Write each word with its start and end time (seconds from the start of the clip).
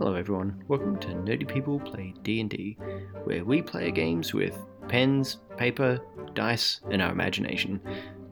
Hello 0.00 0.14
everyone, 0.14 0.64
welcome 0.66 0.98
to 1.00 1.08
Nerdy 1.08 1.46
People 1.46 1.78
Play 1.78 2.14
D&D, 2.22 2.78
where 3.24 3.44
we 3.44 3.60
play 3.60 3.90
games 3.90 4.32
with 4.32 4.56
pens, 4.88 5.36
paper, 5.58 6.00
dice, 6.32 6.80
and 6.90 7.02
our 7.02 7.12
imagination. 7.12 7.78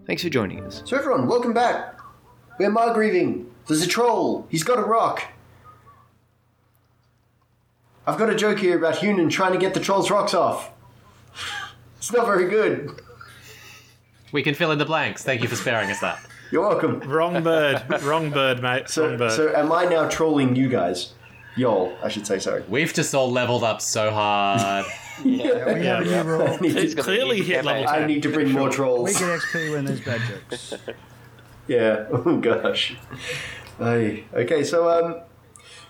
Thanks 0.07 0.23
for 0.23 0.31
joining 0.31 0.65
us. 0.65 0.83
So 0.87 0.97
everyone, 0.97 1.27
welcome 1.27 1.53
back. 1.53 1.99
We're 2.59 2.71
Margrieving. 2.71 3.45
There's 3.67 3.83
a 3.83 3.87
troll. 3.87 4.47
He's 4.49 4.65
got 4.65 4.79
a 4.79 4.83
rock. 4.83 5.23
I've 8.07 8.17
got 8.17 8.31
a 8.31 8.35
joke 8.35 8.61
here 8.61 8.79
about 8.79 8.95
Hunan 8.95 9.31
trying 9.31 9.53
to 9.53 9.59
get 9.59 9.75
the 9.75 9.81
troll's 9.81 10.11
rocks 10.11 10.33
off. 10.33 10.71
It's 11.99 12.11
not 12.11 12.25
very 12.25 12.49
good. 12.49 12.99
We 14.33 14.43
can 14.43 14.55
fill 14.55 14.73
in 14.73 14.79
the 14.79 14.87
blanks. 14.87 15.23
Thank 15.23 15.43
you 15.43 15.49
for 15.49 15.57
sparing 15.57 15.91
us 15.91 16.01
that. 16.01 16.19
You're 16.51 16.67
welcome. 16.67 17.01
Wrong 17.01 17.43
bird. 17.43 17.85
Wrong 18.05 18.31
bird, 18.31 18.63
mate. 18.63 18.81
Wrong 18.81 18.87
So, 18.87 19.19
bird. 19.19 19.33
so 19.33 19.53
am 19.55 19.71
I 19.71 19.85
now 19.85 20.09
trolling 20.09 20.57
you 20.57 20.71
guys? 20.71 21.13
Y'all, 21.59 21.93
I 22.05 22.09
should 22.09 22.25
say 22.25 22.39
sorry. 22.39 22.63
We've 22.69 22.95
just 22.95 23.13
all 23.17 23.33
leveled 23.33 23.65
up 23.65 23.81
so 23.83 24.13
hard. 24.13 24.87
yeah. 25.25 25.65
I 25.67 26.57
need 26.61 26.77
It 26.77 26.95
to, 26.95 27.03
clearly 27.03 27.43
hit 27.43 27.65
level 27.65 27.85
10. 27.85 28.03
I 28.03 28.07
need 28.07 28.23
to 28.23 28.33
bring 28.33 28.53
more 28.53 28.71
trolls. 28.71 29.09
We 29.09 29.13
get 29.15 29.41
XP 29.41 29.73
when 29.73 29.85
there's 29.85 30.01
bad 30.01 30.21
jokes. 30.29 30.75
Yeah. 31.67 32.07
Oh 32.13 32.39
gosh. 32.39 32.97
Aye. 33.79 34.25
Okay. 34.33 34.63
So 34.65 34.89
um, 34.89 35.21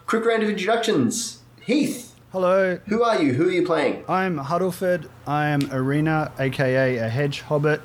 quick 0.07 0.24
round 0.24 0.43
of 0.43 0.48
introductions. 0.48 1.43
Heath, 1.60 2.15
Hello, 2.32 2.80
who 2.88 3.02
are 3.02 3.23
you? 3.23 3.35
Who 3.35 3.48
are 3.48 3.52
you 3.52 3.65
playing? 3.65 4.05
I'm 4.09 4.38
Huddleford. 4.38 5.09
I 5.27 5.48
am 5.48 5.60
Arena, 5.71 6.32
aka 6.38 6.96
a 6.96 7.09
hedge 7.09 7.43
hobbit. 7.43 7.80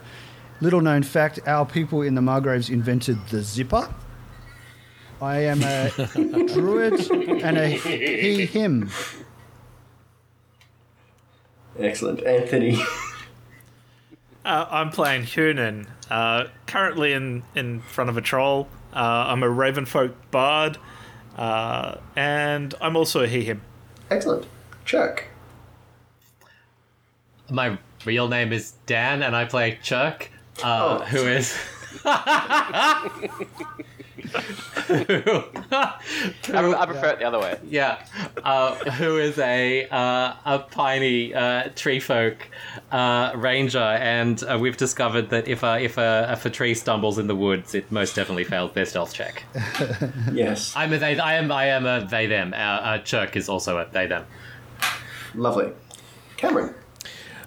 Little 0.60 0.82
known 0.82 1.04
fact 1.04 1.40
our 1.46 1.66
people 1.66 2.02
in 2.02 2.16
the 2.16 2.22
Margreves 2.22 2.70
invented 2.70 3.28
the 3.28 3.42
zipper. 3.44 3.94
I 5.24 5.40
am 5.40 5.64
a 5.64 5.90
druid 6.54 7.10
and 7.10 7.58
a 7.58 7.68
he, 7.70 8.46
him. 8.46 8.90
Excellent, 11.80 12.24
Anthony. 12.26 12.78
Uh, 14.46 14.68
I'm 14.70 14.90
playing 14.90 15.24
Hunan. 15.24 15.88
Uh, 16.12 16.48
currently 16.68 17.14
in, 17.14 17.44
in 17.56 17.80
front 17.80 18.10
of 18.10 18.18
a 18.18 18.22
troll. 18.22 18.68
Uh, 18.94 18.98
I'm 19.28 19.42
a 19.42 19.48
Ravenfolk 19.48 20.14
bard. 20.32 20.78
Uh, 21.38 21.96
and 22.16 22.76
I'm 22.82 22.98
also 22.98 23.24
a 23.24 23.28
he, 23.28 23.46
him. 23.46 23.62
Excellent, 24.12 24.46
Chuck. 24.84 25.24
My 27.50 27.78
real 28.06 28.28
name 28.28 28.52
is 28.52 28.74
Dan, 28.86 29.24
and 29.24 29.36
I 29.36 29.46
play 29.46 29.80
Chuck, 29.82 30.30
uh, 30.62 31.00
Oh. 31.02 31.06
who 31.06 31.20
is. 31.20 31.58
I, 34.90 36.00
I 36.54 36.86
prefer 36.86 37.10
it 37.10 37.20
the 37.20 37.26
other 37.26 37.40
way. 37.40 37.60
Yeah, 37.68 38.06
uh, 38.44 38.76
who 38.92 39.18
is 39.18 39.38
a 39.38 39.88
uh, 39.90 40.34
a 40.46 40.60
piney 40.60 41.34
uh, 41.34 41.70
tree 41.76 42.00
folk 42.00 42.38
uh, 42.92 43.32
ranger, 43.36 43.80
and 43.80 44.44
uh, 44.44 44.58
we've 44.60 44.78
discovered 44.78 45.30
that 45.30 45.48
if 45.48 45.64
a 45.64 45.82
if 45.82 45.98
a 45.98 46.30
if 46.32 46.46
a 46.46 46.50
tree 46.50 46.74
stumbles 46.74 47.18
in 47.18 47.28
the 47.28 47.36
woods, 47.36 47.76
it 47.76 47.92
most 47.92 48.16
definitely 48.16 48.44
fails 48.44 48.74
their 48.74 48.86
stealth 48.86 49.14
check. 49.14 49.44
Yes, 50.34 50.74
I'm 50.76 50.92
a 50.94 50.98
they. 50.98 51.20
I 51.20 51.36
am. 51.36 51.52
I 51.52 51.66
am 51.66 51.86
a 51.86 52.06
they 52.06 52.28
them. 52.28 52.54
Uh, 52.54 52.58
uh, 52.58 52.98
Chuck 53.00 53.36
is 53.36 53.50
also 53.50 53.78
a 53.78 53.88
they 53.92 54.08
them. 54.08 54.26
lovely. 55.36 55.72
Cameron. 56.38 56.74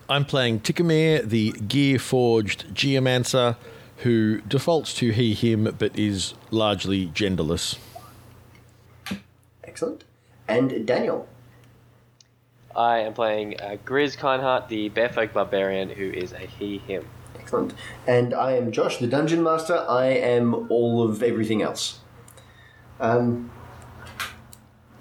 I'm 0.09 0.25
playing 0.25 0.61
Tikamir, 0.61 1.29
the 1.29 1.51
gear 1.53 1.99
forged 1.99 2.73
geomancer, 2.73 3.57
who 3.99 4.41
defaults 4.43 4.95
to 4.95 5.11
he, 5.11 5.35
him, 5.35 5.75
but 5.79 5.99
is 5.99 6.35
largely 6.51 7.07
genderless. 7.09 7.79
Excellent. 9.65 10.05
And 10.49 10.87
Daniel. 10.87 11.29
I 12.75 12.99
am 12.99 13.15
playing 13.15 13.59
uh, 13.61 13.77
Grizz 13.85 14.19
Kindheart, 14.19 14.69
the 14.69 14.91
Bearfolk 14.91 15.33
Barbarian, 15.33 15.89
who 15.89 16.11
is 16.11 16.33
a 16.33 16.41
he, 16.41 16.79
him. 16.79 17.07
Excellent. 17.39 17.73
And 18.07 18.35
I 18.35 18.53
am 18.53 18.71
Josh, 18.71 18.99
the 18.99 19.07
Dungeon 19.07 19.43
Master. 19.43 19.85
I 19.89 20.07
am 20.07 20.71
all 20.71 21.03
of 21.03 21.23
everything 21.23 21.63
else. 21.63 22.01
Um, 23.01 23.51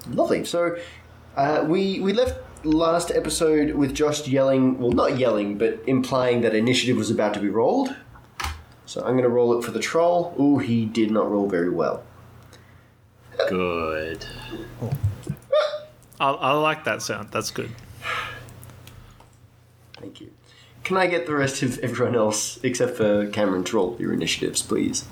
lovely. 0.10 0.46
So 0.46 0.78
uh, 1.36 1.66
we 1.68 2.00
we 2.00 2.14
left 2.14 2.40
last 2.66 3.12
episode 3.12 3.72
with 3.72 3.94
Josh 3.94 4.28
yelling, 4.28 4.80
well, 4.80 4.92
not 4.92 5.18
yelling, 5.18 5.58
but 5.58 5.82
implying 5.86 6.42
that 6.42 6.56
initiative 6.56 6.98
was 6.98 7.12
about 7.12 7.34
to 7.34 7.40
be 7.40 7.50
rolled. 7.50 7.96
So 8.86 9.02
I'm 9.02 9.14
going 9.14 9.24
to 9.24 9.30
roll 9.30 9.58
it 9.58 9.64
for 9.64 9.72
the 9.72 9.80
troll. 9.80 10.36
Ooh, 10.40 10.60
he 10.60 10.86
did 10.86 11.12
not 11.12 11.30
roll 11.30 11.50
very 11.50 11.70
well. 11.70 12.04
Good. 13.50 14.26
I, 16.20 16.30
I 16.30 16.52
like 16.54 16.84
that 16.86 17.02
sound. 17.02 17.30
That's 17.32 17.52
good. 17.52 17.72
Thank 19.98 20.22
you. 20.22 20.32
Can 20.84 20.98
I 20.98 21.08
get 21.08 21.26
the 21.26 21.34
rest 21.36 21.64
of 21.64 21.80
everyone 21.80 22.16
else, 22.16 22.60
except 22.64 22.96
for 22.96 23.28
Cameron, 23.28 23.64
to 23.66 23.76
roll 23.76 23.98
your 24.00 24.14
initiatives, 24.14 24.62
please? 24.62 25.06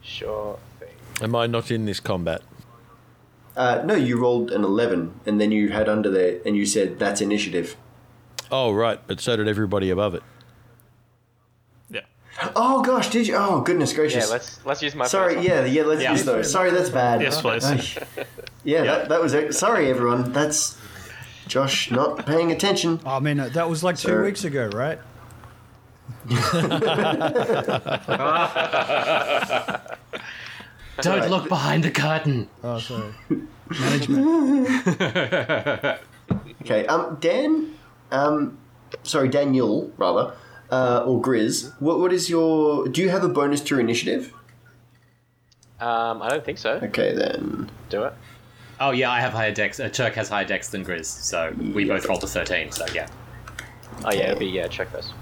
Sure 0.00 0.58
thing. 0.78 0.94
Am 1.20 1.34
I 1.34 1.46
not 1.48 1.70
in 1.70 1.84
this 1.84 1.98
combat? 1.98 2.42
Uh, 3.56 3.82
no, 3.84 3.94
you 3.94 4.16
rolled 4.16 4.52
an 4.52 4.62
11, 4.62 5.20
and 5.26 5.40
then 5.40 5.50
you 5.50 5.70
had 5.70 5.88
under 5.88 6.08
there, 6.10 6.38
and 6.46 6.56
you 6.56 6.64
said 6.64 7.00
that's 7.00 7.20
initiative. 7.20 7.76
Oh, 8.52 8.70
right, 8.70 9.00
but 9.08 9.20
so 9.20 9.36
did 9.36 9.48
everybody 9.48 9.90
above 9.90 10.14
it. 10.14 10.22
Yeah. 12.40 12.52
Oh 12.56 12.82
gosh, 12.82 13.10
did 13.10 13.26
you? 13.26 13.34
Oh 13.36 13.60
goodness 13.62 13.92
gracious! 13.92 14.24
Yeah, 14.24 14.30
gracious. 14.30 14.56
let's 14.56 14.66
let's 14.66 14.82
use 14.82 14.94
my. 14.94 15.06
Sorry, 15.06 15.34
first 15.34 15.48
one. 15.48 15.56
yeah, 15.56 15.64
yeah. 15.64 15.82
Let's 15.82 16.02
Yeah. 16.02 16.12
use 16.12 16.24
those. 16.24 16.50
Sorry, 16.50 16.70
that's 16.70 16.90
bad. 16.90 17.20
Yes, 17.20 17.40
please. 17.40 17.64
Ay. 17.64 17.82
yeah, 18.64 18.82
That, 18.84 19.08
that 19.08 19.20
was 19.20 19.34
it. 19.34 19.54
Sorry, 19.54 19.90
everyone. 19.90 20.32
That's 20.32 20.76
Josh 21.48 21.90
not 21.90 22.24
paying 22.26 22.52
attention. 22.52 23.00
Oh, 23.04 23.16
I 23.16 23.20
mean, 23.20 23.40
uh, 23.40 23.48
that 23.54 23.68
was 23.68 23.82
like 23.82 23.96
two 23.96 24.08
Sir. 24.08 24.24
weeks 24.24 24.44
ago, 24.44 24.68
right? 24.72 24.98
Don't 31.00 31.20
Right. 31.20 31.30
look 31.30 31.48
behind 31.48 31.84
the 31.84 31.92
curtain. 31.92 32.48
Oh, 32.64 32.78
sorry. 32.80 33.12
Management. 33.80 34.68
Okay, 36.62 36.86
um, 36.86 37.16
Dan, 37.20 37.74
um, 38.10 38.58
sorry, 39.04 39.28
Daniel 39.28 39.92
rather, 39.96 40.34
uh, 40.70 41.04
or 41.06 41.20
Grizz. 41.20 41.72
What, 41.80 41.98
what 42.00 42.12
is 42.12 42.28
your? 42.30 42.88
Do 42.88 43.02
you 43.02 43.08
have 43.10 43.24
a 43.24 43.28
bonus 43.28 43.60
to 43.62 43.74
your 43.74 43.80
initiative? 43.80 44.32
Um, 45.80 46.22
I 46.22 46.28
don't 46.28 46.44
think 46.44 46.58
so. 46.58 46.72
Okay, 46.82 47.14
then. 47.14 47.70
Do 47.88 48.04
it. 48.04 48.12
Oh 48.80 48.90
yeah, 48.92 49.10
I 49.10 49.20
have 49.20 49.32
higher 49.32 49.52
dex. 49.52 49.80
Uh, 49.80 49.88
Chuck 49.88 50.12
has 50.14 50.28
higher 50.28 50.44
dex 50.44 50.68
than 50.68 50.84
Grizz, 50.84 51.06
so 51.06 51.52
we 51.74 51.84
Yeah. 51.84 51.94
both 51.94 52.06
rolled 52.08 52.24
a 52.24 52.26
thirteen. 52.26 52.70
So 52.72 52.84
yeah. 52.94 53.08
Oh 54.04 54.12
yeah, 54.12 54.28
it'll 54.30 54.38
be 54.38 54.46
yeah. 54.46 54.68
Check 54.68 54.90
first. 54.90 55.12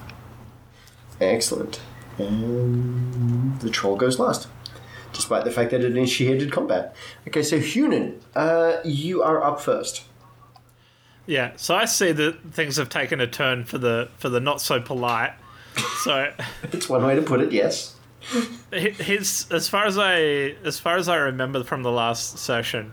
Excellent. 1.21 1.81
And 2.19 3.59
the 3.61 3.71
troll 3.71 3.97
goes 3.97 4.19
last, 4.19 4.49
despite 5.13 5.45
the 5.45 5.51
fact 5.51 5.71
that 5.71 5.81
it 5.83 5.87
initiated 5.97 6.51
combat. 6.53 6.95
Okay, 7.29 7.43
so 7.43 7.59
Hunan, 7.59 8.21
uh, 8.35 8.79
you 8.85 9.23
are 9.23 9.43
up 9.43 9.61
first. 9.61 10.05
Yeah. 11.27 11.53
So 11.57 11.75
I 11.75 11.85
see 11.85 12.13
that 12.13 12.41
things 12.53 12.77
have 12.77 12.89
taken 12.89 13.21
a 13.21 13.27
turn 13.27 13.65
for 13.65 13.79
the 13.79 14.09
for 14.19 14.29
the 14.29 14.41
not 14.41 14.61
so 14.61 14.81
polite. 14.81 15.33
So 16.05 16.33
It's 16.73 16.89
one 16.89 17.05
way 17.05 17.15
to 17.17 17.23
put 17.23 17.41
it. 17.41 17.53
Yes. 17.53 17.95
his 18.73 19.47
as 19.51 19.69
far 19.69 19.87
as 19.87 19.99
I 19.99 20.55
as 20.65 20.79
far 20.79 20.97
as 20.97 21.09
I 21.09 21.17
remember 21.17 21.63
from 21.65 21.83
the 21.83 21.93
last 21.93 22.39
session, 22.39 22.93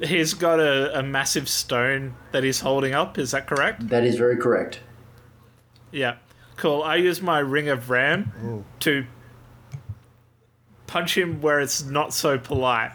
he's 0.00 0.34
got 0.34 0.60
a, 0.60 0.98
a 0.98 1.02
massive 1.02 1.48
stone 1.48 2.14
that 2.32 2.44
he's 2.44 2.60
holding 2.60 2.94
up. 2.94 3.18
Is 3.18 3.32
that 3.32 3.46
correct? 3.46 3.88
That 3.88 4.04
is 4.04 4.16
very 4.16 4.36
correct. 4.36 4.80
Yeah. 5.92 6.16
Cool. 6.56 6.82
I 6.82 6.96
use 6.96 7.20
my 7.20 7.40
ring 7.40 7.68
of 7.68 7.90
ram 7.90 8.64
to 8.80 9.04
punch 10.86 11.16
him 11.18 11.40
where 11.40 11.60
it's 11.60 11.82
not 11.82 12.14
so 12.14 12.38
polite. 12.38 12.92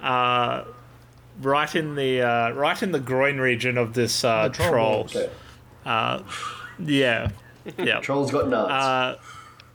Uh, 0.00 0.62
right 1.40 1.74
in 1.74 1.94
the 1.94 2.22
uh, 2.22 2.50
right 2.50 2.82
in 2.82 2.92
the 2.92 3.00
groin 3.00 3.38
region 3.38 3.78
of 3.78 3.94
this 3.94 4.24
uh, 4.24 4.48
The 4.48 4.54
troll 4.54 4.68
troll. 4.70 4.96
balls. 5.02 5.16
Okay. 5.16 5.30
Yeah. 6.80 7.30
Yeah. 7.76 8.00
Troll's 8.00 8.30
got 8.30 8.48
nuts. 8.48 8.70
Uh, 8.70 9.16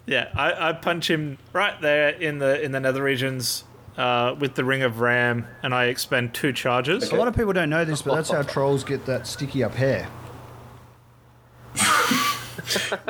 yeah, 0.06 0.30
I, 0.36 0.70
I 0.70 0.74
punch 0.74 1.10
him 1.10 1.38
right 1.54 1.80
there 1.82 2.10
in 2.10 2.40
the 2.40 2.62
in 2.62 2.72
the 2.72 2.80
nether 2.80 3.04
regions 3.04 3.64
uh, 3.98 4.36
with 4.38 4.56
the 4.56 4.66
ring 4.66 4.82
of 4.82 5.00
ram, 5.00 5.48
and 5.62 5.74
I 5.74 5.86
expend 5.86 6.34
two 6.34 6.52
charges. 6.54 7.12
A 7.12 7.16
lot 7.16 7.28
of 7.28 7.36
people 7.36 7.54
don't 7.54 7.70
know 7.70 7.86
this, 7.86 8.02
but 8.02 8.16
that's 8.16 8.32
how 8.32 8.42
trolls 8.54 8.84
get 8.84 9.06
that 9.06 9.28
sticky 9.28 9.64
up 9.64 9.76
hair. 9.76 10.10
do, 11.76 11.82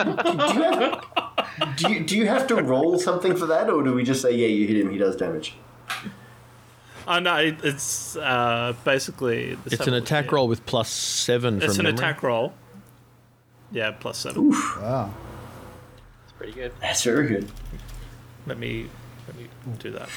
you 0.03 0.63
have, 0.63 1.03
do 1.77 1.91
you 1.91 1.99
do 2.05 2.17
you 2.17 2.27
have 2.27 2.47
to 2.47 2.55
roll 2.55 2.99
something 2.99 3.35
for 3.35 3.45
that, 3.47 3.69
or 3.69 3.83
do 3.83 3.93
we 3.93 4.03
just 4.03 4.21
say, 4.21 4.31
yeah, 4.31 4.47
you 4.47 4.67
hit 4.67 4.77
him, 4.77 4.91
he 4.91 4.97
does 4.97 5.15
damage? 5.15 5.55
Oh 7.07 7.19
no, 7.19 7.37
it's 7.37 8.15
uh, 8.15 8.73
basically. 8.83 9.57
It's 9.65 9.87
an 9.87 9.93
attack 9.93 10.31
roll 10.31 10.47
with 10.47 10.65
plus 10.65 10.89
seven. 10.89 11.61
It's 11.61 11.77
an 11.77 11.83
memory. 11.83 11.97
attack 11.97 12.23
roll. 12.23 12.53
Yeah, 13.71 13.91
plus 13.91 14.19
seven. 14.19 14.45
Oof. 14.45 14.77
Wow. 14.81 15.13
that's 16.21 16.31
pretty 16.37 16.53
good. 16.53 16.71
That's 16.79 17.03
very 17.03 17.27
good. 17.27 17.51
Let 18.45 18.57
me 18.57 18.89
let 19.27 19.37
me 19.37 19.47
do 19.79 19.91
that. 19.91 20.09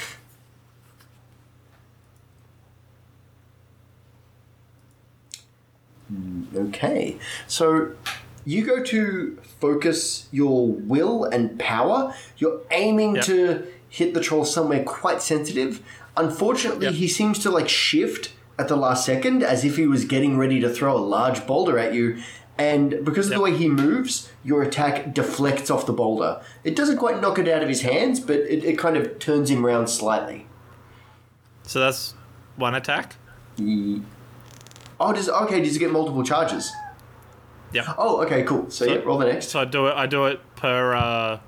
Hmm, 6.07 6.43
okay, 6.55 7.17
so 7.47 7.91
you 8.45 8.65
go 8.65 8.81
to 8.81 9.37
focus 9.59 10.27
your 10.31 10.67
will 10.71 11.25
and 11.25 11.59
power. 11.59 12.13
You're 12.37 12.61
aiming 12.71 13.15
yep. 13.15 13.25
to 13.25 13.67
hit 13.89 14.13
the 14.13 14.21
troll 14.21 14.45
somewhere 14.45 14.83
quite 14.83 15.21
sensitive 15.21 15.81
Unfortunately, 16.17 16.87
Yep. 16.87 16.95
he 16.95 17.07
seems 17.07 17.39
to 17.39 17.49
like 17.51 17.69
shift 17.69 18.31
at 18.59 18.67
the 18.67 18.75
last 18.75 19.05
second 19.05 19.43
as 19.43 19.63
if 19.63 19.77
he 19.77 19.85
was 19.87 20.03
getting 20.05 20.37
ready 20.37 20.59
to 20.59 20.69
throw 20.69 20.95
a 20.95 20.99
large 20.99 21.45
boulder 21.45 21.77
at 21.77 21.93
you. 21.93 22.17
And 22.57 23.05
because 23.05 23.27
of 23.27 23.33
the 23.35 23.39
way 23.39 23.55
he 23.55 23.69
moves, 23.69 24.31
your 24.43 24.63
attack 24.63 25.13
deflects 25.13 25.69
off 25.69 25.85
the 25.85 25.93
boulder. 25.93 26.41
It 26.63 26.75
doesn't 26.75 26.97
quite 26.97 27.21
knock 27.21 27.37
it 27.37 27.47
out 27.47 27.61
of 27.61 27.69
his 27.69 27.81
hands, 27.81 28.19
but 28.19 28.37
it, 28.37 28.63
it 28.63 28.79
kind 28.79 28.97
of 28.97 29.19
turns 29.19 29.51
him 29.51 29.63
round 29.63 29.91
slightly. 29.91 30.47
So 31.63 31.79
that's 31.79 32.15
one 32.55 32.73
attack. 32.73 33.15
Oh, 34.99 35.13
does 35.13 35.29
okay? 35.29 35.61
Does 35.61 35.73
he 35.73 35.79
get 35.79 35.91
multiple 35.91 36.23
charges? 36.23 36.71
Yeah. 37.71 37.93
Oh, 37.95 38.23
okay, 38.23 38.41
cool. 38.43 38.71
So, 38.71 38.85
yeah, 38.85 38.95
roll 38.99 39.19
the 39.19 39.25
next. 39.25 39.49
So 39.49 39.59
I 39.59 39.65
do 39.65 39.85
it. 39.87 39.93
I 39.95 40.07
do 40.07 40.25
it 40.25 40.39
per 40.55 40.95
uh, 40.95 41.39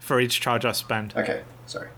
for 0.00 0.20
each 0.20 0.40
charge 0.40 0.64
I 0.64 0.72
spend. 0.72 1.14
Okay, 1.16 1.42
sorry. 1.66 1.90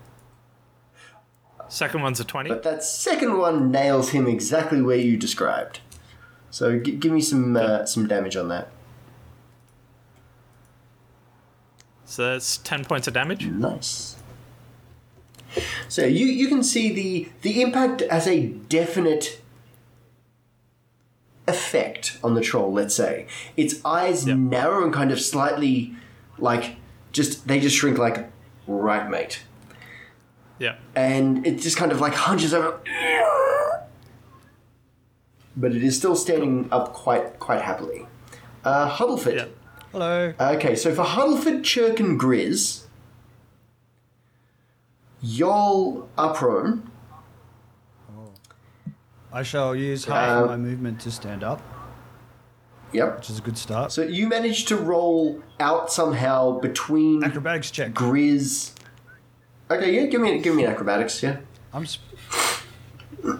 Second 1.71 2.01
one's 2.01 2.19
a 2.19 2.25
twenty. 2.25 2.49
But 2.49 2.63
that 2.63 2.83
second 2.83 3.37
one 3.37 3.71
nails 3.71 4.09
him 4.09 4.27
exactly 4.27 4.81
where 4.81 4.97
you 4.97 5.15
described. 5.15 5.79
So 6.49 6.77
g- 6.77 6.91
give 6.91 7.13
me 7.13 7.21
some 7.21 7.55
uh, 7.55 7.85
some 7.85 8.07
damage 8.09 8.35
on 8.35 8.49
that. 8.49 8.67
So 12.03 12.33
that's 12.33 12.57
ten 12.57 12.83
points 12.83 13.07
of 13.07 13.13
damage. 13.13 13.45
Nice. 13.45 14.17
So 15.87 16.03
you 16.03 16.25
you 16.25 16.49
can 16.49 16.61
see 16.61 16.91
the 16.93 17.29
the 17.41 17.61
impact 17.61 18.01
as 18.01 18.27
a 18.27 18.47
definite 18.47 19.41
effect 21.47 22.17
on 22.21 22.33
the 22.35 22.41
troll. 22.41 22.71
Let's 22.73 22.95
say 22.95 23.27
its 23.55 23.75
eyes 23.85 24.27
Yep. 24.27 24.37
narrow 24.37 24.83
and 24.83 24.93
kind 24.93 25.11
of 25.11 25.21
slightly 25.21 25.95
like 26.37 26.75
just 27.13 27.47
they 27.47 27.61
just 27.61 27.77
shrink 27.77 27.97
like 27.97 28.29
right, 28.67 29.09
mate. 29.09 29.43
Yeah. 30.61 30.75
and 30.95 31.45
it 31.47 31.59
just 31.59 31.75
kind 31.75 31.91
of 31.91 31.99
like 31.99 32.13
hunches 32.13 32.53
over. 32.53 32.79
But 35.57 35.75
it 35.75 35.83
is 35.83 35.97
still 35.97 36.15
standing 36.15 36.69
up 36.71 36.93
quite 36.93 37.39
quite 37.39 37.61
happily. 37.61 38.05
Uh, 38.63 38.89
Huddleford. 38.95 39.35
Yeah. 39.35 39.45
Hello. 39.91 40.33
Okay, 40.39 40.75
so 40.75 40.93
for 40.93 41.03
Huddleford, 41.03 41.63
Chirk, 41.63 41.99
and 41.99 42.19
Grizz, 42.19 42.83
y'all 45.21 46.07
are 46.17 46.33
prone. 46.33 46.89
I 49.33 49.43
shall 49.43 49.75
use 49.75 50.05
half 50.05 50.29
Um, 50.29 50.43
of 50.43 50.49
my 50.51 50.57
movement 50.57 50.99
to 51.01 51.11
stand 51.11 51.41
up, 51.43 51.61
Yep. 52.91 53.17
which 53.17 53.29
is 53.29 53.39
a 53.39 53.41
good 53.41 53.57
start. 53.57 53.91
So 53.93 54.01
you 54.03 54.27
managed 54.27 54.67
to 54.69 54.75
roll 54.75 55.41
out 55.59 55.91
somehow 55.91 56.59
between 56.59 57.23
Acrobatics 57.23 57.71
check. 57.71 57.93
Grizz. 57.93 58.71
Okay, 59.71 59.95
yeah, 59.95 60.05
give 60.07 60.19
me 60.21 60.39
give 60.39 60.55
me 60.55 60.65
an 60.65 60.71
acrobatics, 60.71 61.23
yeah. 61.23 61.37
I'm 61.73 61.85
sp- 61.87 62.03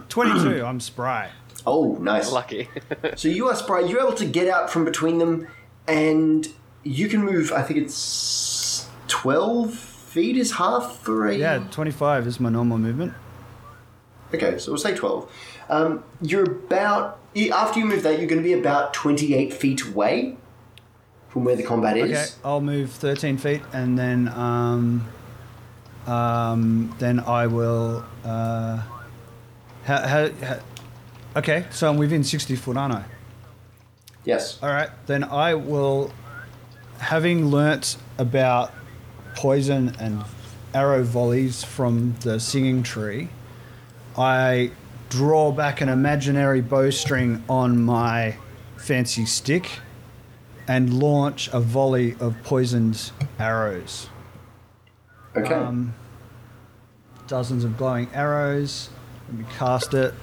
22. 0.08 0.64
I'm 0.64 0.80
spry. 0.80 1.30
Oh, 1.66 1.96
nice. 2.00 2.32
Lucky. 2.32 2.68
So 3.16 3.28
you 3.28 3.48
are 3.48 3.54
spry. 3.56 3.80
You're 3.80 4.00
able 4.00 4.14
to 4.14 4.24
get 4.24 4.48
out 4.48 4.70
from 4.70 4.84
between 4.84 5.18
them, 5.18 5.48
and 5.86 6.48
you 6.82 7.08
can 7.08 7.22
move. 7.24 7.52
I 7.52 7.62
think 7.62 7.80
it's 7.80 8.88
twelve 9.08 9.74
feet 9.74 10.36
is 10.36 10.52
half 10.52 10.98
for 11.00 11.26
a. 11.26 11.34
Yeah, 11.36 11.58
25 11.70 12.26
is 12.26 12.40
my 12.40 12.48
normal 12.48 12.78
movement. 12.78 13.14
Okay, 14.32 14.58
so 14.58 14.72
we'll 14.72 14.78
say 14.80 14.94
twelve. 14.94 15.30
Um, 15.68 16.04
you're 16.20 16.44
about 16.44 17.18
after 17.52 17.80
you 17.80 17.86
move 17.86 18.02
that, 18.04 18.18
you're 18.18 18.28
going 18.28 18.42
to 18.42 18.48
be 18.48 18.52
about 18.54 18.94
twenty-eight 18.94 19.52
feet 19.52 19.84
away 19.86 20.36
from 21.28 21.44
where 21.44 21.56
the 21.56 21.62
combat 21.62 21.96
is. 21.96 22.10
Okay, 22.10 22.26
I'll 22.44 22.60
move 22.60 22.90
13 22.90 23.38
feet 23.38 23.62
and 23.72 23.98
then 23.98 24.28
um, 24.28 25.08
um, 26.06 26.94
then 26.98 27.20
I 27.20 27.46
will. 27.46 28.04
Uh, 28.24 28.82
how, 29.84 30.06
how, 30.06 30.30
how, 30.30 30.58
okay, 31.36 31.66
so 31.70 31.88
I'm 31.88 31.96
within 31.96 32.22
60 32.22 32.54
foot, 32.56 32.76
aren't 32.76 32.94
I? 32.94 33.04
Yes. 34.24 34.58
All 34.62 34.68
right, 34.68 34.90
then 35.06 35.24
I 35.24 35.54
will, 35.54 36.12
having 36.98 37.46
learnt 37.46 37.96
about 38.18 38.72
poison 39.34 39.96
and 39.98 40.24
arrow 40.72 41.02
volleys 41.02 41.64
from 41.64 42.14
the 42.20 42.38
singing 42.38 42.82
tree, 42.82 43.28
I 44.16 44.70
draw 45.08 45.50
back 45.50 45.80
an 45.80 45.88
imaginary 45.88 46.60
bowstring 46.60 47.42
on 47.48 47.82
my 47.82 48.36
fancy 48.76 49.26
stick 49.26 49.68
and 50.68 51.00
launch 51.00 51.48
a 51.52 51.60
volley 51.60 52.14
of 52.20 52.36
poisoned 52.44 53.10
arrows. 53.38 54.08
Okay. 55.36 55.54
Um, 55.54 55.94
dozens 57.26 57.64
of 57.64 57.76
glowing 57.78 58.08
arrows. 58.12 58.90
Let 59.28 59.38
me 59.38 59.44
cast 59.56 59.94
it. 59.94 60.14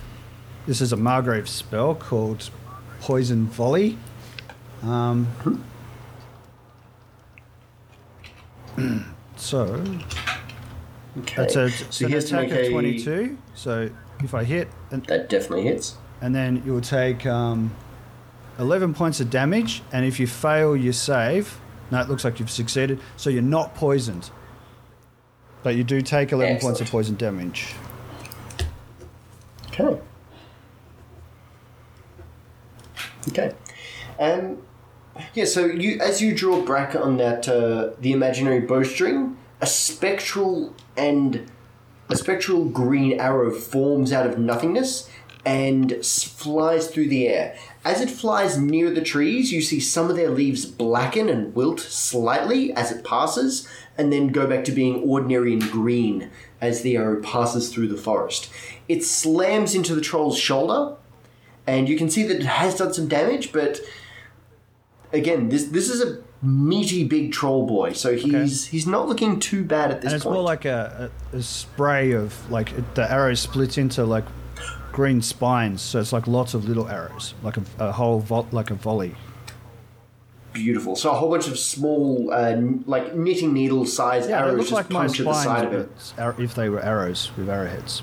This 0.67 0.81
is 0.81 0.93
a 0.93 0.97
Margreve 0.97 1.47
spell 1.47 1.95
called 1.95 2.49
Poison 3.01 3.47
Volley. 3.47 3.97
Um, 4.83 5.63
so 9.35 9.83
okay. 11.17 11.35
that's 11.35 11.55
a, 11.55 11.69
so 11.71 12.05
an 12.05 12.13
attack 12.13 12.51
of 12.51 12.57
a. 12.57 12.69
22. 12.69 13.37
So 13.55 13.89
if 14.23 14.33
I 14.33 14.43
hit, 14.43 14.67
and, 14.91 15.03
That 15.05 15.29
definitely 15.29 15.63
hits. 15.63 15.97
and 16.21 16.35
then 16.35 16.61
you'll 16.65 16.81
take 16.81 17.25
um, 17.25 17.75
11 18.59 18.93
points 18.93 19.19
of 19.19 19.29
damage. 19.29 19.81
And 19.91 20.05
if 20.05 20.19
you 20.19 20.27
fail 20.27 20.75
your 20.75 20.93
save, 20.93 21.59
no, 21.89 21.99
it 21.99 22.09
looks 22.09 22.23
like 22.23 22.39
you've 22.39 22.51
succeeded. 22.51 22.99
So 23.17 23.29
you're 23.29 23.41
not 23.41 23.73
poisoned. 23.73 24.29
But 25.63 25.75
you 25.75 25.83
do 25.83 26.01
take 26.01 26.31
11 26.31 26.59
points 26.59 26.81
of 26.81 26.89
poison 26.89 27.15
damage. 27.15 27.73
Okay. 29.67 29.99
Okay. 33.29 33.53
Um, 34.19 34.61
yeah, 35.33 35.45
so 35.45 35.65
you 35.65 35.99
as 35.99 36.21
you 36.21 36.33
draw 36.33 36.65
back 36.65 36.95
on 36.95 37.17
that 37.17 37.47
uh, 37.47 37.91
the 37.99 38.11
imaginary 38.13 38.61
bowstring, 38.61 39.35
a 39.61 39.67
spectral 39.67 40.73
and 40.95 41.49
a 42.09 42.15
spectral 42.15 42.65
green 42.65 43.19
arrow 43.19 43.51
forms 43.51 44.11
out 44.11 44.25
of 44.25 44.39
nothingness 44.39 45.09
and 45.45 46.05
flies 46.05 46.87
through 46.87 47.07
the 47.09 47.27
air. 47.27 47.57
As 47.89 48.01
it 48.01 48.11
flies 48.11 48.55
near 48.55 48.91
the 48.91 49.01
trees, 49.01 49.51
you 49.51 49.63
see 49.63 49.79
some 49.79 50.11
of 50.11 50.15
their 50.15 50.29
leaves 50.29 50.63
blacken 50.63 51.27
and 51.27 51.55
wilt 51.55 51.79
slightly 51.79 52.71
as 52.73 52.91
it 52.91 53.03
passes, 53.03 53.67
and 53.97 54.13
then 54.13 54.27
go 54.27 54.45
back 54.45 54.63
to 54.65 54.71
being 54.71 55.01
ordinary 55.01 55.53
and 55.53 55.71
green 55.71 56.29
as 56.61 56.83
the 56.83 56.95
arrow 56.95 57.19
passes 57.19 57.73
through 57.73 57.87
the 57.87 57.97
forest. 57.97 58.51
It 58.87 59.03
slams 59.03 59.73
into 59.73 59.95
the 59.95 60.01
troll's 60.01 60.37
shoulder, 60.37 60.97
and 61.65 61.89
you 61.89 61.97
can 61.97 62.11
see 62.11 62.21
that 62.27 62.35
it 62.35 62.45
has 62.45 62.75
done 62.75 62.93
some 62.93 63.07
damage, 63.07 63.51
but 63.51 63.79
again, 65.11 65.49
this 65.49 65.63
this 65.63 65.89
is 65.89 65.99
a 65.99 66.21
meaty 66.45 67.03
big 67.05 67.31
troll 67.31 67.65
boy, 67.65 67.93
so 67.93 68.15
he's 68.15 68.67
he's 68.67 68.85
not 68.85 69.07
looking 69.07 69.39
too 69.39 69.63
bad 69.63 69.89
at 69.89 70.01
this 70.01 70.11
and 70.11 70.17
it's 70.17 70.25
point. 70.25 70.35
more 70.35 70.43
like 70.43 70.65
a, 70.65 71.09
a, 71.33 71.37
a 71.37 71.41
spray 71.41 72.11
of 72.11 72.51
like 72.51 72.93
the 72.93 73.11
arrow 73.11 73.33
splits 73.33 73.79
into 73.79 74.05
like 74.05 74.25
green 74.99 75.21
spines, 75.21 75.81
so 75.81 75.97
it's 76.01 76.11
like 76.11 76.27
lots 76.27 76.53
of 76.53 76.67
little 76.67 76.89
arrows, 76.89 77.33
like 77.41 77.55
a, 77.55 77.63
a 77.79 77.89
whole 77.93 78.19
vo- 78.19 78.45
like 78.51 78.69
a 78.69 78.73
volley. 78.73 79.15
beautiful. 80.51 80.93
So 80.97 81.11
a 81.11 81.13
whole 81.13 81.29
bunch 81.31 81.47
of 81.47 81.57
small, 81.57 82.33
uh, 82.33 82.49
n- 82.49 82.83
like 82.85 83.15
knitting 83.15 83.53
needle 83.53 83.85
sized 83.85 84.29
Yeah, 84.29 84.41
they 84.41 84.47
arrows 84.49 84.57
look 84.57 84.61
just 84.67 84.73
like 84.73 84.89
my 84.89 85.05
punch 85.05 85.19
at 85.21 85.25
the 85.25 85.33
side 85.33 85.65
of 85.67 85.73
it. 85.73 85.89
but 86.17 86.21
ar- 86.21 86.35
if 86.41 86.53
they 86.53 86.67
were 86.67 86.81
arrows 86.81 87.31
with 87.37 87.49
arrowheads. 87.49 88.01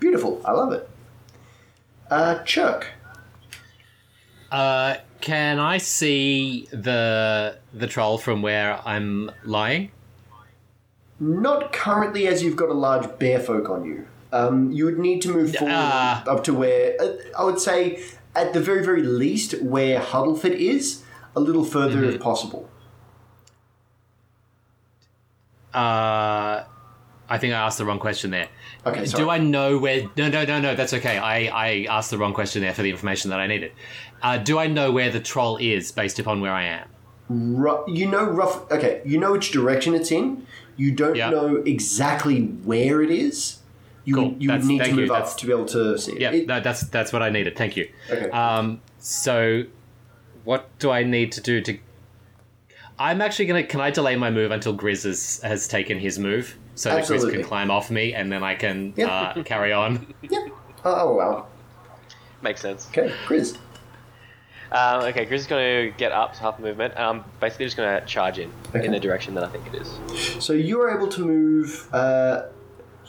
Beautiful. 0.00 0.40
I 0.46 0.52
love 0.52 0.72
it. 0.72 0.88
Uh, 2.10 2.42
Chuck. 2.44 2.86
Uh, 4.50 4.96
can 5.20 5.58
I 5.58 5.76
see 5.76 6.68
the 6.72 7.58
the 7.74 7.86
troll 7.86 8.16
from 8.16 8.40
where 8.40 8.80
I'm 8.86 9.30
lying? 9.44 9.90
Not 11.20 11.70
currently, 11.74 12.26
as 12.28 12.42
you've 12.42 12.56
got 12.56 12.70
a 12.70 12.78
large 12.88 13.18
bear 13.18 13.38
folk 13.40 13.68
on 13.68 13.84
you. 13.84 14.06
Um, 14.32 14.72
you 14.72 14.86
would 14.86 14.98
need 14.98 15.20
to 15.22 15.28
move 15.32 15.54
forward 15.54 15.74
Ah. 15.74 16.24
up 16.26 16.42
to 16.44 16.54
where 16.54 16.96
uh, 17.00 17.12
I 17.38 17.44
would 17.44 17.60
say, 17.60 18.02
at 18.34 18.52
the 18.54 18.60
very 18.60 18.82
very 18.84 19.02
least, 19.02 19.60
where 19.62 20.00
Huddleford 20.00 20.54
is, 20.56 21.02
a 21.36 21.40
little 21.40 21.64
further 21.64 21.98
Mm-hmm. 22.00 22.14
if 22.16 22.20
possible. 22.20 22.68
Uh, 25.74 26.64
I 27.28 27.38
think 27.38 27.54
I 27.54 27.58
asked 27.58 27.78
the 27.78 27.84
wrong 27.86 27.98
question 27.98 28.30
there. 28.30 28.48
Okay, 28.86 29.06
sorry. 29.06 29.24
Do 29.24 29.30
I 29.30 29.38
know 29.38 29.78
where? 29.78 30.02
No, 30.16 30.28
no, 30.28 30.44
no, 30.44 30.60
no. 30.60 30.74
That's 30.74 30.92
okay. 30.92 31.16
I, 31.18 31.46
I 31.46 31.86
asked 31.88 32.10
the 32.10 32.18
wrong 32.18 32.34
question 32.34 32.60
there 32.62 32.74
for 32.74 32.82
the 32.82 32.90
information 32.90 33.30
that 33.30 33.40
I 33.40 33.46
needed. 33.46 33.72
Uh, 34.22 34.36
do 34.38 34.58
I 34.58 34.66
know 34.66 34.92
where 34.92 35.10
the 35.10 35.20
troll 35.20 35.56
is 35.56 35.92
based 35.92 36.18
upon 36.18 36.40
where 36.40 36.52
I 36.52 36.64
am? 36.64 36.88
Ru- 37.30 37.84
you 37.88 38.06
know 38.06 38.24
rough. 38.24 38.70
Okay, 38.70 39.00
you 39.06 39.18
know 39.18 39.32
which 39.32 39.50
direction 39.50 39.94
it's 39.94 40.10
in. 40.12 40.46
You 40.76 40.92
don't 40.92 41.14
Yeah. 41.16 41.30
know 41.30 41.56
exactly 41.64 42.42
where 42.42 43.00
it 43.02 43.10
is, 43.10 43.58
you 44.04 44.14
Cool. 44.14 44.30
would, 44.30 44.42
you 44.42 44.48
would 44.48 44.54
That's- 44.54 44.66
need 44.68 44.78
to 44.78 44.84
thank 44.84 44.96
you. 44.96 45.00
move 45.02 45.10
up 45.10 45.16
That's- 45.18 45.34
to 45.36 45.46
be 45.46 45.52
able 45.52 45.66
to 45.66 45.98
see 45.98 46.12
it. 46.12 46.20
Yeah, 46.20 46.30
It- 46.32 46.46
no, 46.46 46.60
that's 46.60 46.80
that's 46.82 47.12
what 47.12 47.22
I 47.22 47.30
needed. 47.30 47.56
Thank 47.56 47.76
you. 47.76 47.88
Okay. 48.10 48.30
Um, 48.30 48.80
so, 48.98 49.64
what 50.44 50.68
do 50.78 50.90
I 50.90 51.02
need 51.04 51.32
to 51.32 51.40
do 51.40 51.60
to? 51.60 51.78
I'm 52.98 53.20
actually 53.20 53.46
gonna. 53.46 53.64
Can 53.64 53.80
I 53.80 53.90
delay 53.90 54.16
my 54.16 54.30
move 54.30 54.50
until 54.50 54.76
Grizz 54.76 55.04
has, 55.04 55.40
has 55.42 55.66
taken 55.68 55.98
his 55.98 56.18
move, 56.18 56.56
so 56.74 56.90
that 56.90 57.04
Grizz 57.04 57.30
can 57.32 57.42
climb 57.44 57.70
off 57.70 57.90
me, 57.90 58.12
and 58.14 58.30
then 58.30 58.42
I 58.44 58.54
can 58.54 58.92
Yeah. 58.96 59.06
uh, 59.36 59.42
carry 59.42 59.72
on. 59.72 60.14
yeah. 60.22 60.46
Oh, 60.84 61.14
wow. 61.14 61.46
Makes 62.42 62.60
sense. 62.60 62.88
Okay, 62.90 63.12
Chris. 63.26 63.56
Um, 64.72 65.02
okay, 65.04 65.26
Grizz 65.26 65.32
is 65.34 65.46
going 65.46 65.90
to 65.92 65.96
get 65.98 66.12
up 66.12 66.32
to 66.34 66.40
half 66.40 66.58
movement, 66.58 66.94
and 66.96 67.04
I'm 67.04 67.24
basically 67.40 67.66
just 67.66 67.76
going 67.76 68.00
to 68.00 68.06
charge 68.06 68.38
in 68.38 68.50
Okay. 68.74 68.84
in 68.86 68.90
the 68.92 68.98
direction 68.98 69.34
that 69.34 69.44
I 69.44 69.48
think 69.48 69.66
it 69.66 69.74
is. 69.82 70.44
So 70.44 70.52
you 70.54 70.80
are 70.80 70.96
able 70.96 71.08
to 71.08 71.24
move. 71.26 71.88
Uh, 71.92 72.44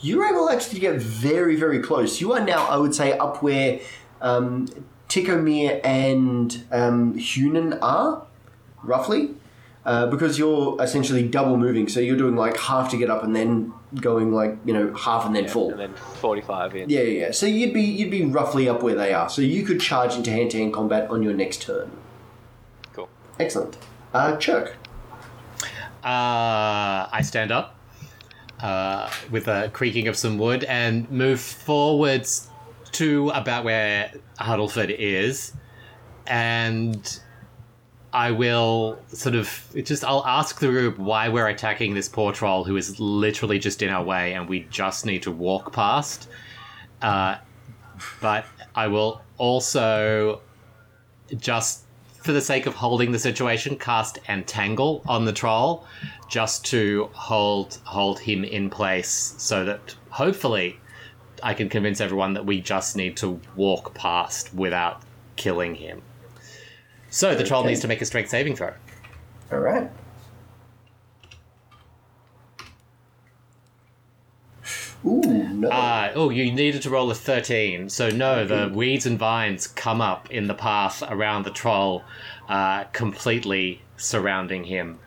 you're 0.04 0.26
able 0.26 0.50
actually 0.50 0.74
to 0.74 0.80
get 0.80 0.96
very, 0.96 1.56
very 1.56 1.78
close. 1.80 2.20
You 2.20 2.34
are 2.34 2.44
now, 2.44 2.66
I 2.66 2.76
would 2.76 2.94
say, 2.94 3.16
up 3.16 3.42
where 3.42 3.80
um, 4.20 4.68
Tikomir 5.08 5.80
and 5.82 6.64
um, 6.70 7.14
Hunan 7.14 7.78
are, 7.80 8.26
roughly, 8.82 9.30
uh, 9.86 10.06
because 10.08 10.38
you're 10.38 10.76
essentially 10.82 11.26
double 11.26 11.56
moving. 11.56 11.88
So 11.88 12.00
you're 12.00 12.18
doing 12.18 12.36
like 12.36 12.58
half 12.58 12.90
to 12.90 12.98
get 12.98 13.08
up 13.08 13.24
and 13.24 13.34
then 13.34 13.72
going 14.00 14.32
like 14.32 14.56
you 14.64 14.74
know 14.74 14.92
half 14.94 15.24
and 15.24 15.34
then 15.34 15.48
full. 15.48 15.70
And 15.70 15.80
then 15.80 15.94
45 15.94 16.76
in. 16.76 16.90
Yeah, 16.90 17.00
yeah, 17.00 17.26
yeah. 17.26 17.30
So 17.30 17.46
you'd 17.46 17.72
be 17.72 17.82
you'd 17.82 18.10
be 18.10 18.26
roughly 18.26 18.68
up 18.68 18.82
where 18.82 18.94
they 18.94 19.14
are. 19.14 19.30
So 19.30 19.40
you 19.40 19.62
could 19.62 19.80
charge 19.80 20.16
into 20.16 20.30
hand 20.30 20.50
to 20.50 20.58
hand 20.58 20.74
combat 20.74 21.10
on 21.10 21.22
your 21.22 21.32
next 21.32 21.62
turn. 21.62 21.90
Cool. 22.92 23.08
Excellent. 23.38 23.78
Uh, 24.12 24.36
Chirk. 24.36 24.76
Uh, 26.04 27.08
I 27.10 27.22
stand 27.22 27.50
up 27.50 27.74
uh, 28.64 29.10
with 29.30 29.46
a 29.46 29.68
creaking 29.74 30.08
of 30.08 30.16
some 30.16 30.38
wood 30.38 30.64
and 30.64 31.10
move 31.10 31.38
forwards 31.38 32.48
to 32.92 33.28
about 33.34 33.62
where 33.62 34.10
Huddleford 34.38 34.88
is, 34.98 35.52
and 36.26 37.20
I 38.10 38.30
will 38.30 38.98
sort 39.08 39.34
of 39.34 39.50
just 39.84 40.02
I'll 40.02 40.24
ask 40.24 40.60
the 40.60 40.68
group 40.68 40.98
why 40.98 41.28
we're 41.28 41.48
attacking 41.48 41.92
this 41.92 42.08
poor 42.08 42.32
troll 42.32 42.64
who 42.64 42.78
is 42.78 42.98
literally 42.98 43.58
just 43.58 43.82
in 43.82 43.90
our 43.90 44.02
way 44.02 44.32
and 44.32 44.48
we 44.48 44.60
just 44.70 45.04
need 45.04 45.24
to 45.24 45.30
walk 45.30 45.74
past. 45.74 46.30
Uh, 47.02 47.36
but 48.22 48.46
I 48.74 48.86
will 48.86 49.20
also 49.36 50.40
just 51.36 51.83
for 52.24 52.32
the 52.32 52.40
sake 52.40 52.64
of 52.64 52.74
holding 52.74 53.12
the 53.12 53.18
situation, 53.18 53.76
cast 53.76 54.18
Entangle 54.30 55.02
on 55.06 55.26
the 55.26 55.32
troll, 55.32 55.84
just 56.26 56.64
to 56.64 57.10
hold 57.12 57.78
hold 57.84 58.18
him 58.18 58.44
in 58.44 58.70
place, 58.70 59.34
so 59.36 59.62
that 59.66 59.94
hopefully 60.08 60.80
I 61.42 61.52
can 61.52 61.68
convince 61.68 62.00
everyone 62.00 62.32
that 62.32 62.46
we 62.46 62.62
just 62.62 62.96
need 62.96 63.18
to 63.18 63.38
walk 63.56 63.92
past 63.94 64.54
without 64.54 65.02
killing 65.36 65.74
him. 65.74 66.00
So 67.10 67.34
the 67.34 67.44
troll 67.44 67.60
Okay. 67.60 67.68
needs 67.68 67.80
to 67.80 67.88
make 67.88 68.00
a 68.00 68.06
strength 68.06 68.30
saving 68.30 68.56
throw. 68.56 68.72
All 69.52 69.58
right. 69.58 69.90
Ooh, 75.04 75.20
no. 75.20 75.68
Ah, 75.70 76.02
oh, 76.14 76.30
you 76.30 76.52
needed 76.52 76.82
to 76.82 76.90
roll 76.90 77.10
a 77.10 77.14
13. 77.14 77.88
So, 77.88 78.10
no, 78.10 78.44
the 78.46 78.70
weeds 78.72 79.06
and 79.06 79.18
vines 79.18 79.66
come 79.66 80.00
up 80.00 80.30
in 80.30 80.46
the 80.46 80.54
path 80.54 81.02
around 81.08 81.44
the 81.44 81.50
troll, 81.50 82.02
uh, 82.48 82.84
completely 82.92 83.80
surrounding 83.96 84.64
him, 84.64 84.98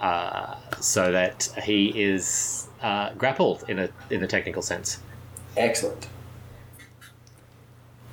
uh, 0.00 0.56
so 0.80 1.12
that 1.12 1.48
he 1.62 1.88
is 2.00 2.68
uh, 2.82 3.12
grappled 3.14 3.64
in 3.68 3.78
a, 3.78 3.88
in 4.10 4.22
a 4.22 4.26
technical 4.26 4.62
sense. 4.62 5.00
Excellent. 5.56 6.08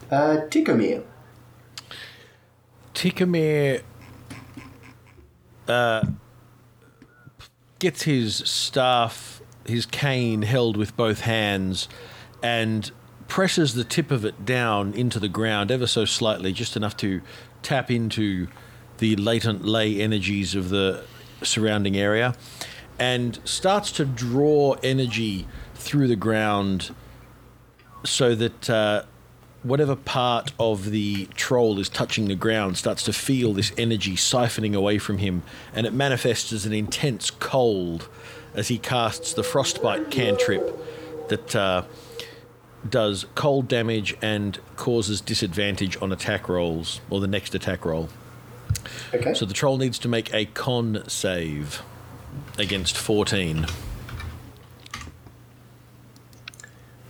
Uh, 0.09 0.37
Tikomir. 0.49 1.03
Tikomir 2.93 3.81
uh, 5.67 6.05
gets 7.79 8.03
his 8.03 8.35
staff, 8.35 9.41
his 9.65 9.85
cane 9.85 10.43
held 10.43 10.77
with 10.77 10.95
both 10.95 11.21
hands, 11.21 11.87
and 12.45 12.91
presses 13.27 13.73
the 13.73 13.83
tip 13.83 14.11
of 14.11 14.23
it 14.23 14.45
down 14.45 14.93
into 14.93 15.19
the 15.19 15.27
ground 15.27 15.71
ever 15.71 15.87
so 15.87 16.05
slightly, 16.05 16.53
just 16.53 16.77
enough 16.77 16.95
to 16.95 17.19
tap 17.63 17.89
into 17.89 18.47
the 18.99 19.15
latent 19.15 19.65
ley 19.65 19.99
energies 19.99 20.53
of 20.53 20.69
the 20.69 21.03
surrounding 21.41 21.97
area, 21.97 22.35
and 22.99 23.39
starts 23.45 23.91
to 23.91 24.05
draw 24.05 24.75
energy 24.83 25.47
through 25.73 26.07
the 26.07 26.15
ground 26.15 26.93
so 28.03 28.35
that 28.35 28.69
uh, 28.69 29.01
whatever 29.63 29.95
part 29.95 30.51
of 30.59 30.91
the 30.91 31.25
troll 31.33 31.79
is 31.79 31.89
touching 31.89 32.27
the 32.27 32.35
ground 32.35 32.77
starts 32.77 33.01
to 33.01 33.11
feel 33.11 33.53
this 33.53 33.71
energy 33.75 34.15
siphoning 34.15 34.75
away 34.75 34.99
from 34.99 35.17
him, 35.17 35.41
and 35.73 35.87
it 35.87 35.93
manifests 35.93 36.53
as 36.53 36.67
an 36.67 36.73
intense 36.73 37.31
cold 37.31 38.07
as 38.53 38.67
he 38.67 38.77
casts 38.77 39.33
the 39.33 39.41
frostbite 39.41 40.11
cantrip 40.11 40.79
that 41.29 41.55
uh, 41.55 41.83
does 42.89 43.25
cold 43.35 43.67
damage 43.67 44.15
and 44.21 44.59
causes 44.75 45.21
disadvantage 45.21 45.97
on 46.01 46.11
attack 46.11 46.47
rolls 46.47 47.01
or 47.09 47.19
the 47.19 47.27
next 47.27 47.55
attack 47.55 47.85
roll. 47.85 48.09
Okay. 49.13 49.33
So 49.33 49.45
the 49.45 49.53
troll 49.53 49.77
needs 49.77 49.97
to 49.99 50.07
make 50.07 50.33
a 50.33 50.45
con 50.45 51.03
save 51.07 51.81
against 52.57 52.97
14. 52.97 53.65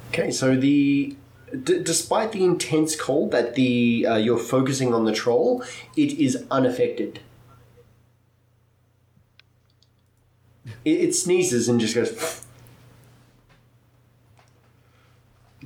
Okay, 0.10 0.32
so 0.32 0.56
the 0.56 1.16
d- 1.64 1.84
despite 1.84 2.32
the 2.32 2.44
intense 2.44 2.96
cold 2.96 3.32
that 3.32 3.56
the 3.56 4.06
uh, 4.08 4.16
you're 4.16 4.38
focusing 4.38 4.94
on 4.94 5.06
the 5.06 5.12
troll, 5.12 5.64
it 5.98 6.14
is 6.14 6.46
unaffected. 6.50 7.20
It, 10.86 11.02
it 11.02 11.16
sneezes 11.16 11.68
and 11.68 11.80
just 11.80 11.96
goes. 11.96 12.45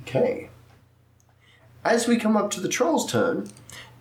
Okay. 0.02 0.50
As 1.84 2.06
we 2.06 2.16
come 2.16 2.36
up 2.36 2.50
to 2.52 2.60
the 2.60 2.68
troll's 2.68 3.10
turn, 3.10 3.48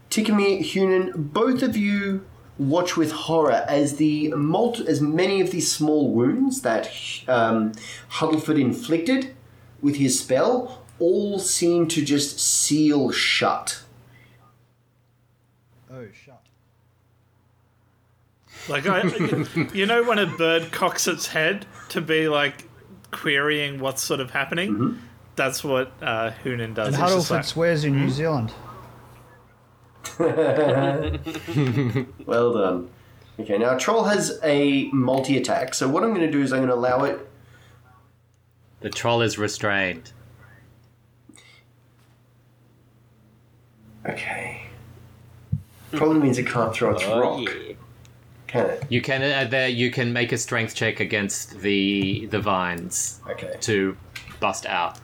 Tikomir, 0.10 0.60
Hunan, 0.60 1.12
both 1.16 1.62
of 1.62 1.78
you 1.78 2.26
watch 2.58 2.98
with 2.98 3.12
horror 3.12 3.64
as 3.68 3.96
the 3.96 4.30
mult- 4.34 4.82
as 4.82 5.02
many 5.02 5.40
of 5.40 5.52
these 5.52 5.72
small 5.72 6.12
wounds 6.12 6.62
that 6.62 6.92
um, 7.28 7.72
Huddleford 8.12 8.60
inflicted 8.60 9.34
with 9.82 9.96
his 9.96 10.20
spell 10.20 10.84
all 11.00 11.40
seem 11.40 11.88
to 11.88 12.04
just 12.04 12.40
seal 12.40 13.12
shut. 13.12 13.84
Oh, 15.92 16.08
shut. 16.12 16.44
Like 18.68 18.86
I, 18.86 19.04
you 19.74 19.86
know, 19.86 20.04
when 20.04 20.20
a 20.20 20.28
bird 20.28 20.72
cocks 20.72 21.08
its 21.08 21.28
head 21.28 21.66
to 21.90 22.02
be 22.02 22.28
like 22.28 22.68
querying 23.12 23.80
what's 23.80 24.04
sort 24.04 24.20
of 24.20 24.32
happening. 24.32 25.00
That's 25.40 25.64
what 25.64 25.94
uh, 26.02 26.32
Hunan 26.44 26.74
does. 26.74 26.94
And 26.94 26.98
He's 26.98 27.14
Huddleford 27.16 27.32
like, 27.32 27.44
swears 27.46 27.86
in 27.86 27.96
New 27.96 28.10
Zealand. 28.10 28.52
Well 32.26 32.54
done. 32.54 32.90
Okay, 33.40 33.58
now 33.58 33.78
Troll 33.78 34.04
has 34.04 34.38
a 34.44 34.90
multi 34.92 35.38
attack, 35.38 35.74
so 35.74 35.88
what 35.88 36.04
I'm 36.04 36.10
going 36.14 36.26
to 36.26 36.32
do 36.32 36.42
is 36.42 36.52
I'm 36.52 36.60
going 36.60 36.68
to 36.68 36.76
allow 36.76 37.06
it. 37.06 37.26
The 38.82 38.90
troll 38.90 39.22
is 39.22 39.38
restrained. 39.38 40.12
Okay. 44.06 44.64
Probably 45.94 46.20
means 46.20 46.38
it 46.38 46.48
can't 46.48 46.74
throw 46.74 46.94
its 46.96 47.04
Oh, 47.06 47.22
rock, 47.22 47.40
yeah. 47.48 47.76
can 48.48 48.66
it? 48.72 48.84
You 48.90 49.02
can 49.02 49.22
uh, 49.22 49.50
there 49.50 49.70
you 49.70 49.90
can 49.90 50.12
make 50.12 50.34
a 50.34 50.38
strength 50.38 50.76
check 50.76 51.00
against 51.00 51.62
the 51.62 52.26
the 52.26 52.42
vines 52.42 53.22
Okay. 53.30 53.56
to 53.62 53.96
bust 54.42 54.66
out. 54.66 55.00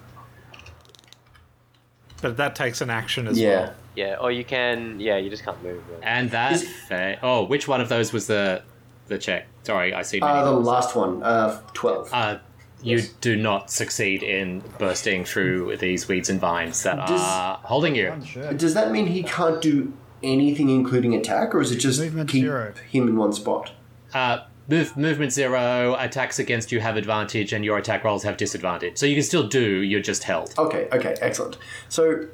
But 2.25 2.38
that 2.38 2.55
takes 2.55 2.82
an 2.82 2.89
action 2.89 3.27
as 3.27 3.39
Yeah. 3.39 3.50
well. 3.60 3.74
Yeah, 3.96 4.15
or 4.20 4.32
you 4.32 4.44
can. 4.44 5.00
Yeah, 5.00 5.17
you 5.17 5.29
just 5.29 5.44
can't 5.46 5.62
move. 5.63 5.79
Really. 5.89 6.03
And 6.03 6.32
that 6.32 6.53
Is- 6.53 6.67
fa- 6.88 7.20
oh, 7.22 7.44
which 7.44 7.67
one 7.67 7.82
of 7.82 7.88
those 7.89 8.12
was 8.12 8.25
the 8.25 8.63
the 9.08 9.20
check? 9.20 9.46
Sorry, 9.62 9.94
I 9.94 10.01
see. 10.01 10.20
many 10.20 10.32
Uh, 10.39 10.46
the 10.46 10.58
of 10.58 10.65
last 10.65 10.96
one, 10.96 11.22
uh, 11.22 11.60
12. 11.74 12.10
Uh, 12.12 12.38
you 12.82 13.03
do 13.22 13.36
not 13.36 13.70
succeed 13.70 14.24
in 14.24 14.63
bursting 14.79 15.24
through 15.24 15.77
these 15.77 16.08
weeds 16.08 16.27
and 16.32 16.39
vines 16.41 16.82
that 16.82 16.98
Does- 17.08 17.22
are 17.22 17.60
holding 17.63 17.94
you. 17.96 18.10
Unsure. 18.12 18.53
Does 18.53 18.74
that 18.74 18.91
mean 18.91 19.05
he 19.05 19.22
can't 19.22 19.62
do 19.62 19.94
anything 20.24 20.70
including 20.72 21.13
attack, 21.13 21.53
or 21.53 21.62
is 21.62 21.72
it 21.72 21.77
just 21.77 22.00
Movement 22.01 22.29
keep 22.29 22.41
zero. 22.44 22.74
him 22.89 23.08
in 23.08 23.15
one 23.17 23.34
spot? 23.34 23.72
Uh, 24.15 24.39
move, 24.67 24.95
movement 24.98 25.31
zero, 25.31 25.95
attacks 26.00 26.39
against 26.39 26.72
you 26.72 26.79
have 26.79 26.98
advantage, 26.98 27.53
and 27.53 27.63
your 27.63 27.77
attack 27.77 28.03
rolls 28.03 28.24
have 28.24 28.38
disadvantage. 28.38 28.98
So 28.98 29.05
you 29.05 29.15
can 29.15 29.24
still 29.24 29.48
do, 29.48 29.81
you're 29.81 30.01
just 30.01 30.24
held. 30.24 30.53
Okay, 30.57 30.88
okay, 30.91 31.15
excellent. 31.22 31.57
So 31.89 32.27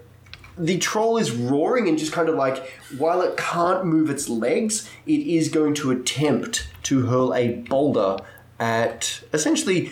the 0.57 0.77
troll 0.77 1.17
is 1.17 1.31
roaring 1.31 1.87
and 1.87 1.97
just 1.97 2.11
kind 2.11 2.29
of 2.29 2.35
like, 2.35 2.71
while 2.97 3.21
it 3.21 3.37
can't 3.37 3.85
move 3.85 4.09
its 4.09 4.29
legs, 4.29 4.89
it 5.05 5.21
is 5.21 5.49
going 5.49 5.73
to 5.75 5.91
attempt 5.91 6.67
to 6.83 7.05
hurl 7.05 7.33
a 7.33 7.55
boulder 7.55 8.17
at 8.59 9.23
essentially 9.33 9.91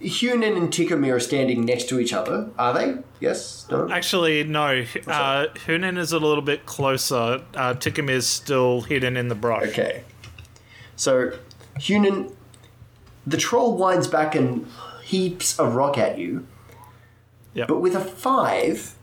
Hunan 0.00 0.56
and 0.56 0.70
Tikomir 0.70 1.14
are 1.14 1.20
standing 1.20 1.64
next 1.64 1.88
to 1.88 1.98
each 1.98 2.12
other, 2.12 2.50
are 2.58 2.74
they? 2.74 2.98
Yes? 3.20 3.66
No? 3.70 3.88
Actually, 3.90 4.44
no. 4.44 4.84
Uh, 5.06 5.46
Hunan 5.66 5.96
is 5.96 6.12
a 6.12 6.18
little 6.18 6.42
bit 6.42 6.66
closer. 6.66 7.42
Uh, 7.54 7.74
Tikum 7.74 8.10
is 8.10 8.26
still 8.26 8.82
hidden 8.82 9.16
in 9.16 9.28
the 9.28 9.34
brush. 9.34 9.68
Okay. 9.68 10.04
So, 10.96 11.32
Hunan, 11.78 12.32
the 13.26 13.36
troll 13.36 13.76
winds 13.76 14.06
back 14.08 14.34
and 14.34 14.66
heaps 15.04 15.58
a 15.58 15.66
rock 15.66 15.98
at 15.98 16.18
you, 16.18 16.46
Yep. 17.54 17.68
but 17.68 17.80
with 17.80 17.94
a 17.94 18.00
five, 18.00 18.94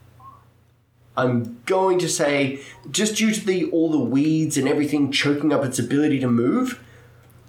I'm 1.16 1.60
going 1.66 1.98
to 2.00 2.08
say, 2.08 2.60
just 2.90 3.16
due 3.16 3.32
to 3.32 3.44
the 3.44 3.70
all 3.70 3.90
the 3.90 3.98
weeds 3.98 4.56
and 4.56 4.68
everything 4.68 5.12
choking 5.12 5.52
up 5.52 5.64
its 5.64 5.78
ability 5.78 6.20
to 6.20 6.28
move, 6.28 6.82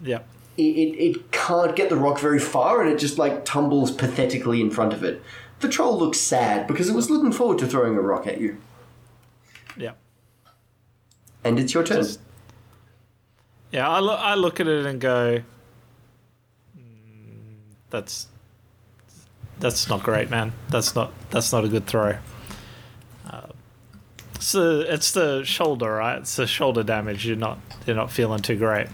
Yep. 0.03 0.27
it, 0.58 0.62
it, 0.62 0.98
it 1.00 1.32
can't 1.32 1.75
get 1.75 1.89
the 1.89 1.96
rock 1.96 2.20
very 2.20 2.39
far 2.39 2.82
and 2.82 2.91
it 2.91 3.00
just 3.00 3.17
like 3.17 3.46
tumbles 3.46 3.91
pathetically 3.91 4.62
in 4.62 4.70
front 4.70 4.94
of 4.94 5.03
it. 5.03 5.22
The 5.62 5.70
troll 5.70 5.98
looks 5.98 6.20
sad 6.20 6.67
because 6.67 6.89
it 6.89 6.96
was 6.96 7.10
looking 7.10 7.32
forward 7.32 7.58
to 7.60 7.67
throwing 7.67 7.96
a 7.98 8.01
rock 8.01 8.27
at 8.27 8.39
you. 8.41 8.58
Yep. 9.77 9.98
And 11.44 11.60
it's 11.60 11.74
your 11.74 11.84
turn. 11.84 11.98
Just- 11.98 12.20
Yeah, 13.75 13.89
I, 13.89 14.00
lo- 14.00 14.15
I 14.15 14.36
look 14.36 14.62
at 14.62 14.67
it 14.70 14.86
and 14.86 15.01
go, 15.01 15.41
"Mm, 16.79 17.58
"That's 17.89 18.27
that's 19.60 19.89
not 19.89 20.01
great, 20.01 20.29
man. 20.29 20.53
That's 20.70 20.96
not 20.96 21.12
that's 21.29 21.51
not 21.51 21.65
a 21.65 21.67
good 21.67 21.86
throw." 21.86 22.17
Uh, 23.29 23.48
it's 24.36 24.53
the 24.53 24.86
it's 24.88 25.12
the 25.12 25.44
shoulder, 25.44 25.91
right? 25.96 26.20
It's 26.20 26.38
the 26.38 26.48
shoulder 26.48 26.84
damage. 26.84 27.27
You're 27.27 27.36
not 27.36 27.60
you're 27.86 27.98
not 27.98 28.12
feeling 28.12 28.41
too 28.41 28.55
great. 28.55 28.88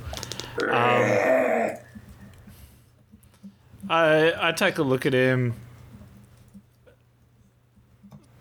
Um, 0.63 1.77
I 3.87 4.33
I 4.35 4.51
take 4.51 4.79
a 4.79 4.83
look 4.83 5.05
at 5.05 5.13
him. 5.13 5.53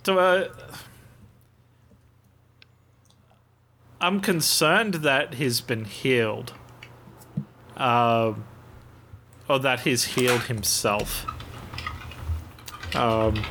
Do 0.05 0.19
I? 0.19 0.49
I'm 4.01 4.21
concerned 4.21 4.95
that 4.95 5.35
he's 5.35 5.61
been 5.61 5.85
healed. 5.85 6.53
Um, 7.77 8.45
or 9.49 9.59
that 9.59 9.81
he's 9.81 10.05
healed 10.05 10.43
himself. 10.43 11.27
Um, 12.95 13.43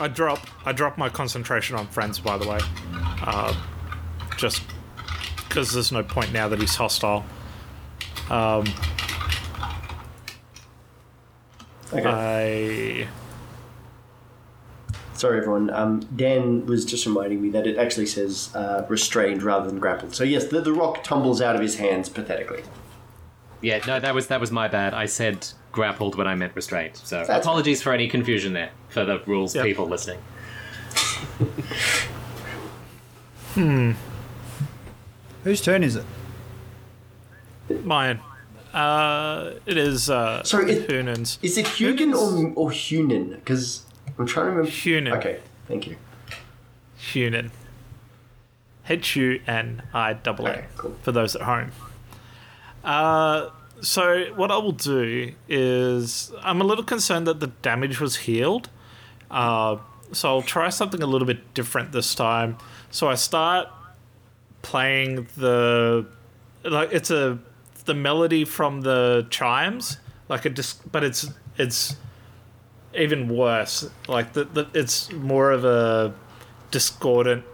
I 0.00 0.08
drop 0.08 0.40
I 0.66 0.72
drop 0.72 0.98
my 0.98 1.08
concentration 1.08 1.76
on 1.76 1.86
friends, 1.88 2.18
by 2.18 2.38
the 2.38 2.48
way. 2.48 2.58
Uh, 3.22 3.54
just 4.36 4.62
because 5.48 5.72
there's 5.72 5.90
no 5.92 6.02
point 6.02 6.32
now 6.32 6.48
that 6.48 6.60
he's 6.60 6.74
hostile. 6.74 7.24
Um, 8.30 8.64
Okay. 11.90 13.04
I 13.04 13.08
Sorry, 15.18 15.38
everyone. 15.38 15.68
Um, 15.70 16.00
Dan 16.14 16.64
was 16.66 16.84
just 16.84 17.04
reminding 17.04 17.42
me 17.42 17.50
that 17.50 17.66
it 17.66 17.76
actually 17.76 18.06
says 18.06 18.54
uh, 18.54 18.86
restrained 18.88 19.42
rather 19.42 19.66
than 19.68 19.80
grappled. 19.80 20.14
So 20.14 20.22
yes, 20.22 20.44
the, 20.46 20.60
the 20.60 20.72
rock 20.72 21.02
tumbles 21.02 21.42
out 21.42 21.56
of 21.56 21.60
his 21.60 21.76
hands 21.76 22.08
pathetically. 22.08 22.62
Yeah, 23.60 23.80
no, 23.86 23.98
that 23.98 24.14
was 24.14 24.28
that 24.28 24.40
was 24.40 24.52
my 24.52 24.68
bad. 24.68 24.94
I 24.94 25.06
said 25.06 25.48
grappled 25.72 26.14
when 26.14 26.28
I 26.28 26.36
meant 26.36 26.54
restrained. 26.54 26.96
So 26.98 27.24
That's 27.26 27.44
apologies 27.44 27.82
for 27.82 27.92
any 27.92 28.06
confusion 28.08 28.52
there 28.52 28.70
for 28.90 29.04
the 29.04 29.20
rules 29.26 29.54
Yep. 29.56 29.64
people 29.64 29.88
listening. 29.88 30.20
Hmm. 33.54 33.92
Whose 35.42 35.60
turn 35.60 35.82
is 35.82 35.96
it? 35.96 36.04
mine. 37.84 38.20
Uh, 38.72 39.54
it 39.66 39.76
is 39.76 40.08
uh, 40.08 40.42
Sorry, 40.44 40.70
it- 40.72 40.88
Hunan's. 40.88 41.38
Is 41.42 41.58
it 41.58 41.66
Hugan 41.66 42.14
or, 42.14 42.52
or 42.54 42.70
Hunan? 42.70 43.30
Because 43.34 43.84
I'm 44.18 44.26
trying 44.26 44.46
to 44.46 44.50
remember. 44.50 44.70
Hunan. 44.70 45.16
Okay, 45.18 45.40
thank 45.66 45.86
you. 45.86 45.96
Hunan. 46.98 47.50
H 48.88 49.16
U 49.16 49.40
N 49.46 49.82
I 49.92 50.14
double 50.14 50.48
cool. 50.76 50.96
for 51.02 51.12
those 51.12 51.36
at 51.36 51.42
home. 51.42 51.72
Uh, 52.82 53.50
so 53.80 54.24
what 54.34 54.50
I 54.50 54.56
will 54.56 54.72
do 54.72 55.32
is 55.48 56.32
I'm 56.42 56.60
a 56.60 56.64
little 56.64 56.84
concerned 56.84 57.26
that 57.26 57.40
the 57.40 57.48
damage 57.48 58.00
was 58.00 58.16
healed. 58.16 58.70
Uh, 59.30 59.76
so 60.12 60.28
I'll 60.28 60.42
try 60.42 60.70
something 60.70 61.02
a 61.02 61.06
little 61.06 61.26
bit 61.26 61.52
different 61.54 61.92
this 61.92 62.14
time. 62.14 62.56
So 62.90 63.08
I 63.08 63.14
start 63.14 63.68
playing 64.62 65.28
the 65.36 66.06
like 66.64 66.92
it's 66.92 67.10
a 67.10 67.38
the 67.84 67.94
melody 67.94 68.44
from 68.44 68.80
the 68.82 69.26
chimes 69.30 69.98
like 70.28 70.44
a 70.44 70.50
dis- 70.50 70.74
but 70.74 71.04
it's 71.04 71.28
it's 71.56 71.96
even 72.98 73.28
worse 73.28 73.88
like 74.08 74.32
the, 74.32 74.44
the 74.44 74.66
it's 74.74 75.10
more 75.12 75.50
of 75.52 75.64
a 75.64 76.12
discordant 76.70 77.44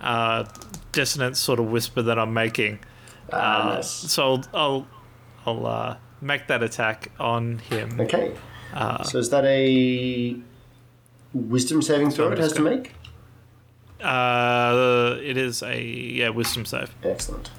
uh, 0.00 0.44
dissonant 0.92 1.36
sort 1.36 1.58
of 1.60 1.70
whisper 1.70 2.02
that 2.02 2.18
I'm 2.18 2.32
making 2.34 2.78
Ah, 3.32 3.36
uh, 3.36 3.74
nice. 3.74 3.90
so 3.90 4.22
I'll 4.24 4.44
I'll, 4.54 4.86
I'll 5.46 5.66
uh, 5.66 5.96
make 6.20 6.46
that 6.48 6.62
attack 6.62 7.10
on 7.20 7.58
him 7.58 8.00
Okay. 8.00 8.34
Uh, 8.72 9.02
so 9.02 9.18
is 9.18 9.30
that 9.30 9.44
a 9.44 10.36
wisdom 11.32 11.80
saving 11.82 12.10
throw 12.10 12.30
it 12.32 12.38
has 12.38 12.52
to 12.54 12.62
make? 12.62 12.92
uh, 14.00 15.16
it 15.22 15.36
is 15.36 15.62
a 15.62 15.82
yeah 15.82 16.28
wisdom 16.28 16.64
save 16.64 16.94
Excellent. 17.02 17.50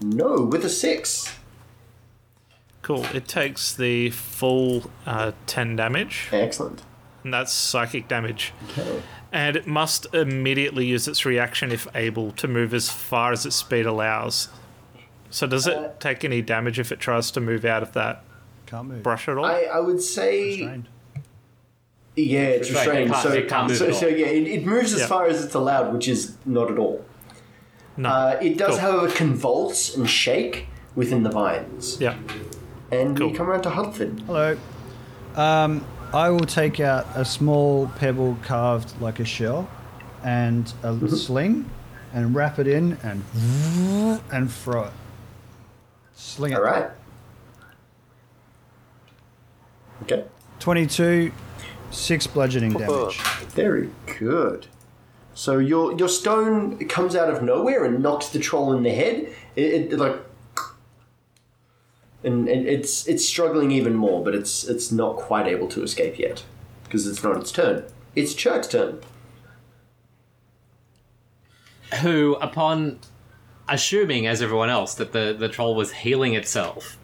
No, 0.00 0.42
with 0.42 0.64
a 0.64 0.68
six. 0.68 1.32
Cool 2.96 3.04
it 3.16 3.26
takes 3.28 3.74
the 3.74 4.10
full 4.10 4.90
uh, 5.06 5.32
10 5.46 5.76
damage 5.76 6.28
Excellent. 6.32 6.82
and 7.24 7.32
that's 7.32 7.52
psychic 7.52 8.08
damage 8.08 8.52
Okay. 8.70 9.02
and 9.32 9.56
it 9.56 9.66
must 9.66 10.06
immediately 10.14 10.86
use 10.86 11.08
its 11.08 11.24
reaction 11.24 11.70
if 11.72 11.86
able 11.94 12.32
to 12.32 12.46
move 12.48 12.74
as 12.74 12.90
far 12.90 13.32
as 13.32 13.46
its 13.46 13.56
speed 13.56 13.86
allows. 13.86 14.48
So 15.30 15.46
does 15.46 15.66
it 15.66 15.76
Uh, 15.76 15.88
take 15.98 16.24
any 16.24 16.42
damage 16.42 16.78
if 16.78 16.92
it 16.92 17.00
tries 17.00 17.30
to 17.30 17.40
move 17.40 17.64
out 17.64 17.82
of 17.82 17.92
that 17.94 18.22
Can't 18.66 18.88
move. 18.88 19.02
brush 19.02 19.28
at 19.28 19.38
all? 19.38 19.44
I, 19.46 19.62
I 19.72 19.80
would 19.80 20.02
say 20.02 20.48
Restrained. 20.58 20.88
yeah, 22.16 22.40
it's 22.40 22.70
Restrained. 22.70 23.10
restrained. 23.10 23.10
It 23.10 23.12
can't- 23.12 23.22
so 23.22 23.32
it 23.32 23.48
can't 23.48 23.68
move 23.68 23.76
so, 23.78 23.84
at 23.86 23.92
all. 23.94 24.00
so 24.00 24.06
yeah, 24.08 24.26
it, 24.26 24.46
it 24.46 24.66
moves 24.66 24.92
as 24.92 25.00
Yeah. 25.00 25.06
far 25.06 25.26
as 25.26 25.42
it's 25.44 25.54
allowed, 25.54 25.92
which 25.94 26.08
is 26.08 26.36
not 26.44 26.70
at 26.70 26.78
all. 26.78 27.02
no. 27.96 28.08
Uh, 28.08 28.38
it 28.42 28.58
does, 28.58 28.70
Cool. 28.78 28.78
however, 28.80 29.08
convulse 29.14 29.96
and 29.96 30.08
shake 30.08 30.66
within 30.94 31.22
the 31.22 31.30
vines. 31.30 31.98
yeah. 32.00 32.16
And 32.92 33.18
we 33.18 33.26
Cool. 33.28 33.34
come 33.36 33.48
around 33.48 33.62
to 33.62 33.70
Hudford. 33.70 34.20
Hello. 34.26 34.56
Um, 35.34 35.84
I 36.12 36.28
will 36.28 36.40
take 36.40 36.78
out 36.78 37.06
a 37.14 37.24
small 37.24 37.88
pebble 37.96 38.36
carved 38.42 39.00
like 39.00 39.18
a 39.18 39.24
shell 39.24 39.68
and 40.22 40.72
a 40.82 40.88
Mm-hmm. 40.92 41.08
sling 41.08 41.70
and 42.12 42.34
wrap 42.34 42.58
it 42.58 42.66
in 42.68 42.98
and 43.02 43.24
and 44.30 44.52
throw 44.52 44.84
it. 44.84 44.92
Sling 46.14 46.52
it. 46.52 46.56
All 46.56 46.62
right. 46.62 46.90
Okay. 50.02 50.24
22, 50.60 51.32
6 51.90 52.26
bludgeoning 52.28 52.72
damage. 52.74 53.18
Very 53.48 53.88
good. 54.18 54.66
So 55.34 55.56
your 55.58 55.96
your 55.98 56.08
stone 56.10 56.76
comes 56.88 57.16
out 57.16 57.30
of 57.30 57.42
nowhere 57.42 57.84
and 57.86 58.02
knocks 58.02 58.28
the 58.28 58.38
troll 58.38 58.74
in 58.74 58.82
the 58.82 58.90
head. 58.90 59.32
It, 59.56 59.92
it 59.92 59.98
like, 59.98 60.16
and, 62.24 62.48
it's 62.48 63.06
it's 63.06 63.26
struggling 63.26 63.70
even 63.70 63.94
more, 63.94 64.22
but 64.24 64.34
it's 64.34 64.64
it's 64.64 64.92
not 64.92 65.16
quite 65.16 65.46
able 65.46 65.68
to 65.68 65.82
escape 65.82 66.18
yet 66.18 66.44
because 66.84 67.06
it's 67.06 67.22
not 67.22 67.36
its 67.36 67.52
turn. 67.52 67.84
It's 68.14 68.34
Churk's 68.34 68.68
turn. 68.68 69.00
Who, 72.00 72.36
upon 72.40 72.98
assuming, 73.68 74.26
as 74.26 74.42
everyone 74.42 74.70
else, 74.70 74.94
that 74.94 75.12
the, 75.12 75.34
the 75.38 75.48
troll 75.48 75.74
was 75.74 75.92
healing 75.92 76.34
itself, 76.34 76.98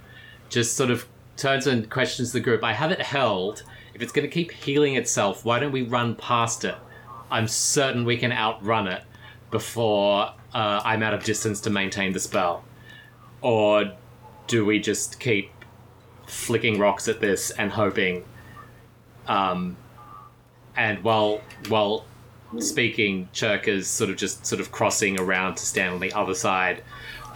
just 0.48 0.76
sort 0.76 0.90
of 0.90 1.06
turns 1.36 1.66
and 1.66 1.88
questions 1.90 2.32
the 2.32 2.40
group. 2.40 2.62
I 2.62 2.72
have 2.72 2.90
it 2.90 3.00
held. 3.00 3.62
If 3.94 4.02
it's 4.02 4.12
going 4.12 4.28
to 4.28 4.32
keep 4.32 4.52
healing 4.52 4.94
itself, 4.94 5.44
why 5.44 5.58
don't 5.58 5.72
we 5.72 5.82
run 5.82 6.14
past 6.14 6.64
it? 6.64 6.76
I'm 7.30 7.48
certain 7.48 8.04
we 8.04 8.16
can 8.16 8.32
outrun 8.32 8.86
it 8.86 9.02
before 9.50 10.32
uh, 10.54 10.82
I'm 10.84 11.02
out 11.02 11.14
of 11.14 11.24
distance 11.24 11.60
to 11.62 11.70
maintain 11.70 12.12
the 12.12 12.20
spell. 12.20 12.64
Or 13.40 13.92
do 14.48 14.64
we 14.64 14.80
just 14.80 15.20
keep 15.20 15.50
flicking 16.26 16.78
rocks 16.78 17.06
at 17.08 17.20
this 17.20 17.50
and 17.52 17.70
hoping? 17.70 18.24
Um, 19.26 19.76
and 20.76 21.02
while 21.04 21.40
while 21.68 22.04
speaking, 22.58 23.28
Chirk 23.32 23.68
is 23.68 23.86
sort 23.88 24.10
of 24.10 24.16
just 24.16 24.46
sort 24.46 24.60
of 24.60 24.72
crossing 24.72 25.20
around 25.20 25.56
to 25.56 25.66
stand 25.66 25.94
on 25.94 26.00
the 26.00 26.12
other 26.12 26.34
side 26.34 26.82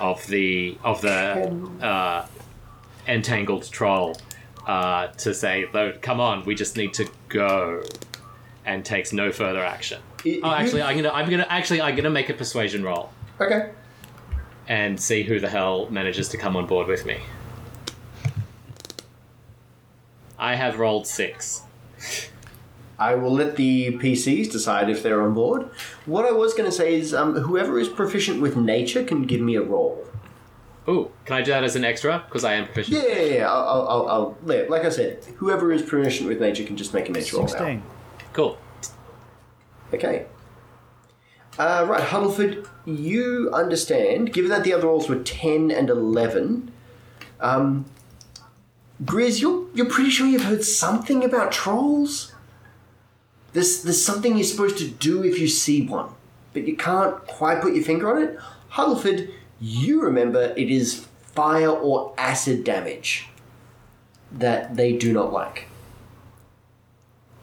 of 0.00 0.26
the 0.26 0.76
of 0.82 1.00
the 1.02 1.52
uh, 1.82 2.26
entangled 3.06 3.70
troll 3.70 4.16
uh, 4.66 5.08
to 5.08 5.34
say, 5.34 5.66
"Though, 5.72 5.92
come 6.00 6.20
on, 6.20 6.44
we 6.44 6.54
just 6.54 6.76
need 6.76 6.94
to 6.94 7.06
go," 7.28 7.82
and 8.64 8.84
takes 8.84 9.12
no 9.12 9.30
further 9.32 9.62
action. 9.64 10.00
I- 10.24 10.40
Oh, 10.42 10.52
actually, 10.52 10.82
I'm 10.82 10.96
gonna 10.96 11.10
I'm 11.10 11.28
gonna 11.28 11.46
actually 11.50 11.80
I'm 11.82 11.94
gonna 11.96 12.08
make 12.10 12.30
a 12.30 12.34
persuasion 12.34 12.82
roll 12.84 13.10
Okay. 13.40 13.70
And 14.68 15.00
see 15.00 15.22
who 15.22 15.40
the 15.40 15.48
hell 15.48 15.88
manages 15.90 16.28
to 16.30 16.36
come 16.36 16.56
on 16.56 16.66
board 16.66 16.86
with 16.86 17.04
me. 17.04 17.18
I 20.38 20.54
have 20.56 20.78
rolled 20.78 21.06
six. 21.06 21.62
I 22.98 23.14
will 23.14 23.32
let 23.32 23.56
the 23.56 23.92
PCs 23.98 24.50
decide 24.50 24.88
if 24.88 25.02
they're 25.02 25.22
on 25.22 25.34
board. 25.34 25.70
What 26.06 26.24
I 26.24 26.32
was 26.32 26.54
going 26.54 26.70
to 26.70 26.76
say 26.76 26.94
is, 26.94 27.12
um, 27.12 27.34
whoever 27.34 27.78
is 27.78 27.88
proficient 27.88 28.40
with 28.40 28.56
nature 28.56 29.04
can 29.04 29.22
give 29.24 29.40
me 29.40 29.56
a 29.56 29.62
roll. 29.62 30.06
Ooh, 30.88 31.10
can 31.24 31.36
I 31.36 31.42
do 31.42 31.52
that 31.52 31.62
as 31.62 31.76
an 31.76 31.84
extra? 31.84 32.24
Because 32.26 32.44
I 32.44 32.54
am 32.54 32.64
proficient. 32.66 32.96
Yeah, 32.96 33.14
yeah, 33.14 33.34
yeah. 33.36 33.52
I'll, 33.52 33.68
I'll, 33.68 33.88
I'll, 33.88 34.08
I'll 34.08 34.38
yeah, 34.46 34.64
like 34.68 34.84
I 34.84 34.88
said, 34.88 35.24
whoever 35.36 35.72
is 35.72 35.82
proficient 35.82 36.28
with 36.28 36.40
nature 36.40 36.64
can 36.64 36.76
just 36.76 36.92
make 36.92 37.08
a 37.08 37.12
nature 37.12 37.36
roll 37.36 37.46
now. 37.46 37.52
16. 37.52 37.82
Cool. 38.32 38.58
Okay. 39.94 40.26
Uh, 41.58 41.86
right, 41.88 42.02
Huddleford, 42.02 42.66
you 42.84 43.50
understand, 43.52 44.32
given 44.32 44.50
that 44.50 44.64
the 44.64 44.72
other 44.72 44.86
rolls 44.86 45.08
were 45.08 45.22
10 45.22 45.70
and 45.70 45.88
11, 45.88 46.72
um, 47.40 47.84
Grizz, 49.04 49.40
you're, 49.40 49.66
you're 49.74 49.90
pretty 49.90 50.10
sure 50.10 50.26
you've 50.26 50.44
heard 50.44 50.64
something 50.64 51.24
about 51.24 51.52
trolls? 51.52 52.32
There's, 53.52 53.82
there's 53.82 54.02
something 54.02 54.36
you're 54.36 54.44
supposed 54.44 54.78
to 54.78 54.88
do 54.88 55.22
if 55.24 55.38
you 55.38 55.48
see 55.48 55.86
one, 55.86 56.10
but 56.52 56.66
you 56.66 56.76
can't 56.76 57.16
quite 57.26 57.60
put 57.60 57.74
your 57.74 57.84
finger 57.84 58.14
on 58.14 58.22
it. 58.22 58.38
Huddleford, 58.72 59.30
you 59.60 60.02
remember 60.02 60.54
it 60.56 60.70
is 60.70 61.06
fire 61.20 61.70
or 61.70 62.14
acid 62.16 62.64
damage 62.64 63.28
that 64.30 64.76
they 64.76 64.92
do 64.96 65.12
not 65.12 65.32
like. 65.32 65.66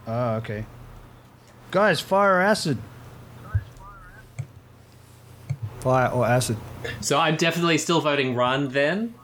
Oh, 0.08 0.36
okay. 0.36 0.66
Guys, 1.72 2.02
fire 2.02 2.38
or 2.38 2.42
acid? 2.42 2.80
Fire 5.82 6.10
or 6.12 6.26
acid? 6.26 6.58
So 7.02 7.18
I'm 7.20 7.36
definitely 7.36 7.78
still 7.78 8.02
voting 8.02 8.36
run 8.36 8.70
then. 8.70 9.16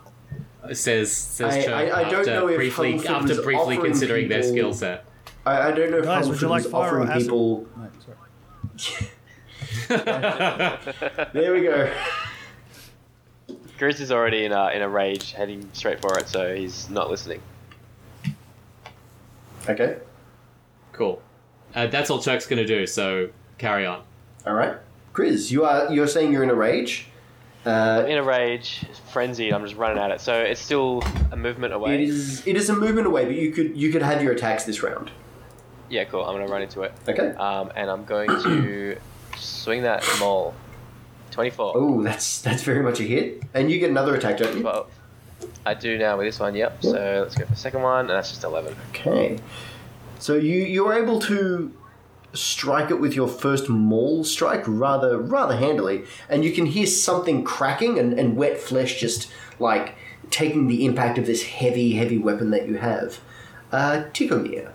Says 0.74 1.12
says 1.12 1.54
I- 1.56 1.62
Cho 1.64 1.74
I- 1.74 2.00
I 2.00 2.04
don't 2.10 2.20
after 2.22 2.32
know 2.34 2.48
if 2.48 2.56
briefly 2.56 2.94
Huddleford 2.94 3.06
after 3.10 3.36
briefly 3.42 3.56
offering 3.78 3.82
considering 3.82 4.30
their 4.30 4.42
skill 4.44 4.74
set. 4.74 5.06
I, 5.46 5.68
I 5.68 5.72
don't 5.72 5.92
know 5.92 5.98
if 6.00 6.06
Guys, 6.06 6.28
would 6.28 6.42
you 6.42 6.48
Huddleford 6.48 6.50
like 6.50 6.64
was 6.64 6.72
fire 6.72 6.96
or 6.98 7.02
offering 7.02 7.10
acid? 7.10 7.22
people 7.24 7.68
No, 7.78 7.90
sorry. 8.06 9.10
There 11.34 11.54
we 11.54 11.62
go. 11.62 11.94
Grizz 13.78 14.00
is 14.00 14.12
already 14.12 14.46
in 14.46 14.54
a, 14.54 14.70
in 14.70 14.82
a 14.82 14.88
rage, 14.90 15.34
heading 15.34 15.70
straight 15.74 16.00
for 16.02 16.18
it, 16.18 16.30
so 16.30 16.56
he's 16.56 16.90
not 16.90 17.10
listening. 17.12 17.42
Okay. 19.70 19.98
Cool. 20.94 21.22
Uh, 21.76 21.88
that's 21.88 22.10
all 22.10 22.20
Chuck's 22.22 22.48
gonna 22.48 22.66
do. 22.66 22.88
So 22.88 23.30
carry 23.58 23.86
on. 23.86 24.02
All 24.48 24.54
right. 24.54 24.78
Grizz, 25.16 25.50
you 25.50 25.64
are 25.66 25.92
you're 25.92 26.08
saying 26.08 26.32
you're 26.32 26.44
in 26.44 26.50
a 26.50 26.56
rage. 26.56 27.08
Uh, 27.66 28.06
In 28.08 28.20
a 28.20 28.24
rage, 28.24 28.86
frenzied, 29.12 29.52
I'm 29.52 29.64
just 29.64 29.76
running 29.76 29.98
at 29.98 30.12
it. 30.12 30.22
So 30.22 30.40
it's 30.40 30.62
still 30.62 31.02
a 31.32 31.36
movement 31.36 31.74
away. 31.74 31.96
it 31.96 32.02
is 32.02 32.46
it 32.46 32.56
is 32.56 32.70
a 32.70 32.76
movement 32.76 33.08
away, 33.08 33.26
but 33.26 33.34
you 33.36 33.52
could 33.52 33.76
you 33.76 33.92
could 33.92 34.04
have 34.04 34.22
your 34.22 34.34
attacks 34.34 34.66
this 34.66 34.84
round. 34.84 35.10
Yeah, 35.90 36.04
cool. 36.04 36.24
I'm 36.24 36.36
gonna 36.36 36.52
run 36.52 36.62
into 36.62 36.84
it. 36.84 36.94
Okay. 37.08 37.30
Um, 37.30 37.72
and 37.76 37.90
I'm 37.90 38.06
going 38.06 38.30
to 38.44 38.98
swing 39.38 39.84
that 39.84 40.04
maul. 40.20 40.54
24. 41.32 41.74
Oh, 41.76 42.04
that's 42.04 42.42
that's 42.42 42.64
very 42.64 42.82
much 42.84 43.00
a 43.00 43.04
hit, 43.04 43.44
and 43.54 43.70
you 43.70 43.80
get 43.80 43.90
another 43.90 44.16
attack, 44.16 44.38
don't 44.38 44.56
you? 44.58 44.64
Well, 44.64 44.88
I 45.66 45.74
do 45.74 45.98
now 45.98 46.18
with 46.18 46.28
this 46.28 46.40
one, 46.40 46.56
yep. 46.56 46.82
So 46.82 47.22
let's 47.24 47.36
go 47.36 47.44
for 47.46 47.52
the 47.52 47.58
second 47.58 47.82
one, 47.82 48.02
and 48.02 48.10
that's 48.12 48.30
just 48.30 48.44
11. 48.46 48.74
Okay. 48.92 49.38
So 50.20 50.36
you 50.36 50.56
you're 50.60 50.94
able 50.94 51.20
to 51.22 51.74
strike 52.36 52.92
it 52.92 53.00
with 53.00 53.16
your 53.16 53.28
first 53.28 53.70
maul 53.70 54.24
strike 54.24 54.64
rather 54.68 55.18
rather 55.18 55.56
handily, 55.58 56.04
and 56.30 56.44
you 56.44 56.52
can 56.52 56.66
hear 56.66 56.86
something 56.86 57.44
cracking 57.44 57.98
and, 57.98 58.18
and 58.18 58.36
wet 58.36 58.60
flesh 58.60 59.00
just 59.00 59.32
like 59.60 59.96
taking 60.30 60.68
the 60.68 60.86
impact 60.86 61.18
of 61.18 61.26
this 61.26 61.44
heavy 61.44 61.94
heavy 61.94 62.18
weapon 62.18 62.52
that 62.52 62.68
you 62.68 62.78
have. 62.78 63.20
Uh, 63.72 64.04
Tikomir. 64.14 64.72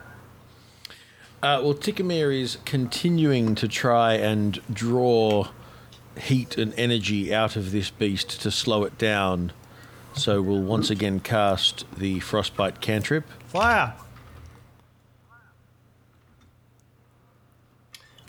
Uh, 1.42 1.58
well, 1.62 1.74
Tikamir 1.74 2.38
is 2.38 2.58
continuing 2.66 3.54
to 3.54 3.66
try 3.66 4.14
and 4.14 4.60
draw 4.70 5.48
heat 6.18 6.58
and 6.58 6.74
energy 6.76 7.32
out 7.34 7.56
of 7.56 7.72
this 7.72 7.90
beast 7.90 8.42
to 8.42 8.50
slow 8.50 8.84
it 8.84 8.98
down. 8.98 9.52
So 10.14 10.42
we'll 10.42 10.60
once 10.60 10.90
again 10.90 11.20
cast 11.20 11.86
the 11.96 12.20
Frostbite 12.20 12.80
cantrip. 12.80 13.24
Fire! 13.46 13.94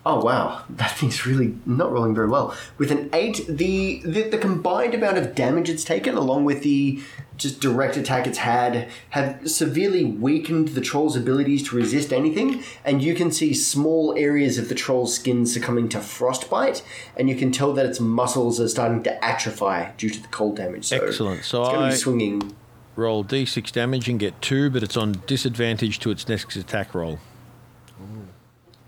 Oh 0.04 0.20
wow, 0.24 0.64
that 0.70 0.92
thing's 0.92 1.26
really 1.28 1.56
not 1.66 1.92
rolling 1.92 2.16
very 2.16 2.28
well. 2.28 2.56
With 2.80 2.92
an 2.92 3.10
eight, 3.14 3.46
the, 3.48 4.02
the 4.04 4.24
the 4.24 4.38
combined 4.38 4.96
amount 4.96 5.18
of 5.18 5.36
damage 5.36 5.70
it's 5.70 5.84
taken, 5.84 6.16
along 6.16 6.46
with 6.46 6.64
the 6.64 7.00
just 7.38 7.60
direct 7.60 7.98
attack 7.98 8.26
it's 8.28 8.40
had, 8.40 8.88
have 9.12 9.50
severely 9.50 10.04
weakened 10.04 10.70
the 10.70 10.82
troll's 10.82 11.16
abilities 11.16 11.68
to 11.68 11.76
resist 11.76 12.14
anything. 12.14 12.64
And 12.86 13.02
you 13.02 13.16
can 13.16 13.32
see 13.32 13.54
small 13.54 14.16
areas 14.18 14.58
of 14.60 14.70
the 14.70 14.76
troll's 14.76 15.16
skin 15.16 15.46
succumbing 15.46 15.90
to 15.90 16.00
frostbite, 16.02 16.84
and 17.16 17.30
you 17.30 17.36
can 17.36 17.52
tell 17.52 17.74
that 17.74 17.86
its 17.86 18.00
muscles 18.00 18.60
are 18.60 18.70
starting 18.70 19.04
to 19.04 19.24
atrophy 19.26 19.92
due 19.98 20.10
to 20.10 20.22
the 20.22 20.28
cold 20.30 20.58
damage. 20.58 20.86
So 20.86 20.98
Excellent. 20.98 21.44
So 21.44 21.62
it's 21.62 21.70
going 21.70 21.80
to 21.82 21.86
I- 21.88 21.90
be 21.92 21.96
swinging. 21.96 22.56
Roll 22.96 23.24
d6 23.24 23.72
damage 23.72 24.10
and 24.10 24.20
get 24.20 24.40
two, 24.42 24.70
but 24.70 24.84
it's 24.84 24.98
on 24.98 25.22
disadvantage 25.26 26.00
to 26.00 26.12
its 26.12 26.28
next 26.28 26.56
attack 26.56 26.94
roll. 26.94 27.20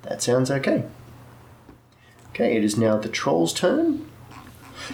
That 0.03 0.21
sounds 0.21 0.51
okay. 0.51 0.83
Okay, 2.33 2.57
it 2.57 2.63
is 2.63 2.77
now 2.77 2.97
the 2.97 3.09
troll's 3.09 3.53
turn. 3.53 4.09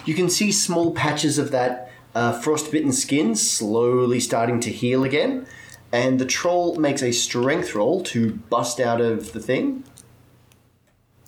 You 0.04 0.12
can 0.12 0.28
see 0.28 0.52
small 0.52 0.92
patches 0.92 1.38
of 1.38 1.50
that 1.52 1.90
uh, 2.14 2.32
frostbitten 2.38 2.92
skin 2.92 3.34
slowly 3.34 4.20
starting 4.20 4.60
to 4.60 4.70
heal 4.70 5.04
again, 5.04 5.46
and 5.90 6.18
the 6.18 6.26
troll 6.26 6.76
makes 6.76 7.02
a 7.02 7.12
strength 7.12 7.74
roll 7.74 8.02
to 8.04 8.32
bust 8.50 8.78
out 8.78 9.00
of 9.00 9.32
the 9.32 9.40
thing. 9.40 9.84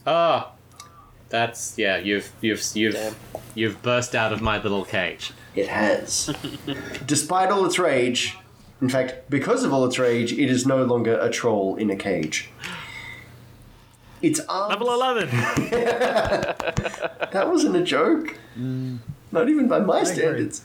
Ah, 0.06 0.52
that's 1.30 1.78
yeah. 1.78 1.96
You've 1.96 2.30
you've 2.42 2.62
you've 2.74 2.92
Damn. 2.92 3.14
you've 3.54 3.80
burst 3.80 4.14
out 4.14 4.34
of 4.34 4.42
my 4.42 4.62
little 4.62 4.84
cage. 4.84 5.32
It 5.54 5.68
has. 5.68 6.34
Despite 7.06 7.50
all 7.50 7.64
its 7.64 7.78
rage, 7.78 8.36
in 8.82 8.90
fact, 8.90 9.30
because 9.30 9.64
of 9.64 9.72
all 9.72 9.86
its 9.86 9.98
rage, 9.98 10.34
it 10.34 10.50
is 10.50 10.66
no 10.66 10.84
longer 10.84 11.18
a 11.18 11.30
troll 11.30 11.76
in 11.76 11.88
a 11.88 11.96
cage. 11.96 12.50
Its 14.22 14.40
arms. 14.48 14.70
Level 14.70 14.92
11. 14.94 15.28
That 17.32 17.48
wasn't 17.48 17.76
a 17.76 17.82
joke. 17.82 18.36
Not 18.56 19.48
even 19.48 19.66
by 19.66 19.78
my 19.80 20.00
agree. 20.00 20.14
standards. 20.14 20.64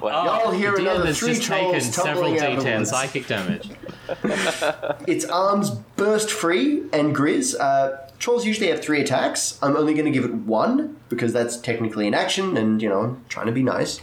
Well, 0.01 0.25
Y'all 0.25 0.51
hear 0.51 0.71
The 0.71 0.79
DM 0.79 0.81
another 0.81 1.05
has 1.05 1.19
three 1.19 1.33
just 1.35 1.47
taken 1.47 1.79
several 1.79 2.23
tumbling 2.35 2.39
out 2.41 2.57
of 2.57 2.63
d10 2.65 2.85
psychic 2.87 3.25
damage. 3.25 3.69
Its 5.07 5.23
arms 5.23 5.69
burst 5.95 6.29
free, 6.29 6.83
and 6.91 7.15
Grizz. 7.15 7.57
Uh, 7.57 7.97
trolls 8.19 8.45
usually 8.45 8.67
have 8.67 8.83
three 8.83 8.99
attacks. 8.99 9.57
I'm 9.61 9.77
only 9.77 9.93
going 9.93 10.05
to 10.05 10.11
give 10.11 10.25
it 10.25 10.33
one 10.33 10.97
because 11.07 11.31
that's 11.31 11.55
technically 11.55 12.05
an 12.05 12.13
action, 12.13 12.57
and 12.57 12.81
you 12.81 12.89
know, 12.89 12.99
I'm 13.01 13.23
trying 13.29 13.45
to 13.45 13.53
be 13.53 13.63
nice. 13.63 14.01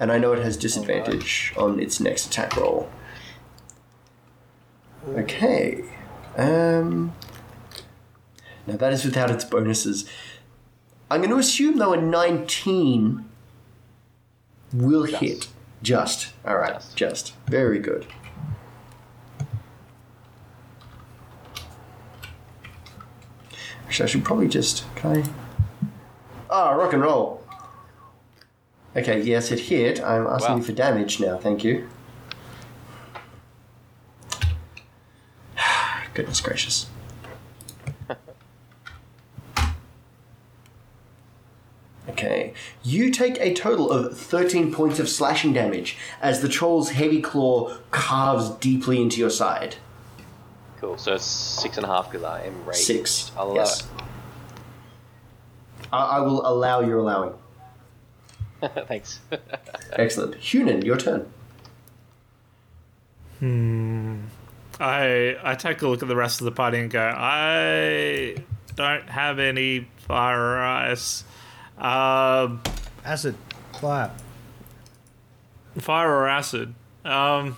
And 0.00 0.12
I 0.12 0.18
know 0.18 0.32
it 0.32 0.42
has 0.42 0.56
disadvantage 0.56 1.52
on 1.56 1.80
its 1.80 2.00
next 2.00 2.26
attack 2.26 2.56
roll. 2.56 2.88
Okay. 5.08 5.84
Um. 6.36 7.14
Now 8.66 8.76
that 8.76 8.92
is 8.92 9.04
without 9.04 9.30
its 9.30 9.44
bonuses. 9.44 10.08
I'm 11.10 11.20
going 11.20 11.30
to 11.30 11.38
assume 11.38 11.78
though 11.78 11.94
a 11.94 12.00
19 12.00 13.24
will 14.72 15.04
hit. 15.04 15.48
Just. 15.82 16.32
All 16.44 16.56
right. 16.56 16.74
Just. 16.74 16.96
Just. 16.96 17.34
Very 17.46 17.78
good. 17.78 18.06
Actually, 23.86 24.04
I 24.04 24.08
should 24.08 24.24
probably 24.24 24.48
just. 24.48 24.84
Can 24.96 25.16
I? 25.16 25.24
Ah, 26.50 26.72
rock 26.72 26.92
and 26.92 27.02
roll. 27.02 27.42
Okay, 28.98 29.20
yes, 29.22 29.50
it 29.52 29.60
hit. 29.60 30.02
I'm 30.02 30.26
asking 30.26 30.50
Wow. 30.50 30.56
you 30.58 30.62
for 30.64 30.72
damage 30.72 31.20
now. 31.20 31.36
Thank 31.38 31.62
you. 31.62 31.88
Goodness 36.14 36.40
gracious. 36.40 36.86
Okay, 42.08 42.54
you 42.82 43.10
take 43.10 43.38
a 43.38 43.52
total 43.52 43.90
of 43.90 44.16
13 44.16 44.72
points 44.72 44.98
of 44.98 45.08
slashing 45.10 45.52
damage 45.52 45.98
as 46.22 46.40
the 46.40 46.48
troll's 46.48 46.90
heavy 46.90 47.20
claw 47.20 47.76
carves 47.90 48.48
deeply 48.50 49.00
into 49.02 49.20
your 49.20 49.28
side. 49.30 49.76
cool. 50.80 50.96
So 50.96 51.14
it's 51.14 51.24
six 51.24 51.76
and 51.76 51.84
a 51.84 51.88
half 51.88 52.10
because 52.10 52.24
I 52.24 52.44
am 52.44 52.64
raged. 52.64 52.78
Six. 52.80 53.30
I'll 53.36 53.54
yes. 53.54 53.86
I, 55.92 55.98
I 56.16 56.20
will 56.20 56.46
allow 56.46 56.80
your 56.80 56.98
allowing. 56.98 57.34
It. 58.62 58.84
Thanks. 58.88 59.20
Excellent. 59.92 60.36
Hunan, 60.36 60.84
your 60.84 60.96
turn. 60.96 61.30
Hmm. 63.38 64.20
I 64.80 65.36
I 65.42 65.54
take 65.54 65.82
a 65.82 65.88
look 65.88 66.02
at 66.02 66.08
the 66.08 66.16
rest 66.16 66.40
of 66.40 66.44
the 66.44 66.52
party 66.52 66.78
and 66.78 66.90
go, 66.90 67.00
I 67.00 68.36
don't 68.76 69.08
have 69.08 69.38
any 69.38 69.88
fire 69.96 70.40
or 70.40 70.62
ice. 70.62 71.24
Um, 71.76 72.60
Acid. 73.04 73.36
Clap. 73.72 74.20
Fire 75.78 76.10
or 76.10 76.28
acid? 76.28 76.74
Um, 77.04 77.56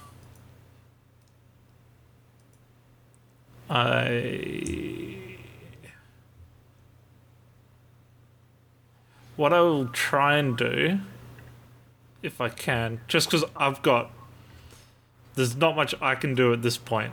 I. 3.69 5.30
What 9.37 9.53
I 9.53 9.61
will 9.61 9.87
try 9.89 10.37
and 10.37 10.57
do, 10.57 11.01
if 12.23 12.41
I 12.41 12.49
can, 12.49 13.01
just 13.09 13.31
because 13.31 13.45
I've 13.57 13.83
got. 13.83 14.11
There's 15.37 15.57
not 15.57 15.77
much 15.77 15.95
I 16.03 16.15
can 16.17 16.35
do 16.35 16.53
at 16.53 16.63
this 16.63 16.77
point 16.77 17.13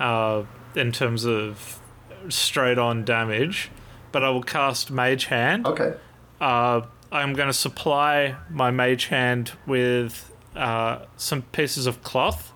uh, 0.00 0.42
in 0.74 0.92
terms 0.92 1.24
of 1.24 1.80
straight 2.28 2.78
on 2.78 3.04
damage, 3.04 3.70
but 4.12 4.24
I 4.24 4.30
will 4.30 4.42
cast 4.42 4.90
Mage 4.90 5.26
Hand 5.26 5.64
Okay. 5.66 5.94
uh, 6.40 6.82
I'm 7.10 7.32
going 7.32 7.46
to 7.46 7.54
supply 7.54 8.36
my 8.50 8.70
mage 8.70 9.06
hand 9.06 9.52
with 9.66 10.30
uh, 10.54 10.98
some 11.16 11.40
pieces 11.42 11.86
of 11.86 12.02
cloth, 12.02 12.52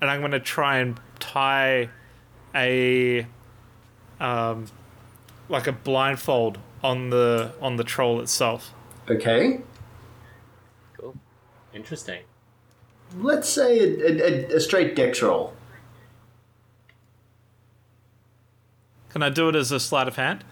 and 0.00 0.10
I'm 0.10 0.20
going 0.20 0.32
to 0.32 0.40
try 0.40 0.78
and 0.78 1.00
tie 1.20 1.88
a 2.54 3.26
um, 4.20 4.66
like 5.48 5.66
a 5.66 5.72
blindfold 5.72 6.58
on 6.82 7.10
the 7.10 7.52
on 7.60 7.76
the 7.76 7.84
troll 7.84 8.20
itself. 8.20 8.72
Okay. 9.10 9.60
Cool. 10.98 11.16
Interesting. 11.74 12.22
Let's 13.16 13.48
say 13.48 13.78
a, 13.78 13.84
a, 13.84 14.22
a- 14.52 14.56
a 14.56 14.60
straight 14.60 14.94
dex 14.94 15.22
roll. 15.22 15.54
Can 19.10 19.22
I 19.22 19.30
do 19.30 19.48
it 19.48 19.54
as 19.56 19.72
a 19.72 19.80
sleight 19.80 20.06
of 20.06 20.16
hand, 20.16 20.44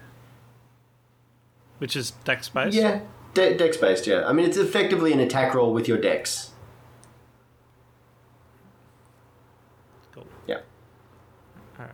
which 1.78 1.94
is 1.94 2.12
dex 2.24 2.48
based? 2.48 2.74
Yeah, 2.74 3.00
de- 3.34 3.54
dex 3.56 3.76
based. 3.76 4.06
Yeah, 4.06 4.24
I 4.26 4.32
mean 4.32 4.46
it's 4.46 4.56
effectively 4.56 5.12
an 5.12 5.20
attack 5.20 5.54
roll 5.54 5.72
with 5.74 5.86
your 5.86 5.98
dex. 5.98 6.52
Cool. 10.12 10.26
Yeah. 10.46 10.60
Alright. 11.78 11.92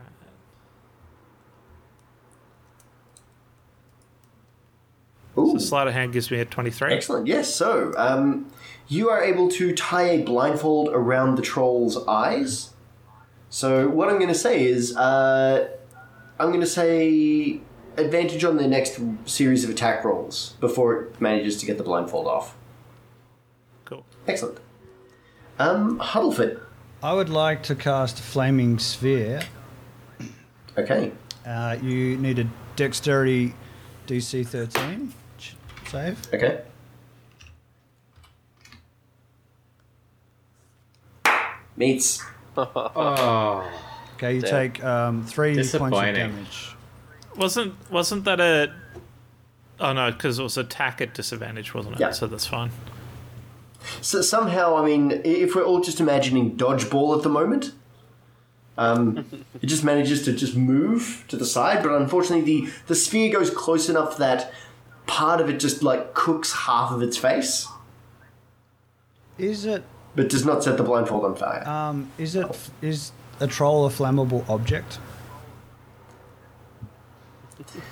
Ooh. 5.38 5.52
So 5.52 5.58
sleight 5.58 5.86
of 5.88 5.94
hand 5.94 6.12
gives 6.12 6.30
me 6.30 6.40
a 6.40 6.44
twenty-three. 6.44 6.92
Excellent. 6.92 7.26
Yes. 7.26 7.54
So, 7.54 7.92
um, 7.96 8.50
you 8.88 9.08
are 9.08 9.22
able 9.22 9.48
to 9.52 9.74
tie 9.74 10.10
a 10.10 10.22
blindfold 10.22 10.88
around 10.90 11.36
the 11.36 11.42
troll's 11.42 12.06
eyes. 12.06 12.70
So, 13.48 13.88
what 13.88 14.08
I'm 14.08 14.16
going 14.16 14.28
to 14.28 14.34
say 14.34 14.64
is, 14.66 14.96
uh, 14.96 15.68
I'm 16.38 16.48
going 16.48 16.60
to 16.60 16.66
say 16.66 17.60
advantage 17.96 18.44
on 18.44 18.56
the 18.56 18.66
next 18.66 18.98
series 19.26 19.64
of 19.64 19.70
attack 19.70 20.04
rolls 20.04 20.54
before 20.60 20.94
it 21.02 21.20
manages 21.20 21.58
to 21.58 21.66
get 21.66 21.76
the 21.78 21.84
blindfold 21.84 22.26
off. 22.26 22.56
Cool. 23.84 24.04
Excellent. 24.26 24.58
Um, 25.58 25.98
Huddleford. 25.98 26.60
I 27.02 27.12
would 27.12 27.28
like 27.28 27.62
to 27.64 27.74
cast 27.74 28.20
Flaming 28.20 28.78
Sphere. 28.78 29.42
Okay. 30.78 31.12
Uh, 31.46 31.76
you 31.82 32.16
need 32.16 32.38
a 32.38 32.48
Dexterity 32.76 33.54
DC 34.06 34.46
13 34.46 35.10
ch- 35.10 35.14
save. 35.92 36.18
Okay. 36.34 36.60
Meets. 41.76 42.22
Oh, 42.54 43.66
Okay, 44.16 44.34
you 44.34 44.40
Damn. 44.42 44.50
take 44.50 44.84
um, 44.84 45.24
three 45.24 45.54
points 45.54 45.72
of 45.74 45.80
Disappointing. 45.80 46.14
damage. 46.14 46.76
Wasn't 47.34 47.74
wasn't 47.90 48.24
that 48.26 48.40
a? 48.40 48.72
Oh 49.80 49.94
no, 49.94 50.12
because 50.12 50.38
it 50.38 50.42
was 50.42 50.58
attack 50.58 51.00
at 51.00 51.14
disadvantage, 51.14 51.72
wasn't 51.74 51.94
it? 51.96 52.00
Yeah. 52.00 52.10
So 52.10 52.26
that's 52.26 52.46
fine. 52.46 52.70
So 54.02 54.20
somehow, 54.20 54.76
I 54.76 54.84
mean, 54.84 55.22
if 55.24 55.54
we're 55.54 55.64
all 55.64 55.80
just 55.80 55.98
imagining 55.98 56.56
dodgeball 56.58 57.16
at 57.16 57.22
the 57.22 57.30
moment, 57.30 57.72
um, 58.76 59.24
it 59.62 59.66
just 59.66 59.82
manages 59.82 60.22
to 60.26 60.32
just 60.34 60.54
move 60.54 61.24
to 61.28 61.36
the 61.38 61.46
side. 61.46 61.82
But 61.82 61.92
unfortunately, 61.92 62.44
the 62.44 62.70
the 62.88 62.94
sphere 62.94 63.32
goes 63.32 63.48
close 63.50 63.88
enough 63.88 64.18
that 64.18 64.52
part 65.06 65.40
of 65.40 65.48
it 65.48 65.58
just 65.58 65.82
like 65.82 66.14
cooks 66.14 66.52
half 66.52 66.90
of 66.92 67.02
its 67.02 67.16
face, 67.16 67.66
Is 69.38 69.64
it 69.64 69.82
but 70.14 70.28
does 70.28 70.44
not 70.44 70.62
set 70.62 70.76
the 70.76 70.82
blindfold 70.82 71.24
on 71.24 71.34
fire. 71.36 71.66
um, 71.66 72.10
is 72.18 72.36
it 72.36 72.46
is 72.82 73.12
a 73.40 73.46
troll 73.46 73.86
a 73.86 73.90
flammable 73.90 74.48
object? 74.48 74.98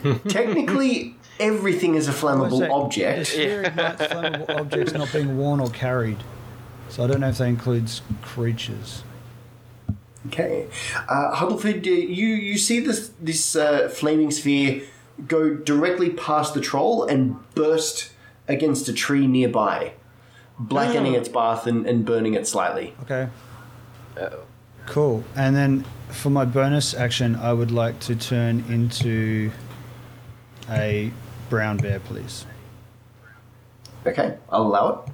Technically, 0.29 1.15
everything 1.39 1.95
is 1.95 2.09
a 2.09 2.13
flammable 2.13 2.61
Well, 2.61 2.83
object. 2.85 3.35
ignites 3.37 4.03
flammable 4.13 4.59
objects 4.61 4.93
not 4.93 5.13
being 5.13 5.37
worn 5.39 5.61
or 5.61 5.71
carried. 5.71 6.19
So 6.89 7.05
I 7.05 7.07
don't 7.07 7.21
know 7.21 7.29
if 7.29 7.39
that 7.39 7.45
includes 7.47 8.03
creatures. 8.23 9.05
Okay, 10.27 10.67
uh, 11.09 11.35
Huddleford, 11.35 11.87
uh, 11.87 11.91
you 11.91 12.27
you 12.29 12.59
see 12.59 12.81
this 12.81 13.11
this 13.21 13.57
uh, 13.57 13.89
flaming 13.89 14.31
sphere 14.31 14.83
go 15.27 15.55
directly 15.55 16.11
past 16.11 16.55
the 16.55 16.61
troll 16.61 17.05
and 17.05 17.37
burst 17.55 18.13
against 18.49 18.89
a 18.89 18.93
tree 18.93 19.27
nearby, 19.27 19.93
blackening 20.59 21.15
its 21.15 21.29
path 21.29 21.67
and, 21.67 21.87
and 21.87 22.05
burning 22.05 22.35
it 22.35 22.47
slightly. 22.47 22.95
Okay. 23.03 23.29
Uh-oh. 24.17 24.43
Cool. 24.87 25.25
And 25.37 25.55
then 25.55 25.85
for 26.09 26.31
my 26.31 26.45
bonus 26.45 26.95
action, 26.95 27.37
I 27.37 27.53
would 27.53 27.71
like 27.71 28.01
to 28.01 28.17
turn 28.17 28.65
into 28.69 29.51
a 30.69 31.13
brown 31.49 31.77
bear, 31.77 32.01
please. 32.01 32.47
Okay, 34.07 34.39
I'll 34.49 34.63
allow 34.63 35.05
it 35.07 35.13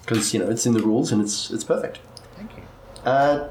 because 0.00 0.32
you 0.32 0.40
know 0.40 0.48
it's 0.48 0.64
in 0.64 0.72
the 0.72 0.80
rules 0.80 1.12
and 1.12 1.20
it's 1.20 1.50
it's 1.50 1.64
perfect. 1.64 1.98
Thank 2.36 2.52
you. 2.56 2.62
Uh, 3.04 3.48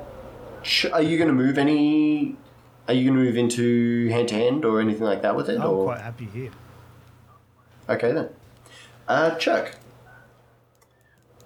sh- 0.64 0.88
are 0.92 1.02
you 1.02 1.18
going 1.18 1.28
to 1.28 1.34
move 1.34 1.60
any? 1.60 2.36
Are 2.88 2.94
you 2.94 3.04
going 3.10 3.18
to 3.18 3.24
move 3.24 3.38
into 3.38 4.08
hand 4.10 4.30
to 4.30 4.36
hand 4.36 4.64
or 4.64 4.80
anything 4.80 5.04
like 5.04 5.22
that 5.24 5.36
with 5.36 5.50
it? 5.50 5.60
I'm 5.60 5.68
or 5.70 5.86
quite 5.86 6.02
happy 6.02 6.26
here. 6.26 6.52
okay 7.90 8.12
then. 8.14 8.30
Uh, 9.08 9.36
Chuck. 9.36 9.76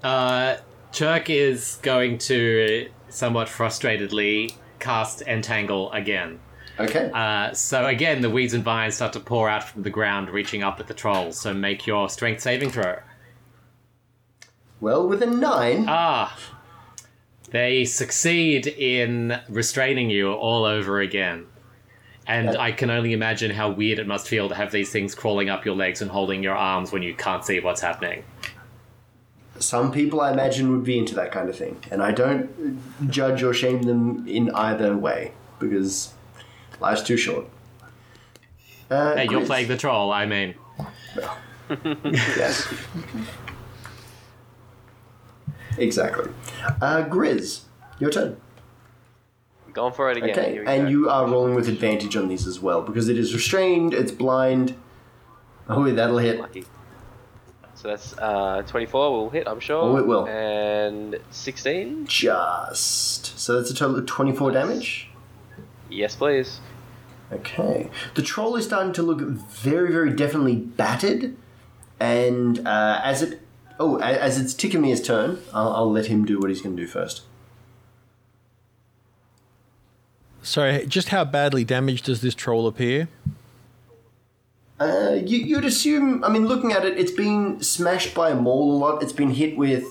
Uh, 0.04 0.58
Chirk 0.92 1.30
is 1.30 1.80
going 1.82 2.18
to 2.20 2.90
somewhat 3.10 3.48
frustratedly 3.48 4.54
cast 4.80 5.22
Entangle 5.24 5.92
again. 5.92 6.40
Okay. 6.80 7.12
Uh, 7.14 7.54
so 7.54 7.86
again, 7.86 8.22
the 8.22 8.30
weeds 8.30 8.54
and 8.54 8.64
vines 8.64 8.96
start 8.96 9.14
to 9.14 9.20
pour 9.20 9.48
out 9.50 9.64
from 9.64 9.84
the 9.84 9.90
ground, 9.90 10.30
reaching 10.30 10.64
up 10.64 10.80
at 10.80 10.88
the 10.88 10.94
trolls. 10.94 11.40
So 11.40 11.54
make 11.54 11.86
your 11.86 12.10
strength 12.10 12.42
saving 12.42 12.72
throw. 12.72 13.00
well, 14.80 15.08
with 15.08 15.22
a 15.22 15.28
nine. 15.28 15.86
Ah, 15.88 16.36
they 17.52 17.86
succeed 17.86 18.68
in 18.68 19.40
restraining 19.50 20.10
you 20.10 20.32
all 20.34 20.66
over 20.66 21.00
again. 21.00 21.46
And 22.28 22.54
Yeah. 22.54 22.60
I 22.62 22.72
can 22.72 22.90
only 22.90 23.14
imagine 23.14 23.52
how 23.52 23.70
weird 23.72 24.00
it 24.00 24.08
must 24.08 24.28
feel 24.28 24.48
to 24.50 24.56
have 24.56 24.72
these 24.72 24.90
things 24.92 25.16
crawling 25.16 25.50
up 25.50 25.66
your 25.66 25.76
legs 25.76 26.02
and 26.02 26.10
holding 26.12 26.44
your 26.44 26.56
arms 26.56 26.92
when 26.92 27.04
you 27.04 27.14
can't 27.14 27.44
see 27.44 27.60
what's 27.60 27.82
happening. 27.82 28.24
Some 29.60 29.92
people, 29.92 30.22
I 30.22 30.32
imagine, 30.32 30.72
would 30.72 30.84
be 30.84 30.98
into 30.98 31.14
that 31.16 31.32
kind 31.32 31.50
of 31.50 31.56
thing, 31.56 31.78
and 31.92 32.02
I 32.02 32.12
don't 32.12 32.50
judge 33.12 33.44
or 33.44 33.54
shame 33.54 33.84
them 33.84 34.26
in 34.28 34.50
either 34.56 34.96
way 34.98 35.34
because 35.60 36.14
life's 36.80 37.04
too 37.04 37.18
short. 37.18 37.46
Uh, 38.90 39.16
Hey, 39.16 39.28
you're 39.30 39.46
playing 39.46 39.68
the 39.68 39.78
troll, 39.78 40.12
I 40.12 40.26
mean. 40.26 40.56
Yes. 42.04 42.68
Exactly. 45.82 46.32
Uh, 46.82 47.04
Grizz, 47.04 47.62
your 48.00 48.10
turn. 48.12 48.38
Going 49.74 49.94
for 49.94 50.12
it 50.12 50.18
again. 50.18 50.32
Okay, 50.32 50.52
Here 50.54 50.66
we 50.66 50.68
and 50.68 50.84
go. 50.84 50.90
you 50.90 51.10
are 51.10 51.26
rolling 51.28 51.56
with 51.56 51.70
advantage 51.70 52.18
on 52.18 52.28
these 52.28 52.46
as 52.46 52.60
well 52.60 52.82
because 52.82 53.08
it 53.08 53.18
is 53.18 53.34
restrained, 53.34 53.94
it's 53.94 54.12
blind. 54.12 54.76
Oh, 55.70 55.84
wait, 55.84 55.96
that'll 55.96 56.18
hit. 56.18 56.40
Lucky. 56.40 56.66
So 57.76 57.88
that's 57.88 58.14
uh, 58.18 58.64
24 58.68 59.12
will 59.12 59.30
hit, 59.30 59.48
I'm 59.48 59.60
sure. 59.60 59.82
Oh, 59.82 59.98
it 59.98 60.06
will. 60.06 60.28
And 60.28 61.18
16? 61.32 62.06
Just. 62.06 63.40
So 63.40 63.58
that's 63.58 63.72
a 63.72 63.74
total 63.74 63.98
of 63.98 64.06
24 64.06 64.52
damage. 64.52 65.10
Yes, 65.90 66.16
please. 66.16 66.60
Okay. 67.32 67.90
The 68.16 68.22
troll 68.22 68.56
is 68.58 68.66
starting 68.66 68.92
to 68.94 69.02
look 69.02 69.22
very, 69.22 69.92
very 69.92 70.12
definitely 70.14 70.58
battered, 70.58 71.36
and 72.00 72.68
uh, 72.68 73.00
as 73.04 73.22
it 73.22 73.40
oh, 73.82 73.98
as 73.98 74.40
it's 74.40 74.54
Tikamir's 74.54 75.02
turn, 75.02 75.40
I'll, 75.54 75.74
I'll 75.74 75.92
let 75.92 76.06
him 76.06 76.24
do 76.24 76.40
what 76.40 76.50
he's 76.50 76.62
going 76.62 76.76
to 76.78 76.82
do 76.82 76.88
first. 76.88 77.24
Sorry, 80.44 80.86
just 80.88 81.10
how 81.10 81.26
badly 81.26 81.64
damaged 81.64 82.06
does 82.06 82.22
this 82.22 82.34
troll 82.34 82.68
appear? 82.68 83.10
Uh, 84.80 85.20
you, 85.24 85.38
you'd 85.38 85.66
assume. 85.66 86.24
I 86.24 86.30
mean, 86.30 86.48
looking 86.48 86.72
at 86.72 86.86
it, 86.86 86.98
it's 86.98 87.12
been 87.12 87.62
smashed 87.62 88.16
by 88.16 88.32
a 88.32 88.36
maul 88.36 88.76
a 88.76 88.78
lot. 88.78 89.04
It's 89.04 89.14
been 89.14 89.32
hit 89.32 89.56
with 89.56 89.86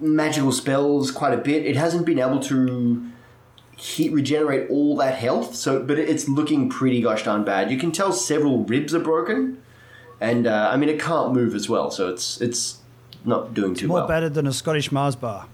magical 0.00 0.52
spells 0.52 1.10
quite 1.10 1.34
a 1.34 1.38
bit. 1.38 1.66
It 1.66 1.76
hasn't 1.76 2.06
been 2.06 2.18
able 2.18 2.40
to 2.40 3.06
heat 3.76 4.10
regenerate 4.12 4.70
all 4.70 4.96
that 4.96 5.16
health. 5.16 5.54
So, 5.54 5.82
but 5.82 5.98
it's 5.98 6.28
looking 6.28 6.70
pretty 6.70 7.02
gosh 7.02 7.24
darn 7.24 7.44
bad. 7.44 7.70
You 7.70 7.76
can 7.76 7.92
tell 7.92 8.12
several 8.12 8.64
ribs 8.64 8.94
are 8.94 9.00
broken, 9.00 9.62
and 10.18 10.46
uh, 10.46 10.70
I 10.72 10.78
mean 10.78 10.88
it 10.88 10.98
can't 10.98 11.34
move 11.34 11.54
as 11.54 11.68
well, 11.68 11.90
so 11.90 12.08
it's 12.08 12.40
it's 12.40 12.78
not 13.26 13.54
doing 13.54 13.74
too 13.74 13.88
More 13.88 13.98
well. 13.98 14.08
battered 14.08 14.34
than 14.34 14.46
a 14.46 14.52
Scottish 14.52 14.92
Mars 14.92 15.16
bar. 15.16 15.46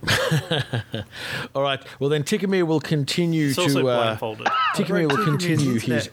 All 1.56 1.62
right. 1.62 1.82
Well, 1.98 2.08
then 2.08 2.22
Tikkamir 2.22 2.62
will 2.64 2.78
continue 2.80 3.48
It's 3.48 3.58
also 3.58 3.80
to. 3.82 3.88
Uh, 3.88 4.02
blindfolded. 4.04 4.46
Tikkamir 4.76 5.10
will 5.10 5.24
continue 5.24 5.80
his. 5.80 6.08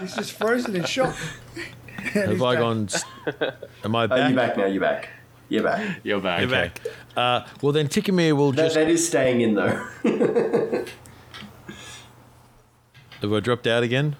He's 0.00 0.14
just 0.14 0.32
frozen 0.32 0.76
in 0.76 0.84
shock. 0.84 1.14
Have 1.96 2.42
I 2.42 2.56
gone? 2.56 2.88
Am 3.82 3.96
I 3.96 4.04
Oh, 4.04 4.08
back? 4.08 4.28
you're 4.30 4.36
back 4.36 4.56
now. 4.56 4.66
You're 4.66 4.80
back. 4.80 5.08
You're 5.48 5.62
back. 5.62 6.00
You're 6.04 6.20
back. 6.20 6.40
You're 6.40 6.50
back. 6.50 6.80
Uh, 7.16 7.46
well, 7.60 7.72
then 7.72 7.88
Tikkamir 7.88 8.36
will 8.36 8.52
That, 8.52 8.62
just. 8.64 8.74
that 8.76 8.88
is 8.88 9.06
staying 9.06 9.40
in 9.40 9.54
though. 9.54 9.86
Have 13.20 13.32
I 13.32 13.40
dropped 13.40 13.66
out 13.66 13.82
again? 13.82 14.16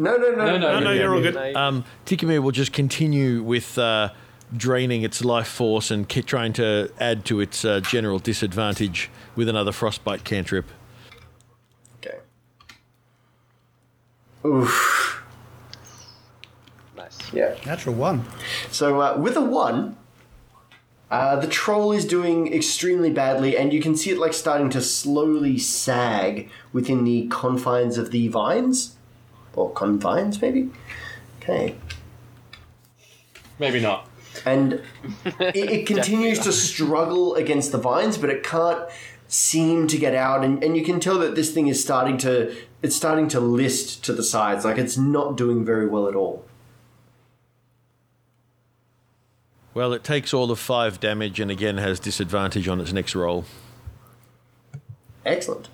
No, 0.00 0.16
no, 0.16 0.30
no, 0.30 0.36
No, 0.36 0.58
no, 0.58 0.58
No, 0.58 0.80
no, 0.80 0.92
yeah, 0.92 1.00
you're 1.02 1.14
all 1.14 1.24
yeah. 1.24 1.30
good. 1.30 1.56
Um, 1.56 1.84
Tikkamir 2.06 2.42
will 2.42 2.50
just 2.52 2.72
continue 2.72 3.42
with 3.42 3.78
uh, 3.78 4.10
draining 4.56 5.02
its 5.02 5.24
life 5.24 5.48
force 5.48 5.90
and 5.90 6.08
ke- 6.08 6.24
trying 6.26 6.52
to 6.54 6.90
add 6.98 7.24
to 7.26 7.40
its 7.40 7.64
uh, 7.64 7.80
general 7.80 8.18
disadvantage 8.18 9.10
with 9.36 9.48
another 9.48 9.72
frostbite 9.72 10.24
cantrip. 10.24 10.66
Okay. 11.98 12.18
Oof. 14.46 15.22
Nice. 16.96 17.18
Yeah. 17.32 17.56
Natural 17.66 17.94
one. 17.94 18.24
So 18.70 19.00
uh, 19.00 19.16
with 19.18 19.36
a 19.36 19.40
one, 19.42 19.96
uh, 21.10 21.36
the 21.36 21.46
troll 21.48 21.92
is 21.92 22.04
doing 22.04 22.52
extremely 22.54 23.10
badly, 23.10 23.56
and 23.56 23.72
you 23.72 23.82
can 23.82 23.96
see 23.96 24.10
it 24.10 24.18
like 24.18 24.32
starting 24.32 24.70
to 24.70 24.80
slowly 24.80 25.58
sag 25.58 26.48
within 26.72 27.04
the 27.04 27.26
confines 27.28 27.98
of 27.98 28.12
the 28.12 28.28
vines, 28.28 28.96
or 29.54 29.70
confines 29.72 30.40
maybe. 30.40 30.70
Okay, 31.40 31.76
Maybe 33.58 33.80
not. 33.80 34.08
and 34.44 34.74
it, 35.24 35.56
it 35.56 35.86
continues 35.86 36.38
to 36.40 36.52
struggle 36.52 37.34
against 37.34 37.72
the 37.72 37.78
vines, 37.78 38.18
but 38.18 38.30
it 38.30 38.42
can't 38.42 38.88
seem 39.28 39.86
to 39.86 39.96
get 39.96 40.14
out, 40.14 40.44
and, 40.44 40.62
and 40.62 40.76
you 40.76 40.84
can 40.84 40.98
tell 41.00 41.18
that 41.20 41.34
this 41.34 41.52
thing 41.52 41.68
is 41.68 41.82
starting 41.82 42.18
to 42.18 42.54
it's 42.82 42.96
starting 42.96 43.28
to 43.28 43.40
list 43.40 44.04
to 44.04 44.12
the 44.12 44.22
sides, 44.22 44.64
like 44.64 44.78
it's 44.78 44.96
not 44.96 45.36
doing 45.36 45.64
very 45.64 45.86
well 45.86 46.08
at 46.08 46.14
all. 46.14 46.44
Well, 49.72 49.92
it 49.92 50.02
takes 50.02 50.34
all 50.34 50.50
of 50.50 50.58
five 50.58 50.98
damage 50.98 51.38
and 51.38 51.50
again 51.50 51.76
has 51.76 52.00
disadvantage 52.00 52.66
on 52.68 52.80
its 52.80 52.92
next 52.92 53.14
roll. 53.14 53.44
Excellent. 55.24 55.68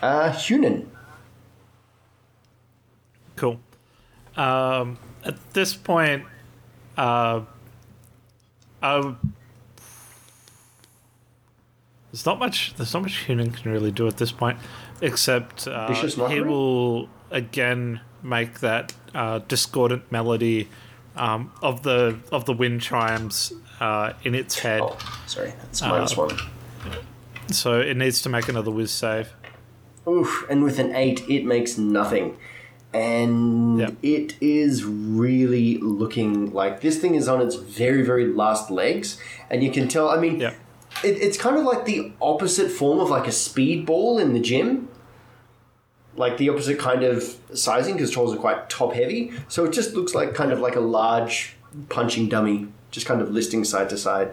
Uh, 0.00 0.30
Hunan. 0.30 0.86
Cool. 3.38 3.60
Um, 4.36 4.98
at 5.24 5.36
this 5.54 5.74
point, 5.74 6.24
uh, 6.96 7.42
I, 8.82 9.14
there's 12.10 12.26
not 12.26 12.38
much. 12.38 12.74
There's 12.74 12.92
not 12.92 13.02
much 13.02 13.26
Hunan 13.26 13.54
can 13.54 13.70
really 13.70 13.92
do 13.92 14.06
at 14.08 14.16
this 14.16 14.32
point, 14.32 14.58
except 15.00 15.68
uh, 15.68 15.92
he 16.28 16.40
will 16.40 17.08
again 17.30 18.00
make 18.22 18.60
that 18.60 18.94
uh, 19.14 19.38
discordant 19.46 20.10
melody 20.10 20.68
um, 21.16 21.52
of 21.62 21.82
the 21.82 22.18
of 22.32 22.44
the 22.44 22.52
wind 22.52 22.80
chimes 22.80 23.52
uh, 23.80 24.14
in 24.24 24.34
its 24.34 24.58
head. 24.58 24.80
Oh, 24.82 24.96
sorry, 25.26 25.52
that's 25.60 25.80
minus 25.82 26.16
one. 26.16 26.36
So 27.50 27.80
it 27.80 27.96
needs 27.96 28.20
to 28.22 28.28
make 28.28 28.48
another 28.48 28.70
whiz 28.70 28.90
save. 28.90 29.32
Oof, 30.06 30.46
and 30.50 30.62
with 30.62 30.78
an 30.78 30.94
eight, 30.94 31.28
it 31.28 31.44
makes 31.44 31.78
nothing. 31.78 32.36
And 32.94 33.78
Yep. 33.80 33.94
it 34.02 34.34
is 34.40 34.84
really 34.84 35.78
looking 35.78 36.52
like 36.54 36.80
this 36.80 36.98
thing 36.98 37.14
is 37.14 37.28
on 37.28 37.40
its 37.42 37.54
very, 37.56 38.02
very 38.02 38.26
last 38.26 38.70
legs. 38.70 39.18
And 39.50 39.62
you 39.62 39.70
can 39.70 39.88
tell, 39.88 40.08
I 40.08 40.18
mean, 40.18 40.40
Yep. 40.40 40.54
it, 41.04 41.08
it's 41.22 41.36
kind 41.36 41.56
of 41.58 41.64
like 41.64 41.84
the 41.84 42.12
opposite 42.20 42.70
form 42.70 42.98
of 42.98 43.10
like 43.10 43.26
a 43.26 43.30
speedball 43.30 44.20
in 44.20 44.32
the 44.32 44.40
gym. 44.40 44.88
Like 46.16 46.38
the 46.38 46.48
opposite 46.48 46.78
kind 46.78 47.04
of 47.04 47.36
sizing 47.54 47.94
because 47.94 48.10
trolls 48.10 48.34
are 48.34 48.38
quite 48.38 48.68
top 48.70 48.94
heavy. 48.94 49.32
So 49.48 49.64
it 49.64 49.72
just 49.72 49.94
looks 49.94 50.14
like 50.14 50.34
kind 50.34 50.50
of 50.50 50.58
like 50.58 50.74
a 50.74 50.80
large 50.80 51.54
punching 51.90 52.28
dummy, 52.28 52.68
just 52.90 53.06
kind 53.06 53.20
of 53.20 53.30
listing 53.30 53.62
side 53.64 53.90
to 53.90 53.98
side. 53.98 54.32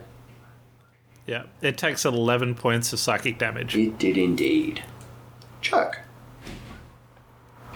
Yeah, 1.27 1.43
it 1.61 1.77
takes 1.77 2.05
11 2.05 2.55
points 2.55 2.93
of 2.93 2.99
psychic 2.99 3.37
damage. 3.37 3.75
It 3.75 3.97
did 3.99 4.17
indeed. 4.17 4.83
Chuck. 5.61 5.99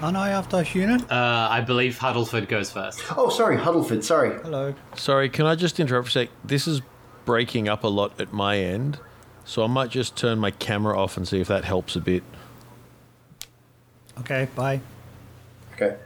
Aren't 0.02 0.16
I 0.16 0.30
after 0.30 0.58
Hunan? 0.58 1.02
Uh, 1.12 1.50
I 1.50 1.60
believe 1.60 1.98
Huddleford 2.00 2.48
goes 2.48 2.72
first. 2.72 3.04
Oh, 3.18 3.30
sorry, 3.30 3.58
Huddleford, 3.58 4.02
sorry. 4.04 4.32
Hello. 4.42 4.74
Sorry, 4.96 5.28
can 5.30 5.46
I 5.46 5.56
just 5.56 5.78
interrupt 5.80 6.08
for 6.08 6.20
a 6.20 6.24
sec? 6.24 6.30
This 6.44 6.68
is 6.68 6.82
breaking 7.26 7.68
up 7.68 7.84
a 7.84 7.88
lot 7.88 8.20
at 8.20 8.32
my 8.32 8.58
end, 8.58 9.00
so 9.44 9.62
I 9.62 9.68
might 9.68 9.90
just 9.90 10.16
turn 10.16 10.40
my 10.40 10.52
camera 10.52 10.98
off 10.98 11.18
and 11.18 11.28
see 11.28 11.42
if 11.42 11.50
that 11.50 11.66
helps 11.66 11.98
a 11.98 12.00
bit. 12.00 12.24
Okay, 14.20 14.48
bye. 14.56 14.80
Okay. 15.74 15.98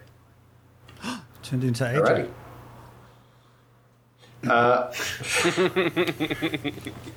Turned 1.43 1.63
into 1.63 1.83
AJ. 1.83 2.27
Alrighty. 2.27 2.29
Uh, 4.45 4.91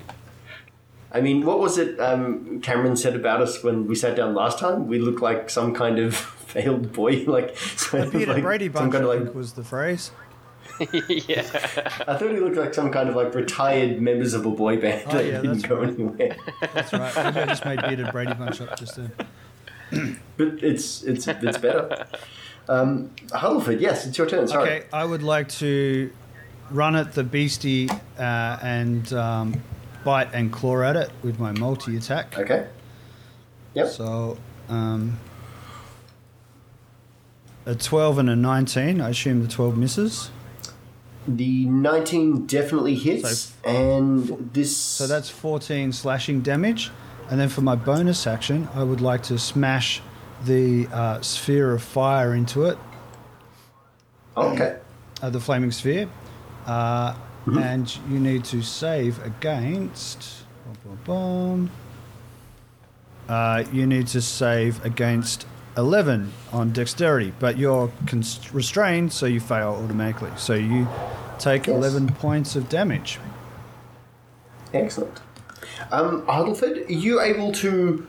I 1.11 1.21
mean, 1.21 1.45
what 1.45 1.59
was 1.59 1.77
it 1.77 1.99
um, 1.99 2.59
Cameron 2.61 2.95
said 2.97 3.15
about 3.15 3.41
us 3.41 3.63
when 3.63 3.87
we 3.87 3.95
sat 3.95 4.15
down 4.15 4.33
last 4.35 4.59
time? 4.59 4.87
We 4.87 4.99
look 4.99 5.21
like 5.21 5.49
some 5.49 5.73
kind 5.73 5.99
of 5.99 6.15
failed 6.47 6.91
boy, 6.93 7.23
like, 7.27 7.55
A 7.93 8.09
Peter 8.09 8.33
like 8.33 8.43
Brady 8.43 8.65
some 8.65 8.73
bunch, 8.89 8.93
kind 8.93 9.03
of 9.05 9.09
I 9.11 9.13
like. 9.15 9.23
think 9.23 9.35
was 9.35 9.53
the 9.53 9.63
phrase. 9.63 10.11
yeah. 10.79 11.41
I 12.07 12.15
thought 12.17 12.29
he 12.31 12.37
looked 12.39 12.57
like 12.57 12.73
some 12.73 12.91
kind 12.91 13.09
of 13.09 13.15
like 13.15 13.33
retired 13.33 13.99
members 14.01 14.33
of 14.35 14.45
a 14.45 14.51
boy 14.51 14.79
band 14.79 15.03
Oh, 15.07 15.11
that 15.13 15.25
yeah, 15.25 15.41
didn't 15.41 15.67
go 15.67 15.77
right. 15.79 15.89
anywhere. 15.89 16.35
That's 16.73 16.93
right. 16.93 17.15
Maybe 17.15 17.39
I 17.39 17.45
just 17.47 17.65
made 17.65 17.81
bearded 17.81 18.11
Brady 18.11 18.33
bunch 18.33 18.61
up 18.61 18.77
just 18.77 18.95
then. 18.97 19.11
But 20.37 20.61
it's 20.61 21.01
it's 21.03 21.27
it's 21.27 21.57
better. 21.57 22.05
Um, 22.69 23.09
Huddleford, 23.29 23.79
yes, 23.79 24.05
it's 24.05 24.17
your 24.17 24.27
turn. 24.27 24.47
Sorry. 24.47 24.69
Okay, 24.69 24.85
I 24.93 25.03
would 25.05 25.23
like 25.23 25.47
to 25.63 26.11
run 26.69 26.95
at 26.95 27.13
the 27.13 27.23
beastie 27.23 27.89
uh, 28.19 28.59
and 28.61 29.11
um, 29.13 29.63
bite 30.07 30.29
and 30.33 30.53
claw 30.53 30.81
at 30.83 30.95
it 30.95 31.11
with 31.21 31.37
my 31.37 31.51
multi 31.51 31.97
attack. 31.97 32.37
Okay. 32.39 32.65
Yep. 33.73 33.89
So, 33.89 34.37
um, 34.69 35.19
a 37.65 37.75
12 37.75 38.17
and 38.19 38.29
a 38.29 38.35
19. 38.37 39.01
I 39.01 39.09
assume 39.09 39.41
the 39.41 39.49
12 39.49 39.77
misses. 39.77 40.31
The 41.27 41.65
19 41.65 42.45
definitely 42.45 42.95
hits, 42.95 43.53
and 43.65 44.53
this. 44.53 44.77
So 44.77 45.07
that's 45.07 45.29
14 45.29 45.91
slashing 45.91 46.39
damage. 46.39 46.89
And 47.29 47.37
then 47.37 47.49
for 47.49 47.59
my 47.59 47.75
bonus 47.75 48.25
action, 48.25 48.69
I 48.73 48.83
would 48.83 49.01
like 49.01 49.23
to 49.23 49.37
smash 49.37 50.01
the 50.45 50.87
uh, 50.87 51.19
sphere 51.19 51.73
of 51.73 51.83
fire 51.83 52.33
into 52.33 52.63
it, 52.63 52.77
Okay. 54.37 54.77
uh, 55.21 55.29
the 55.29 55.41
flaming 55.41 55.71
sphere. 55.71 56.07
Uh, 56.65 57.13
And 57.47 57.97
you 58.09 58.19
need 58.19 58.43
to 58.45 58.61
save 58.61 59.23
against. 59.25 60.43
Uh, 63.29 63.63
you 63.71 63.85
need 63.87 64.07
to 64.07 64.21
save 64.21 64.83
against 64.85 65.45
11 65.77 66.33
on 66.51 66.71
dexterity, 66.71 67.33
but 67.39 67.57
you're 67.57 67.91
const- 68.05 68.51
restrained, 68.53 69.13
so 69.13 69.25
you 69.25 69.39
fail 69.39 69.79
automatically. 69.83 70.31
So 70.37 70.53
you 70.53 70.87
take 71.39 71.67
Yes. 71.67 71.75
11 71.77 72.07
points 72.09 72.55
of 72.55 72.67
damage. 72.67 73.19
Excellent. 74.73 75.21
Um, 75.91 76.23
Huddleford, 76.23 76.89
are 76.89 76.93
you 76.93 77.21
able 77.21 77.51
to 77.53 78.07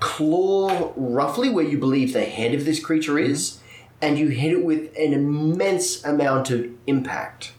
claw 0.00 0.92
roughly 0.96 1.48
where 1.50 1.64
you 1.64 1.78
believe 1.78 2.12
the 2.12 2.24
head 2.24 2.54
of 2.54 2.64
this 2.64 2.80
creature 2.80 3.18
is, 3.18 3.58
and 4.00 4.18
you 4.18 4.28
hit 4.28 4.52
it 4.52 4.64
with 4.64 4.96
an 4.96 5.12
immense 5.12 6.04
amount 6.04 6.50
of 6.50 6.66
impact. 6.86 7.52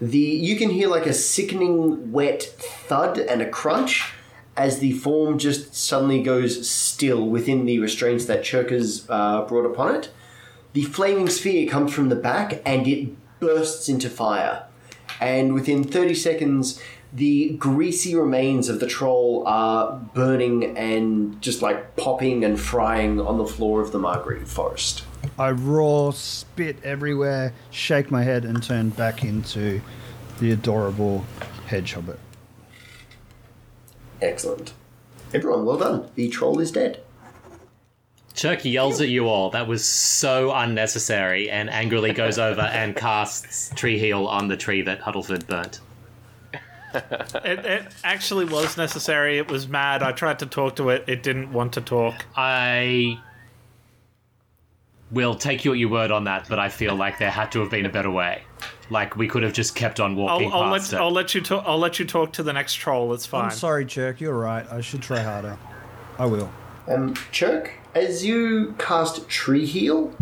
The 0.00 0.18
you 0.18 0.56
can 0.56 0.70
hear 0.70 0.88
like 0.88 1.06
a 1.06 1.12
sickening 1.12 2.12
wet 2.12 2.42
thud 2.42 3.18
and 3.18 3.42
a 3.42 3.48
crunch 3.48 4.12
as 4.56 4.80
the 4.80 4.92
form 4.92 5.38
just 5.38 5.74
suddenly 5.74 6.22
goes 6.22 6.68
still 6.68 7.28
within 7.28 7.64
the 7.64 7.78
restraints 7.78 8.24
that 8.26 8.42
Churka's 8.42 9.08
uh, 9.08 9.42
brought 9.42 9.64
upon 9.64 9.94
it. 9.94 10.10
The 10.72 10.82
flaming 10.82 11.28
sphere 11.28 11.68
comes 11.68 11.92
from 11.92 12.08
the 12.08 12.16
back 12.16 12.60
and 12.66 12.86
it 12.86 13.10
bursts 13.40 13.88
into 13.88 14.10
fire. 14.10 14.64
And 15.20 15.54
within 15.54 15.84
30 15.84 16.14
seconds, 16.14 16.82
the 17.12 17.50
greasy 17.50 18.14
remains 18.14 18.68
of 18.68 18.80
the 18.80 18.86
troll 18.86 19.44
are 19.46 19.96
burning 20.14 20.76
and 20.76 21.40
just 21.40 21.62
like 21.62 21.96
popping 21.96 22.44
and 22.44 22.60
frying 22.60 23.20
on 23.20 23.38
the 23.38 23.46
floor 23.46 23.80
of 23.80 23.92
the 23.92 23.98
Margreve 23.98 24.46
Forest. 24.46 25.04
I 25.38 25.50
roar, 25.50 26.12
spit 26.12 26.76
everywhere, 26.84 27.52
shake 27.70 28.10
my 28.10 28.22
head, 28.22 28.44
and 28.44 28.62
turn 28.62 28.90
back 28.90 29.24
into 29.24 29.80
the 30.40 30.52
adorable 30.52 31.24
hedge 31.66 31.94
hobbit. 31.94 32.18
Excellent. 34.20 34.72
Everyone, 35.32 35.64
well 35.64 35.78
done. 35.78 36.10
The 36.14 36.28
troll 36.28 36.58
is 36.60 36.72
dead. 36.72 37.02
Chirk 38.34 38.64
yells 38.64 39.00
at 39.00 39.08
you 39.08 39.26
all. 39.26 39.50
That 39.50 39.66
was 39.66 39.84
so 39.84 40.52
unnecessary, 40.52 41.50
and 41.50 41.68
angrily 41.70 42.12
goes 42.12 42.38
over 42.38 42.60
and 42.60 42.94
casts 42.94 43.70
Tree 43.74 43.98
Heal 43.98 44.26
on 44.26 44.48
the 44.48 44.56
tree 44.56 44.82
that 44.82 45.00
Huddleford 45.00 45.46
burnt. 45.46 45.80
It, 46.94 47.64
it 47.66 47.86
actually 48.02 48.46
was 48.46 48.76
necessary. 48.76 49.38
It 49.38 49.50
was 49.50 49.68
mad. 49.68 50.02
I 50.02 50.12
tried 50.12 50.38
to 50.38 50.46
talk 50.46 50.76
to 50.76 50.88
it. 50.90 51.04
It 51.06 51.22
didn't 51.22 51.52
want 51.52 51.74
to 51.74 51.80
talk. 51.80 52.24
I 52.36 53.20
will 55.10 55.34
take 55.34 55.64
you 55.64 55.72
at 55.72 55.78
your 55.78 55.88
word 55.88 56.10
on 56.10 56.24
that, 56.24 56.48
but 56.48 56.58
I 56.58 56.68
feel 56.68 56.94
like 56.94 57.18
there 57.18 57.30
had 57.30 57.50
to 57.52 57.60
have 57.60 57.70
been 57.70 57.86
a 57.86 57.90
better 57.90 58.10
way. 58.10 58.42
Like 58.90 59.16
we 59.16 59.28
could 59.28 59.42
have 59.42 59.52
just 59.52 59.74
kept 59.74 60.00
on 60.00 60.16
walking 60.16 60.50
I'll, 60.52 60.62
I'll 60.64 60.78
past 60.78 60.92
let 60.92 60.98
it. 60.98 61.02
I'll 61.02 61.10
let 61.10 61.34
you 61.34 61.40
talk. 61.40 61.64
I'll 61.66 61.78
let 61.78 61.98
you 61.98 62.04
talk 62.04 62.32
to 62.34 62.42
the 62.42 62.52
next 62.52 62.74
troll. 62.74 63.12
It's 63.12 63.26
fine. 63.26 63.46
I'm 63.46 63.50
sorry, 63.50 63.84
Jerk. 63.84 64.20
You're 64.20 64.38
right. 64.38 64.66
I 64.70 64.80
should 64.80 65.02
try 65.02 65.20
harder. 65.20 65.58
I 66.18 66.26
will. 66.26 66.50
Um, 66.88 67.14
Chirk, 67.32 67.72
as 67.94 68.24
you 68.24 68.74
cast 68.78 69.28
Tree 69.28 69.66
Heal, 69.66 70.14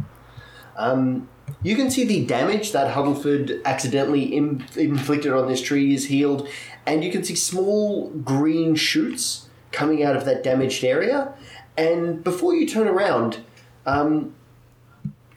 um, 0.77 1.29
you 1.63 1.77
can 1.77 1.91
see 1.91 2.05
the 2.05 2.27
damage 2.27 2.73
that 2.73 2.95
Huddleford 2.95 3.65
accidentally 3.65 4.25
Im- 4.25 4.65
inflicted 4.77 5.33
on 5.33 5.49
this 5.49 5.63
tree 5.63 5.95
is 5.95 6.07
healed, 6.07 6.49
and 6.85 7.05
you 7.05 7.11
can 7.11 7.25
see 7.25 7.37
small 7.37 8.11
green 8.11 8.75
shoots 8.75 9.49
coming 9.71 10.03
out 10.03 10.17
of 10.17 10.25
that 10.25 10.43
damaged 10.43 10.85
area. 10.85 11.33
And 11.77 12.25
before 12.25 12.55
you 12.55 12.67
turn 12.67 12.89
around, 12.89 13.41
um, 13.85 14.35
in- 14.35 14.35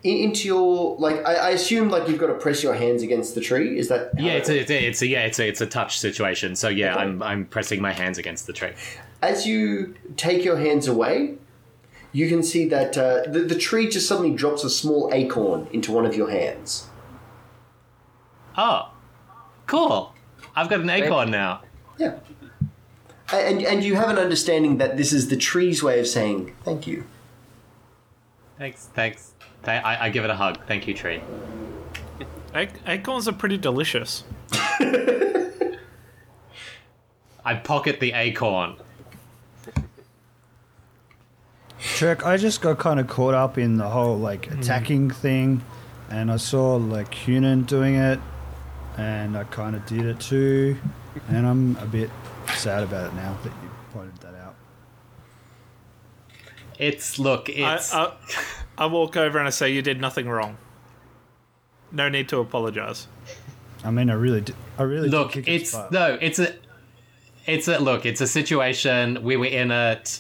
into 0.04 0.48
your 0.48 0.96
like, 0.98 1.26
I, 1.26 1.34
I 1.36 1.50
assume 1.50 1.90
like 1.90 2.08
you've 2.08 2.20
got 2.20 2.28
to 2.28 2.36
press 2.36 2.64
your 2.64 2.74
hands 2.74 3.04
against 3.04 3.36
the 3.36 3.42
tree. 3.42 3.78
Is 3.78 3.90
that 3.90 4.12
how 4.18 4.26
yeah, 4.26 4.34
it's 4.34 4.50
a, 4.50 4.60
it's 4.60 4.72
a, 4.72 4.88
it's 4.88 5.02
a 5.02 5.08
yeah, 5.08 5.26
it's 5.26 5.40
a, 5.40 5.48
it's 5.48 5.62
a 5.62 5.66
touch 5.66 6.00
situation. 6.00 6.56
So 6.56 6.70
yeah, 6.70 6.94
Okay. 6.94 7.04
I'm 7.04 7.22
I'm 7.24 7.46
pressing 7.46 7.82
my 7.82 7.92
hands 7.92 8.18
against 8.18 8.48
the 8.48 8.54
tree. 8.54 8.72
as 9.22 9.46
you 9.46 9.96
take 10.16 10.46
your 10.46 10.58
hands 10.58 10.88
away, 10.88 11.36
you 12.14 12.30
can 12.30 12.42
see 12.44 12.66
that 12.70 12.98
uh, 12.98 13.24
the, 13.30 13.40
the 13.42 13.56
tree 13.58 13.90
just 13.90 14.08
suddenly 14.08 14.32
drops 14.36 14.64
a 14.64 14.70
small 14.70 15.10
acorn 15.14 15.68
into 15.74 15.92
one 15.92 16.06
of 16.06 16.16
your 16.16 16.30
hands. 16.30 16.88
Oh, 18.58 18.92
cool! 19.68 20.14
I've 20.56 20.70
got 20.70 20.80
an 20.82 20.90
acorn 20.90 21.30
now. 21.32 21.62
Yeah. 21.98 22.20
And, 23.32 23.62
and 23.62 23.84
you 23.84 23.96
have 23.96 24.10
an 24.10 24.18
understanding 24.18 24.80
that 24.80 24.98
this 24.98 25.14
is 25.14 25.28
the 25.28 25.38
tree's 25.38 25.84
way 25.84 26.00
of 26.00 26.08
saying 26.08 26.56
thank 26.64 26.88
you. 26.88 27.04
Thanks, 28.58 28.90
thanks. 28.96 29.34
Th- 29.64 29.84
I, 29.84 30.06
I 30.06 30.10
give 30.10 30.24
it 30.24 30.30
a 30.30 30.36
hug. 30.36 30.66
Thank 30.68 30.88
you, 30.88 30.94
tree. 30.94 31.22
Ac- 32.56 32.72
acorns 32.88 33.28
are 33.28 33.34
pretty 33.34 33.58
delicious. 33.58 34.24
I 37.46 37.56
pocket 37.64 38.00
the 38.00 38.14
acorn. 38.14 38.76
Jerk, 41.80 42.26
I 42.26 42.38
just 42.38 42.62
got 42.62 42.78
kind 42.78 43.00
of 43.00 43.08
caught 43.08 43.34
up 43.34 43.58
in 43.58 43.78
the 43.78 43.88
whole 43.88 44.18
like 44.18 44.46
hmm. 44.46 44.60
attacking 44.60 45.10
thing, 45.12 45.64
and 46.10 46.32
I 46.32 46.38
saw 46.38 46.76
like 46.76 47.12
Hunan 47.12 47.66
doing 47.66 47.96
it, 47.96 48.20
and 48.98 49.38
I 49.38 49.44
kind 49.46 49.76
of 49.76 49.86
did 49.86 50.06
it 50.06 50.20
too, 50.20 50.78
and 51.30 51.48
I'm 51.48 51.78
a 51.78 51.86
bit 51.86 52.10
sad 52.56 52.84
about 52.84 53.12
it 53.12 53.16
now 53.16 53.38
that 53.44 53.54
you 53.64 53.70
pointed 53.94 54.18
that 54.18 54.36
out. 54.36 54.56
It's 56.78 57.20
look, 57.20 57.50
it's 57.50 57.94
I, 57.94 58.06
I 58.06 58.14
walk 58.86 59.18
over 59.18 59.38
and 59.38 59.48
I 59.48 59.52
say, 59.52 59.72
"You 59.72 59.82
did 59.82 60.00
nothing 60.00 60.28
wrong. 60.30 60.58
No 61.92 62.10
need 62.10 62.30
to 62.30 62.40
apologize." 62.40 63.08
I 63.84 63.92
mean, 63.92 64.10
I 64.10 64.14
really, 64.14 64.42
did, 64.42 64.56
I 64.78 64.84
really 64.84 65.10
look, 65.10 65.32
kick 65.32 65.48
its 65.48 65.74
it's 65.74 65.92
no, 65.92 66.18
it's 66.20 66.40
a, 66.40 66.54
it's 67.46 67.68
a 67.68 67.80
look, 67.80 68.06
it's 68.06 68.22
a 68.22 68.28
situation. 68.28 69.24
We 69.24 69.38
were 69.38 69.46
in 69.46 69.72
it. 69.72 70.20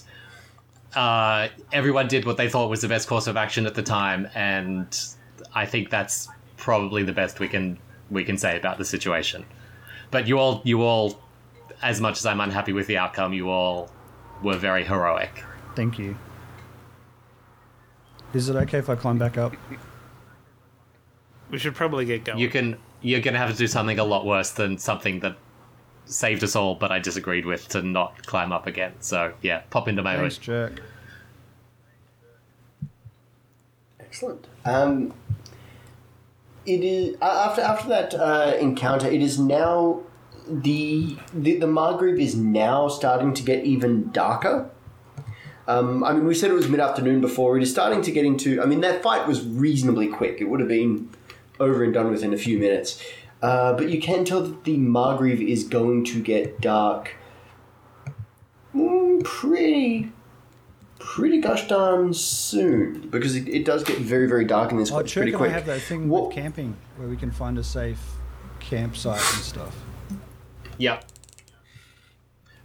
Uh, 0.95 1.49
everyone 1.71 2.07
did 2.07 2.25
what 2.25 2.37
they 2.37 2.49
thought 2.49 2.69
was 2.69 2.81
the 2.81 2.87
best 2.87 3.07
course 3.07 3.27
of 3.27 3.37
action 3.37 3.65
at 3.65 3.75
the 3.75 3.83
time, 3.83 4.27
and 4.33 4.97
I 5.53 5.65
think 5.65 5.89
that's 5.89 6.27
probably 6.57 7.03
the 7.03 7.13
best 7.13 7.39
we 7.39 7.47
can 7.47 7.77
we 8.09 8.23
can 8.23 8.37
say 8.37 8.57
about 8.57 8.77
the 8.77 8.85
situation. 8.85 9.45
But 10.11 10.27
you 10.27 10.39
all, 10.39 10.61
you 10.63 10.81
all, 10.81 11.19
as 11.81 12.01
much 12.01 12.17
as 12.17 12.25
I'm 12.25 12.41
unhappy 12.41 12.73
with 12.73 12.87
the 12.87 12.97
outcome, 12.97 13.33
you 13.33 13.49
all 13.49 13.91
were 14.41 14.57
very 14.57 14.83
heroic. 14.83 15.43
Thank 15.75 15.99
you. 15.99 16.17
Is 18.33 18.49
it 18.49 18.55
okay 18.55 18.77
if 18.77 18.89
I 18.89 18.95
climb 18.95 19.17
back 19.17 19.37
up? 19.37 19.55
We 21.49 21.57
should 21.57 21.75
probably 21.75 22.05
get 22.05 22.25
going. 22.25 22.39
You 22.39 22.49
can, 22.49 22.77
you're 23.01 23.21
gonna 23.21 23.39
have 23.39 23.51
to 23.51 23.57
do 23.57 23.67
something 23.67 23.97
a 23.97 24.03
lot 24.03 24.25
worse 24.25 24.51
than 24.51 24.77
something 24.77 25.19
that 25.21 25.35
saved 26.05 26.43
us 26.43 26.55
all, 26.55 26.75
but 26.75 26.91
I 26.91 26.99
disagreed 26.99 27.45
with 27.45 27.67
to 27.69 27.81
not 27.81 28.25
climb 28.25 28.51
up 28.51 28.67
again. 28.67 28.93
So 28.99 29.33
yeah, 29.41 29.61
pop 29.69 29.87
into 29.87 30.03
my 30.03 30.17
Thanks, 30.17 30.35
hood. 30.35 30.43
Jerk. 30.43 30.81
Excellent. 33.99 34.47
Um, 34.65 35.13
it 36.65 36.83
is 36.83 37.15
uh, 37.21 37.47
after 37.49 37.61
after 37.61 37.89
that 37.89 38.13
uh, 38.13 38.57
encounter. 38.59 39.07
It 39.07 39.21
is 39.21 39.39
now 39.39 40.01
the 40.47 41.17
the 41.33 41.57
the 41.57 41.67
Margreve 41.67 42.19
is 42.19 42.35
now 42.35 42.87
starting 42.87 43.33
to 43.35 43.43
get 43.43 43.63
even 43.65 44.11
darker. 44.11 44.69
Um, 45.69 46.03
I 46.03 46.13
mean, 46.13 46.25
we 46.25 46.33
said 46.33 46.49
it 46.49 46.55
was 46.55 46.67
mid 46.67 46.79
afternoon 46.79 47.21
before. 47.21 47.55
It 47.55 47.61
is 47.63 47.69
starting 47.71 48.01
to 48.01 48.11
get 48.11 48.25
into. 48.25 48.61
I 48.61 48.65
mean, 48.65 48.81
that 48.81 49.03
fight 49.03 49.27
was 49.27 49.45
reasonably 49.45 50.07
quick. 50.07 50.41
It 50.41 50.45
would 50.45 50.59
have 50.59 50.69
been 50.69 51.09
over 51.59 51.83
and 51.83 51.93
done 51.93 52.09
within 52.09 52.33
a 52.33 52.37
few 52.37 52.57
minutes. 52.57 53.01
Uh, 53.41 53.73
but 53.73 53.89
you 53.89 54.01
can 54.01 54.25
tell 54.25 54.41
that 54.41 54.63
the 54.63 54.77
Margreve 54.77 55.47
is 55.47 55.63
going 55.63 56.03
to 56.05 56.21
get 56.21 56.59
dark. 56.59 57.11
Mm, 58.75 59.23
pretty 59.23 60.11
pretty 60.99 61.39
gosh 61.39 61.65
darn 61.67 62.13
soon 62.13 63.09
because 63.09 63.33
it, 63.35 63.47
it 63.47 63.63
does 63.63 63.83
get 63.85 63.97
very 63.99 64.27
very 64.27 64.43
dark 64.43 64.69
in 64.71 64.77
this 64.77 64.91
Oh, 64.91 64.95
place 64.99 65.11
Jerk 65.11 65.21
pretty 65.23 65.31
and 65.33 65.35
I 65.37 65.45
quick. 65.45 65.51
have 65.53 65.65
that 65.65 65.79
thing 65.81 66.09
What- 66.09 66.27
with 66.27 66.35
camping 66.35 66.75
where 66.97 67.07
we 67.07 67.15
can 67.15 67.31
find 67.31 67.57
a 67.57 67.63
safe 67.63 67.99
campsite 68.59 69.15
and 69.33 69.41
stuff. 69.43 69.75
Yep. 70.77 71.05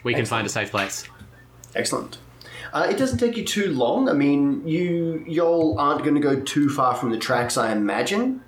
We 0.03 0.15
can 0.15 0.27
find 0.27 0.47
a 0.47 0.51
safe 0.51 0.71
place. 0.71 1.05
Excellent. 1.75 2.19
Uh, 2.75 2.89
it 2.91 2.99
doesn't 2.99 3.19
take 3.19 3.37
you 3.37 3.45
too 3.45 3.71
long. 3.73 4.09
I 4.09 4.15
mean, 4.15 4.67
you 4.67 5.25
y'all 5.29 5.79
aren't 5.79 6.03
going 6.03 6.17
to 6.17 6.21
go 6.21 6.41
too 6.41 6.69
far 6.69 6.97
from 6.97 7.11
the 7.11 7.19
tracks, 7.19 7.57
I 7.57 7.71
imagine. 7.71 8.43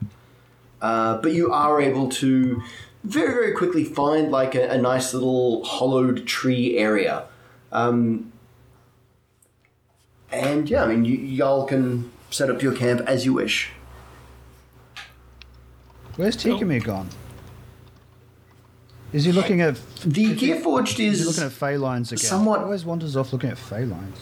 Uh, 0.83 1.19
but 1.19 1.33
you 1.33 1.53
are 1.53 1.81
able 1.81 2.09
to 2.09 2.61
very 3.05 3.33
very 3.33 3.53
quickly 3.53 3.85
find 3.85 4.33
like 4.33 4.57
a, 4.57 4.69
a 4.69 4.79
nice 4.79 5.15
little 5.15 5.65
hollowed 5.65 6.27
tree 6.27 6.77
area. 6.77 7.27
Um, 7.71 8.33
and 10.33 10.69
yeah, 10.69 10.83
I 10.83 10.89
mean, 10.89 11.05
you, 11.05 11.17
y'all 11.17 11.65
can 11.65 12.11
set 12.31 12.51
up 12.51 12.61
your 12.63 12.75
camp 12.75 13.03
as 13.07 13.25
you 13.25 13.33
wish. 13.33 13.71
Where's 16.17 16.37
Tikamir 16.37 16.83
gone? 16.83 17.11
Is 19.13 19.25
he 19.25 19.33
looking 19.33 19.61
at? 19.61 19.77
The 20.05 20.35
Gearforged 20.37 20.99
Is 21.01 21.21
is 21.21 21.21
he 21.21 21.27
looking 21.27 21.45
at 21.45 21.53
Fey 21.53 21.77
lines 21.79 22.13
again? 22.13 22.25
somewhat- 22.25 22.59
He 22.61 22.65
always 22.65 22.85
wanders 22.85 23.17
off 23.17 23.33
looking 23.33 23.51
at 23.51 23.59
Fey 23.59 23.85
lines. 23.85 24.19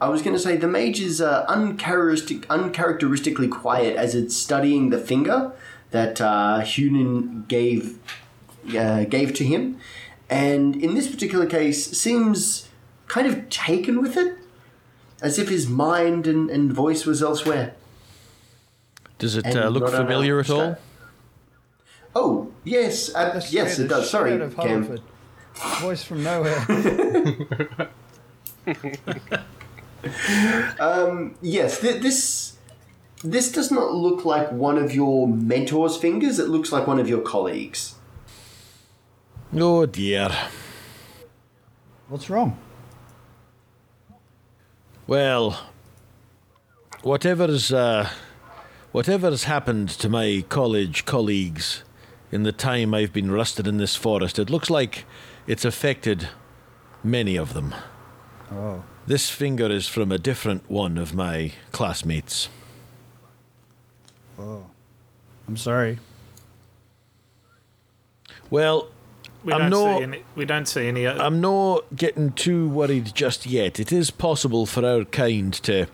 I 0.00 0.08
was 0.08 0.20
going 0.20 0.34
to 0.34 0.42
say 0.42 0.56
the 0.56 0.66
mage 0.66 0.98
is 1.00 1.20
uh, 1.20 1.44
uncharacteristic, 1.48 2.44
uncharacteristically 2.50 3.46
quiet 3.46 3.94
as 3.96 4.16
it's 4.16 4.36
studying 4.36 4.90
the 4.90 4.98
finger 4.98 5.52
that 5.92 6.20
uh, 6.20 6.60
Hunan 6.62 7.46
gave 7.46 7.98
uh, 8.76 9.04
gave 9.04 9.32
to 9.34 9.44
him, 9.44 9.78
and 10.28 10.74
in 10.74 10.94
this 10.94 11.08
particular 11.08 11.46
case, 11.46 11.86
seems 11.96 12.68
kind 13.06 13.28
of 13.28 13.48
taken 13.48 14.00
with 14.02 14.16
it, 14.16 14.36
as 15.20 15.38
if 15.38 15.48
his 15.48 15.68
mind 15.68 16.26
and, 16.26 16.50
and 16.50 16.72
voice 16.72 17.04
was 17.06 17.22
elsewhere. 17.22 17.74
Does 19.18 19.36
it 19.36 19.46
uh, 19.54 19.68
look 19.68 19.88
familiar 19.88 20.40
at 20.40 20.50
all? 20.50 20.78
Stat. 22.12 22.22
Oh 22.22 22.50
yes, 22.64 23.14
uh, 23.14 23.32
That's 23.32 23.52
yes 23.52 23.74
straight- 23.74 23.84
it 23.86 23.88
does. 23.88 24.10
Sorry, 24.10 24.40
of 24.40 24.56
Cam. 24.56 24.98
Voice 25.80 26.02
from 26.04 26.22
nowhere. 26.22 26.58
Yes, 31.42 31.80
th- 31.80 32.02
this 32.02 32.56
this 33.24 33.52
does 33.52 33.70
not 33.70 33.92
look 33.94 34.24
like 34.24 34.50
one 34.50 34.78
of 34.78 34.92
your 34.94 35.28
mentor's 35.28 35.96
fingers. 35.96 36.38
It 36.38 36.48
looks 36.48 36.72
like 36.72 36.86
one 36.86 36.98
of 36.98 37.08
your 37.08 37.20
colleagues. 37.20 37.94
Oh 39.54 39.86
dear. 39.86 40.30
What's 42.08 42.28
wrong? 42.28 42.58
Well, 45.06 45.58
whatever's 47.02 47.72
uh, 47.72 48.08
whatever's 48.92 49.44
happened 49.44 49.88
to 49.90 50.08
my 50.08 50.44
college 50.48 51.04
colleagues 51.04 51.84
in 52.32 52.42
the 52.42 52.50
time 52.52 52.94
I've 52.94 53.12
been 53.12 53.30
rusted 53.30 53.68
in 53.68 53.76
this 53.76 53.94
forest, 53.94 54.38
it 54.38 54.50
looks 54.50 54.70
like 54.70 55.04
it's 55.46 55.64
affected 55.64 56.28
many 57.04 57.36
of 57.36 57.52
them. 57.54 57.74
Oh, 58.50 58.82
This 59.06 59.28
finger 59.30 59.66
is 59.70 59.86
from 59.86 60.10
a 60.10 60.18
different 60.18 60.68
one 60.70 60.96
of 60.98 61.14
my 61.14 61.52
classmates. 61.72 62.48
Oh. 64.38 64.66
I'm 65.46 65.56
sorry. 65.56 65.98
Well, 68.50 68.88
we 69.44 69.52
I'm 69.52 69.62
don't 69.62 69.70
no- 69.70 69.98
see 69.98 70.02
any. 70.04 70.24
We 70.36 70.44
don't 70.44 70.66
see 70.66 70.86
any. 70.88 71.06
I'm 71.06 71.40
not 71.40 71.84
getting 71.96 72.32
too 72.32 72.68
worried 72.68 73.12
just 73.14 73.44
yet. 73.46 73.80
It 73.80 73.92
is 73.92 74.10
possible 74.10 74.66
for 74.66 74.84
our 74.86 75.04
kind 75.04 75.52
to 75.64 75.86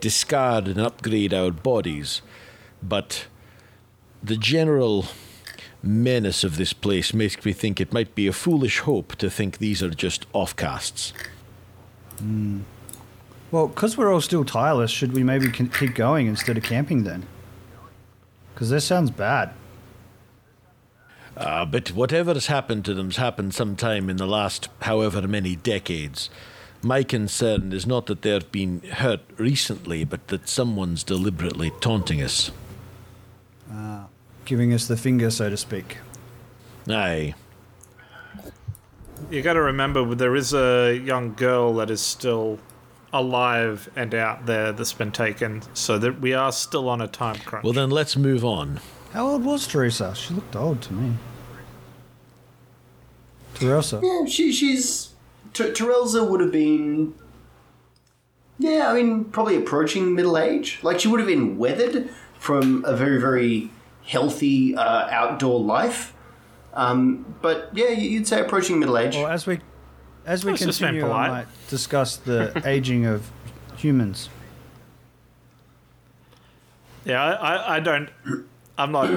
discard 0.00 0.68
and 0.68 0.80
upgrade 0.80 1.34
our 1.34 1.50
bodies, 1.50 2.22
but 2.82 3.26
the 4.22 4.36
general 4.36 5.06
menace 5.82 6.44
of 6.44 6.56
this 6.56 6.72
place 6.72 7.12
makes 7.12 7.44
me 7.44 7.52
think 7.52 7.80
it 7.80 7.92
might 7.92 8.14
be 8.14 8.26
a 8.26 8.32
foolish 8.32 8.80
hope 8.80 9.16
to 9.16 9.28
think 9.28 9.58
these 9.58 9.82
are 9.82 9.90
just 9.90 10.30
offcasts. 10.32 11.12
Well, 13.50 13.68
because 13.68 13.96
we're 13.96 14.12
all 14.12 14.20
still 14.20 14.44
tireless, 14.44 14.90
should 14.90 15.12
we 15.12 15.22
maybe 15.22 15.50
keep 15.50 15.94
going 15.94 16.26
instead 16.26 16.56
of 16.56 16.62
camping 16.62 17.04
then? 17.04 17.26
Because 18.54 18.70
this 18.70 18.84
sounds 18.84 19.10
bad. 19.10 19.52
Uh, 21.36 21.64
but 21.64 21.92
whatever 21.92 22.34
has 22.34 22.46
happened 22.46 22.84
to 22.84 22.94
them's 22.94 23.16
happened 23.16 23.54
sometime 23.54 24.10
in 24.10 24.18
the 24.18 24.26
last 24.26 24.68
however 24.82 25.26
many 25.26 25.56
decades. 25.56 26.30
My 26.82 27.02
concern 27.02 27.72
is 27.72 27.86
not 27.86 28.06
that 28.06 28.22
they've 28.22 28.52
been 28.52 28.80
hurt 28.82 29.20
recently, 29.36 30.04
but 30.04 30.28
that 30.28 30.48
someone's 30.48 31.04
deliberately 31.04 31.72
taunting 31.80 32.22
us. 32.22 32.50
Giving 34.44 34.72
us 34.72 34.86
the 34.86 34.96
finger, 34.96 35.30
so 35.30 35.50
to 35.50 35.56
speak. 35.56 35.98
Aye. 36.88 37.34
You 39.30 39.40
got 39.42 39.52
to 39.54 39.62
remember, 39.62 40.14
there 40.14 40.34
is 40.34 40.52
a 40.52 40.94
young 40.94 41.34
girl 41.34 41.74
that 41.76 41.90
is 41.90 42.00
still 42.00 42.58
alive 43.12 43.88
and 43.94 44.14
out 44.14 44.46
there 44.46 44.72
that's 44.72 44.92
been 44.92 45.12
taken, 45.12 45.62
so 45.74 45.98
that 45.98 46.20
we 46.20 46.34
are 46.34 46.50
still 46.50 46.88
on 46.88 47.00
a 47.00 47.08
time 47.08 47.36
crunch. 47.36 47.62
Well, 47.62 47.72
then 47.72 47.90
let's 47.90 48.16
move 48.16 48.44
on. 48.44 48.80
How 49.12 49.28
old 49.28 49.44
was 49.44 49.66
Teresa? 49.66 50.14
She 50.14 50.34
looked 50.34 50.56
old 50.56 50.82
to 50.82 50.92
me. 50.92 51.14
Teresa. 53.54 54.00
Yeah, 54.02 54.24
she, 54.26 54.52
she's. 54.52 55.10
T- 55.52 55.72
Terelza 55.72 56.24
would 56.28 56.40
have 56.40 56.52
been. 56.52 57.14
Yeah, 58.58 58.90
I 58.90 58.94
mean, 58.94 59.24
probably 59.26 59.56
approaching 59.56 60.14
middle 60.14 60.38
age. 60.38 60.78
Like, 60.82 60.98
she 60.98 61.08
would 61.08 61.20
have 61.20 61.26
been 61.28 61.58
weathered 61.58 62.10
from 62.38 62.84
a 62.86 62.96
very, 62.96 63.20
very 63.20 63.70
healthy 64.04 64.74
uh, 64.74 65.08
outdoor 65.10 65.60
life. 65.60 66.14
Um, 66.74 67.34
but 67.42 67.70
yeah, 67.74 67.88
you- 67.90 68.08
you'd 68.10 68.26
say 68.26 68.40
approaching 68.40 68.78
middle 68.78 68.96
age. 68.98 69.14
Well, 69.16 69.26
as 69.28 69.46
we 69.46 69.60
as 70.24 70.44
we 70.44 70.52
Let's 70.52 70.64
just 70.64 70.80
be 70.80 70.86
continue, 70.86 71.10
I 71.10 71.28
might 71.28 71.46
discuss 71.68 72.16
the 72.16 72.62
aging 72.66 73.06
of 73.06 73.30
humans. 73.76 74.28
yeah, 77.04 77.22
I, 77.22 77.32
I, 77.56 77.76
I 77.76 77.80
don't. 77.80 78.08
I'm 78.78 78.92
not. 78.92 79.10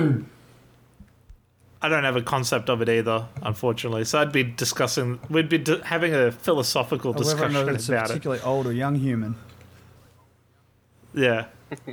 I 1.82 1.90
don't 1.90 2.04
have 2.04 2.16
a 2.16 2.22
concept 2.24 2.70
of 2.70 2.82
it 2.82 2.90
either, 2.90 3.28
unfortunately. 3.44 4.06
So 4.06 4.20
I'd 4.20 4.32
be 4.32 4.44
discussing. 4.44 5.20
We'd 5.30 5.50
be 5.50 5.60
d- 5.60 5.82
having 5.84 6.14
a 6.16 6.32
philosophical 6.32 7.14
Whether 7.14 7.22
or 7.24 7.34
discussion 7.36 7.54
not 7.66 7.76
it's 7.76 7.88
a 7.90 7.94
about 7.94 8.06
it. 8.06 8.08
particularly 8.08 8.42
old 8.42 8.66
or 8.66 8.74
young 8.74 8.96
human. 8.96 9.36
Yeah. 11.14 11.46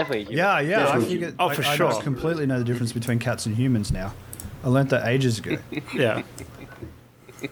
It's 0.00 0.08
definitely 0.08 0.32
you. 0.32 0.38
Yeah, 0.38 0.60
yeah. 0.60 0.76
I 0.80 0.84
Definitely. 0.84 1.08
figured. 1.14 1.34
Oh, 1.38 1.48
I- 1.48 1.54
for 1.54 1.62
I 1.64 1.76
sure. 1.76 2.02
completely 2.02 2.46
know 2.46 2.58
the 2.58 2.64
difference 2.64 2.92
between 2.92 3.18
cats 3.18 3.46
and 3.46 3.56
humans 3.56 3.90
now. 3.92 4.12
I 4.64 4.68
learnt 4.68 4.90
that 4.90 5.06
ages 5.06 5.38
ago. 5.38 5.58
Yeah. 5.94 6.22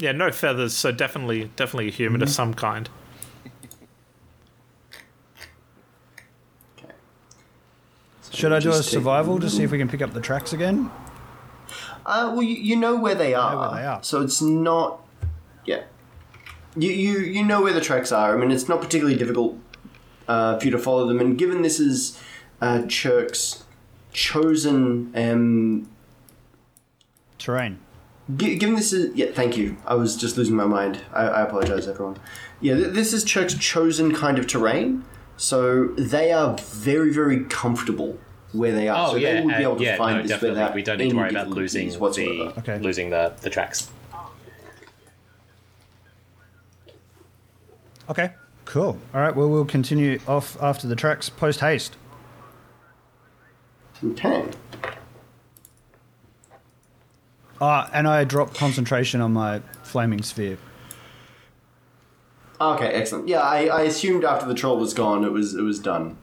Yeah, 0.00 0.10
no 0.10 0.32
feathers, 0.32 0.74
so 0.74 0.90
definitely, 0.90 1.50
definitely 1.54 1.86
a 1.86 1.92
human 1.92 2.20
of 2.20 2.28
some 2.28 2.54
kind. 2.54 2.88
Should 8.32 8.52
I 8.52 8.58
do 8.60 8.70
a 8.70 8.82
survival 8.82 9.38
to 9.40 9.48
see 9.48 9.62
if 9.62 9.70
we 9.70 9.78
can 9.78 9.88
pick 9.88 10.02
up 10.02 10.12
the 10.12 10.20
tracks 10.20 10.52
again? 10.52 10.90
Uh, 12.04 12.30
well, 12.34 12.42
you, 12.42 12.56
you 12.56 12.76
know 12.76 12.96
where 12.96 13.14
they 13.14 13.34
are. 13.34 13.56
where 13.72 13.80
they 13.80 13.86
are. 13.86 14.02
So 14.02 14.20
it's 14.22 14.42
not. 14.42 15.00
Yeah. 15.64 15.84
You, 16.76 16.90
you, 16.90 17.18
you 17.20 17.44
know 17.44 17.62
where 17.62 17.72
the 17.72 17.80
tracks 17.80 18.12
are. 18.12 18.36
I 18.36 18.38
mean, 18.40 18.50
it's 18.50 18.68
not 18.68 18.80
particularly 18.80 19.16
difficult 19.16 19.58
uh, 20.28 20.58
for 20.58 20.64
you 20.64 20.70
to 20.72 20.78
follow 20.78 21.06
them. 21.06 21.20
And 21.20 21.38
given 21.38 21.62
this 21.62 21.80
is 21.80 22.20
uh, 22.60 22.82
Chirk's 22.88 23.64
chosen. 24.12 25.12
Um, 25.14 25.88
Terrain. 27.38 27.78
gi- 28.36 28.56
given 28.56 28.76
this 28.76 28.92
is. 28.92 29.14
Yeah, 29.14 29.26
thank 29.32 29.56
you. 29.56 29.76
I 29.86 29.94
was 29.94 30.16
just 30.16 30.36
losing 30.36 30.56
my 30.56 30.64
mind. 30.66 31.00
I, 31.12 31.24
I 31.26 31.42
apologize, 31.42 31.86
everyone. 31.88 32.18
Yeah, 32.60 32.74
th- 32.74 32.92
this 32.94 33.12
is 33.12 33.24
Chirk's 33.24 33.54
chosen 33.54 34.14
kind 34.14 34.38
of 34.38 34.46
terrain. 34.46 35.04
So 35.36 35.88
they 35.98 36.32
are 36.32 36.56
very, 36.58 37.12
very 37.12 37.44
comfortable 37.44 38.18
where 38.52 38.72
they 38.72 38.88
are. 38.88 39.08
Oh 39.08 39.10
so 39.12 39.16
yeah, 39.16 39.34
they 39.34 39.40
would 39.44 39.56
be 39.56 39.62
able 39.62 39.76
to 39.76 39.84
yeah, 39.84 39.96
find 39.98 40.16
no, 40.16 40.22
this 40.22 40.30
definitely. 40.30 40.50
without 40.60 40.74
We 40.74 40.82
don't 40.82 40.98
need 40.98 41.10
to 41.10 41.16
worry 41.16 41.28
about 41.28 41.48
losing 41.50 41.90
the 41.90 41.98
whatsoever. 41.98 42.54
Okay. 42.58 42.78
losing 42.78 43.10
the 43.10 43.34
the 43.42 43.50
tracks. 43.50 43.90
Okay. 48.08 48.32
Cool. 48.64 48.98
All 49.14 49.20
right. 49.20 49.34
Well, 49.34 49.48
we'll 49.48 49.64
continue 49.64 50.18
off 50.26 50.56
after 50.62 50.86
the 50.88 50.96
tracks 50.96 51.28
post 51.28 51.60
haste. 51.60 51.96
Okay. 54.04 54.44
Ah, 57.60 57.90
and 57.92 58.06
I 58.06 58.24
drop 58.24 58.54
concentration 58.54 59.20
on 59.20 59.32
my 59.32 59.60
flaming 59.82 60.22
sphere. 60.22 60.58
Okay, 62.60 62.88
excellent. 62.88 63.28
Yeah, 63.28 63.40
I, 63.40 63.66
I 63.66 63.82
assumed 63.82 64.24
after 64.24 64.46
the 64.46 64.54
troll 64.54 64.78
was 64.78 64.94
gone, 64.94 65.24
it 65.24 65.32
was 65.32 65.54
it 65.54 65.62
was 65.62 65.78
done. 65.78 66.16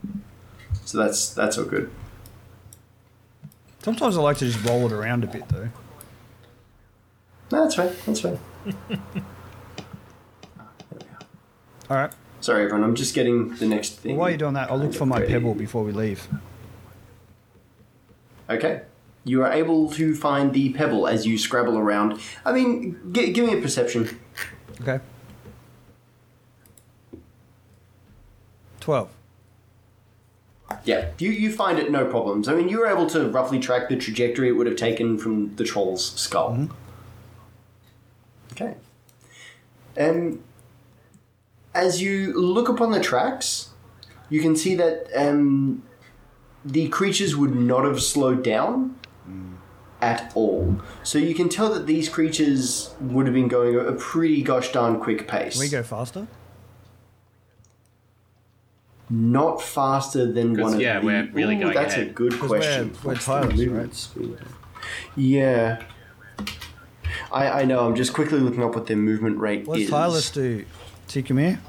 So 0.86 0.98
that's 0.98 1.34
that's 1.34 1.58
all 1.58 1.66
good. 1.66 1.90
Sometimes 3.84 4.18
I 4.18 4.22
like 4.22 4.38
to 4.38 4.46
just 4.46 4.64
roll 4.64 4.86
it 4.86 4.92
around 4.92 5.24
a 5.24 5.28
bit, 5.28 5.48
though. 5.50 5.70
No, 7.52 7.64
that's 7.64 7.76
fine. 7.76 7.92
That's 8.06 8.22
fine. 8.22 8.40
All 11.90 11.98
right. 11.98 12.12
Sorry, 12.40 12.64
everyone. 12.64 12.84
I'm 12.84 12.96
just 12.96 13.14
getting 13.14 13.56
the 13.56 13.68
next 13.68 14.00
thing. 14.00 14.16
While 14.16 14.30
you're 14.30 14.38
doing 14.38 14.54
that, 14.54 14.72
I'll 14.72 14.78
look 14.78 14.94
for 14.94 15.06
my 15.06 15.22
pebble 15.26 15.54
before 15.54 15.84
we 15.84 15.92
leave. 15.92 16.28
Okay. 18.50 18.82
You 19.24 19.42
are 19.44 19.52
able 19.52 19.90
to 19.92 20.14
find 20.16 20.54
the 20.54 20.74
pebble 20.74 21.08
as 21.08 21.26
you 21.26 21.38
scrabble 21.38 21.78
around. 21.78 22.20
I 22.46 22.52
mean, 22.52 23.00
g- 23.14 23.32
give 23.32 23.46
me 23.46 23.58
a 23.58 23.62
perception. 23.62 24.20
Okay. 24.82 25.00
Twelve. 28.80 29.10
Yeah, 30.84 31.12
you, 31.20 31.30
you 31.32 31.52
find 31.52 31.80
it 31.80 31.92
no 31.92 32.06
problems. 32.06 32.50
I 32.50 32.56
mean, 32.56 32.68
you 32.68 32.80
were 32.80 32.88
able 32.88 33.08
to 33.12 33.30
roughly 33.30 33.60
track 33.60 33.88
the 33.88 33.96
trajectory 33.96 34.50
it 34.50 34.54
would 34.54 34.68
have 34.68 34.76
taken 34.76 35.18
from 35.18 35.56
the 35.56 35.64
troll's 35.64 36.12
skull. 36.20 36.68
Okay. 38.52 38.76
Um, 39.98 40.44
as 41.74 42.02
you 42.02 42.34
look 42.34 42.68
upon 42.68 42.92
the 42.92 43.00
tracks, 43.00 43.70
you 44.30 44.42
can 44.42 44.56
see 44.56 44.76
that 44.76 45.08
um, 45.16 45.84
the 46.66 46.88
creatures 46.90 47.36
would 47.36 47.56
not 47.56 47.84
have 47.86 48.02
slowed 48.02 48.44
down 48.44 48.98
mm. 49.28 49.56
at 50.02 50.32
all. 50.36 50.82
So 51.04 51.18
you 51.18 51.36
can 51.36 51.50
tell 51.50 51.74
that 51.74 51.86
these 51.88 52.10
creatures 52.10 52.94
would 53.00 53.26
have 53.26 53.36
been 53.36 53.48
going 53.48 53.76
at 53.76 53.86
a 53.88 53.94
pretty 53.94 54.42
gosh 54.42 54.72
darn 54.72 55.00
quick 55.00 55.28
pace. 55.28 55.54
Can 55.54 55.62
we 55.62 55.70
go 55.70 55.84
faster? 55.84 56.28
Not 59.10 59.62
faster 59.62 60.32
than 60.32 60.60
one 60.60 60.74
of 60.76 60.82
yeah, 60.82 61.00
the- 61.00 61.06
we're 61.06 61.30
really 61.34 61.58
Ooh, 61.58 61.62
going 61.62 61.74
That's 61.74 61.96
a 61.96 62.06
good 62.06 62.32
good 62.32 62.40
'Cause 62.40 62.50
we're- 62.50 62.62
question. 62.62 62.92
we're 63.04 63.12
What's 63.14 63.26
the 63.26 63.42
movement 63.42 63.78
right? 63.78 63.96
speed? 63.96 64.38
Yeah. 65.16 65.84
I, 67.32 67.62
I 67.62 67.66
know. 67.66 67.86
I'm 67.86 67.96
just 67.96 68.14
quickly 68.14 68.40
looking 68.40 68.64
up 68.64 68.74
what 68.76 68.88
their 68.88 68.98
movement 68.98 69.38
rate 69.40 69.68
What 69.68 69.80
is. 69.80 69.86
does 69.86 69.92
Tireless 69.92 70.32
do? 70.32 70.66
Tikamir? 71.08 71.60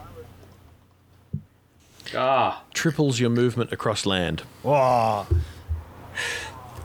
Ah, 2.16 2.62
Triples 2.72 3.18
your 3.20 3.30
movement 3.30 3.72
across 3.72 4.06
land. 4.06 4.42
Wow. 4.62 5.26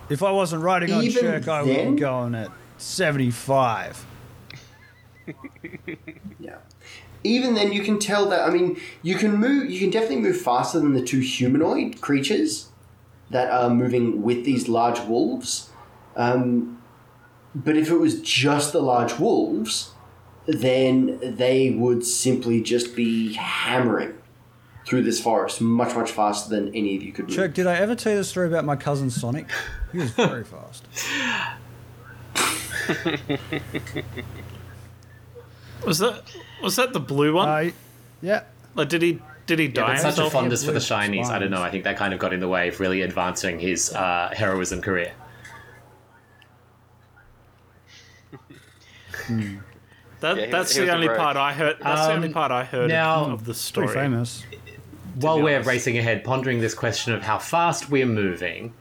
If 0.10 0.24
I 0.24 0.32
wasn't 0.32 0.64
riding 0.64 0.92
on 0.92 1.04
Even 1.04 1.22
Shirk, 1.22 1.48
I 1.48 1.62
would 1.62 1.76
then? 1.76 1.96
be 1.96 2.02
going 2.02 2.36
at 2.36 2.50
75. 2.78 4.06
Yeah. 6.40 6.56
Even 7.24 7.54
then, 7.54 7.74
you 7.74 7.84
can 7.84 8.00
tell 8.00 8.28
that. 8.30 8.48
I 8.48 8.50
mean, 8.52 8.80
you 9.04 9.16
can 9.16 9.36
move. 9.36 9.70
You 9.70 9.80
can 9.80 9.90
definitely 9.90 10.22
move 10.22 10.40
faster 10.40 10.80
than 10.80 10.94
the 10.94 11.04
two 11.04 11.20
humanoid 11.20 12.00
creatures 12.02 12.70
that 13.30 13.52
are 13.52 13.70
moving 13.70 14.24
with 14.24 14.46
these 14.46 14.70
large 14.70 15.00
wolves. 15.02 15.70
Um, 16.16 16.82
but 17.54 17.76
if 17.78 17.90
it 17.92 17.98
was 17.98 18.22
just 18.22 18.72
the 18.72 18.82
large 18.82 19.20
wolves, 19.20 19.92
then 20.48 21.20
they 21.22 21.72
would 21.72 22.06
simply 22.06 22.62
just 22.64 22.96
be 22.96 23.34
hammering 23.34 24.14
through 24.90 25.04
this 25.04 25.22
forest 25.22 25.62
much, 25.62 25.94
much 25.96 26.10
faster 26.12 26.50
than 26.50 26.74
any 26.76 26.96
of 26.98 27.04
you 27.04 27.12
could 27.14 27.30
Chuck, 27.30 27.54
did 27.54 27.68
I 27.68 27.76
ever 27.76 27.94
tell 27.96 28.12
you 28.14 28.18
the 28.18 28.24
story 28.24 28.48
about 28.48 28.66
my 28.66 28.76
cousin 28.76 29.10
Sonic? 29.12 29.46
He 29.92 30.00
was 30.00 30.10
very 30.12 30.44
fast. 30.56 30.84
Was 35.86 36.00
that 36.00 36.24
was 36.62 36.76
that 36.76 36.92
the 36.92 37.00
blue 37.00 37.34
one? 37.34 37.48
I, 37.48 37.74
yeah. 38.22 38.44
like, 38.76 38.90
did 38.90 39.02
he 39.02 39.22
did 39.46 39.60
he 39.60 39.68
die? 39.70 39.94
that's 40.02 40.16
such 40.16 40.28
a 40.28 40.30
fondness 40.30 40.62
for 40.66 40.72
the 40.74 40.80
blue 40.80 40.88
shinies. 40.88 41.28
I 41.28 41.40
don't 41.40 41.52
know. 41.52 41.62
I 41.62 41.72
think 41.72 41.86
that 41.86 41.96
kind 41.98 42.14
of 42.14 42.20
got 42.20 42.34
in 42.34 42.42
the 42.42 42.50
way 42.50 42.68
of 42.68 42.80
really 42.82 43.02
advancing 43.02 43.60
his 43.60 43.94
uh, 43.94 44.34
heroism 44.36 44.82
career. 44.82 45.14
That, 50.22 50.36
Yeah, 50.36 50.46
he- 50.48 50.52
that's 50.52 50.76
he 50.76 50.84
the 50.84 50.94
only 50.94 51.08
rogue. 51.08 51.18
part 51.18 51.38
I 51.38 51.54
heard. 51.54 51.78
That's 51.82 52.08
the 52.08 52.12
only 52.14 52.28
Um, 52.28 52.34
part 52.34 52.52
I 52.52 52.66
heard 52.66 52.90
now- 52.90 53.24
of, 53.26 53.32
of 53.32 53.40
the 53.40 53.46
Pretty 53.54 53.60
story. 53.60 53.88
famous. 53.94 54.44
While 55.16 55.42
we're 55.42 55.62
racing 55.62 55.98
ahead, 55.98 56.24
pondering 56.24 56.60
this 56.60 56.74
question 56.74 57.14
of 57.14 57.24
how 57.24 57.40
fast 57.40 57.90
we're 57.90 58.06
moving, 58.06 58.74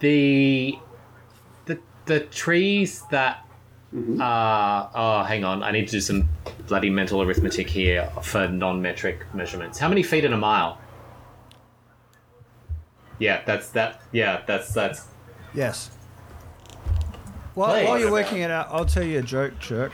the 0.00 0.78
the 1.66 1.78
the 2.06 2.20
trees 2.20 3.02
that 3.10 3.46
are 4.20 4.90
oh, 4.94 5.22
hang 5.24 5.44
on, 5.44 5.62
I 5.62 5.70
need 5.70 5.86
to 5.86 5.92
do 5.92 6.00
some 6.00 6.28
bloody 6.66 6.90
mental 6.90 7.22
arithmetic 7.22 7.68
here 7.68 8.10
for 8.22 8.48
non-metric 8.48 9.34
measurements. 9.34 9.78
How 9.78 9.88
many 9.88 10.02
feet 10.02 10.24
in 10.24 10.32
a 10.32 10.38
mile? 10.38 10.78
Yeah, 13.18 13.42
that's 13.44 13.70
that. 13.70 14.00
Yeah, 14.12 14.42
that's 14.46 14.72
that's. 14.72 15.06
Yes. 15.54 15.90
While, 17.54 17.74
Please. 17.74 17.86
while 17.86 17.98
you're 17.98 18.10
working 18.10 18.38
it 18.38 18.50
out, 18.50 18.68
I'll 18.70 18.86
tell 18.86 19.02
you 19.02 19.18
a 19.18 19.22
joke, 19.22 19.58
Chirk. 19.60 19.92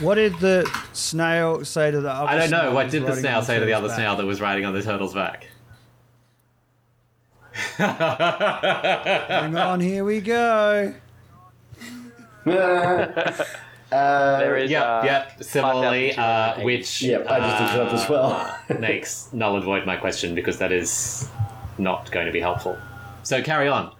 What 0.00 0.14
did 0.14 0.38
the 0.38 0.70
snail 0.92 1.64
say 1.64 1.90
to 1.90 2.00
the 2.00 2.10
other 2.10 2.28
I 2.28 2.36
don't 2.38 2.50
know. 2.50 2.72
What 2.72 2.90
did 2.90 3.04
the 3.04 3.16
snail 3.16 3.42
say 3.42 3.58
to 3.58 3.64
the 3.64 3.72
other 3.72 3.88
back? 3.88 3.96
snail 3.96 4.16
that 4.16 4.26
was 4.26 4.40
riding 4.40 4.64
on 4.64 4.72
the 4.74 4.82
turtle's 4.82 5.14
back? 5.14 5.46
Hang 7.76 9.56
on, 9.56 9.80
here 9.80 10.04
we 10.04 10.20
go. 10.20 10.94
There 13.90 14.56
is. 14.58 14.70
Yep, 14.70 14.82
uh, 14.84 15.02
yep. 15.04 15.42
Similarly, 15.42 16.14
uh, 16.14 16.62
which 16.62 17.00
Yep, 17.02 17.26
I 17.26 17.40
just 17.40 17.62
looked 17.62 17.74
it 17.74 17.80
up 17.80 17.92
as 17.94 18.08
well. 18.10 18.32
uh, 18.68 18.74
makes 18.78 19.32
null 19.32 19.56
and 19.56 19.64
void 19.64 19.86
my 19.86 19.96
question 19.96 20.34
because 20.34 20.58
that 20.58 20.72
is 20.72 21.28
not 21.78 22.10
going 22.10 22.26
to 22.26 22.32
be 22.32 22.40
helpful. 22.40 22.76
So 23.22 23.42
carry 23.42 23.66
on. 23.68 23.94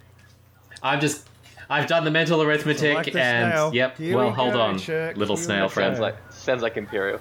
I'm 0.82 1.00
just. 1.00 1.27
I've 1.70 1.86
done 1.86 2.04
the 2.04 2.10
mental 2.10 2.42
arithmetic 2.42 2.94
like 2.94 3.12
the 3.12 3.20
and 3.20 3.52
snail. 3.52 3.74
yep. 3.74 3.98
Here 3.98 4.16
well, 4.16 4.28
we 4.28 4.34
hold 4.34 4.54
go, 4.54 4.60
on, 4.60 4.78
Chuck, 4.78 5.16
little 5.16 5.36
here 5.36 5.44
snail 5.44 5.66
we 5.66 5.72
friend. 5.72 5.96
Sounds 5.96 6.00
like 6.00 6.32
sounds 6.32 6.62
like 6.62 6.76
Imperial. 6.76 7.20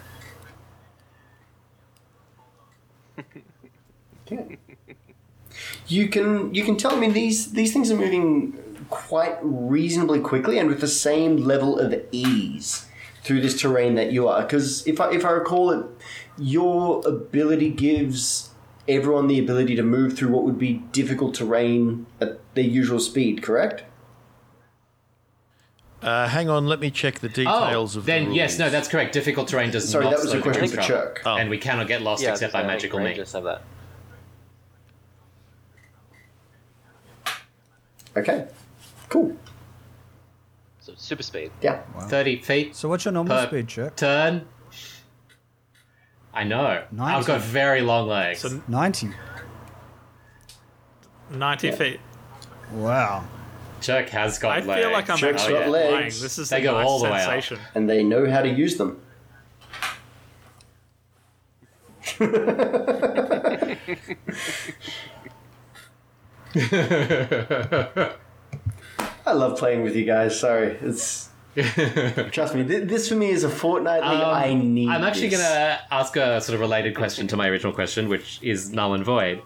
You 5.87 6.09
can 6.09 6.53
you 6.53 6.63
can 6.63 6.77
tell. 6.77 6.93
I 6.93 6.99
mean, 6.99 7.13
these 7.13 7.53
these 7.53 7.71
things 7.73 7.89
are 7.91 7.95
moving 7.95 8.53
quite 8.89 9.37
reasonably 9.41 10.19
quickly 10.19 10.57
and 10.59 10.69
with 10.69 10.81
the 10.81 10.87
same 10.87 11.37
level 11.37 11.79
of 11.79 11.93
ease 12.11 12.87
through 13.23 13.41
this 13.41 13.59
terrain 13.59 13.95
that 13.95 14.11
you 14.11 14.27
are. 14.27 14.41
Because 14.41 14.85
if 14.85 14.99
I 14.99 15.11
if 15.11 15.23
I 15.23 15.31
recall 15.31 15.71
it, 15.71 15.85
your 16.37 17.07
ability 17.07 17.69
gives 17.69 18.51
everyone 18.87 19.27
the 19.27 19.39
ability 19.39 19.75
to 19.75 19.83
move 19.83 20.17
through 20.17 20.29
what 20.29 20.43
would 20.43 20.59
be 20.59 20.83
difficult 20.91 21.35
terrain 21.35 22.05
at 22.19 22.39
their 22.53 22.65
usual 22.65 22.99
speed. 22.99 23.41
Correct? 23.41 23.83
Uh, 26.01 26.27
hang 26.27 26.47
on, 26.49 26.67
let 26.67 26.79
me 26.79 26.91
check 26.91 27.19
the 27.19 27.27
Oh, 27.27 27.31
details 27.31 27.95
of 27.95 28.05
the 28.05 28.11
then 28.11 28.31
yes, 28.31 28.59
no, 28.59 28.69
that's 28.69 28.87
correct. 28.87 29.13
Difficult 29.13 29.47
terrain 29.47 29.71
does 29.71 29.89
Sorry, 29.89 30.03
not 30.03 30.11
that 30.11 30.19
was 30.19 30.29
slow 30.29 30.39
a 30.39 30.43
the 30.43 30.49
question 30.51 30.69
for. 30.69 30.81
Chuck. 30.81 31.21
Oh. 31.25 31.37
and 31.37 31.49
we 31.49 31.57
cannot 31.57 31.87
get 31.87 32.01
lost 32.03 32.21
Yeah, 32.21 32.31
except 32.33 32.53
by 32.53 32.59
I 32.59 32.61
think 32.63 32.71
magical 32.73 32.99
means. 32.99 33.07
Rangers 33.09 33.31
have 33.33 33.43
that. 33.45 33.61
Okay. 38.15 38.47
Cool. 39.09 39.35
So 40.79 40.93
super 40.97 41.23
speed. 41.23 41.51
Yeah. 41.61 41.81
Thirty 42.07 42.37
feet 42.41 42.75
So 42.75 42.89
what's 42.89 43.05
your 43.05 43.11
normal 43.11 43.35
Per- 43.37 43.47
speed, 43.47 43.67
Chirk? 43.67 43.95
turn. 43.95 44.47
I 46.33 46.43
know. 46.43 46.83
I've 46.99 47.25
got 47.25 47.41
very 47.41 47.81
long 47.81 48.07
legs. 48.07 48.41
So 48.41 48.61
90. 48.67 49.09
90 51.31 51.71
feet. 51.71 51.99
Wow. 52.71 53.23
Chuck 53.81 54.09
has 54.09 54.39
got 54.39 54.57
I 54.57 54.65
legs. 54.65 54.81
feel 54.81 54.91
like 54.91 55.09
I'm 55.09 55.17
Chuck's 55.17 55.41
actually 55.41 55.53
got 55.59 55.67
flying. 55.67 55.91
legs. 55.91 56.21
This 56.21 56.37
is 56.39 56.49
They 56.49 56.59
a 56.59 56.63
go 56.63 56.73
nice 56.73 56.87
all 56.87 56.99
the 56.99 57.05
way 57.05 57.11
up. 57.11 57.21
sensation. 57.21 57.59
And 57.75 57.89
they 57.89 58.03
know 58.03 58.29
how 58.29 58.41
to 58.41 58.49
use 58.49 58.77
them. 58.77 59.01
I 69.25 69.33
love 69.33 69.57
playing 69.57 69.83
with 69.83 69.95
you 69.95 70.05
guys. 70.05 70.39
Sorry, 70.39 70.77
it's 70.81 71.29
trust 72.31 72.55
me. 72.55 72.63
Th- 72.63 72.87
this 72.87 73.09
for 73.09 73.15
me 73.15 73.29
is 73.29 73.43
a 73.43 73.49
fortnightly. 73.49 74.07
Um, 74.07 74.33
I 74.35 74.53
need. 74.53 74.89
I'm 74.89 75.03
actually 75.03 75.29
this. 75.29 75.39
going 75.41 75.51
to 75.51 75.79
ask 75.91 76.15
a 76.15 76.39
sort 76.41 76.55
of 76.55 76.61
related 76.61 76.95
question 76.95 77.27
to 77.27 77.35
my 77.37 77.47
original 77.47 77.73
question, 77.73 78.09
which 78.09 78.39
is 78.41 78.71
null 78.71 78.93
and 78.93 79.03
void. 79.03 79.41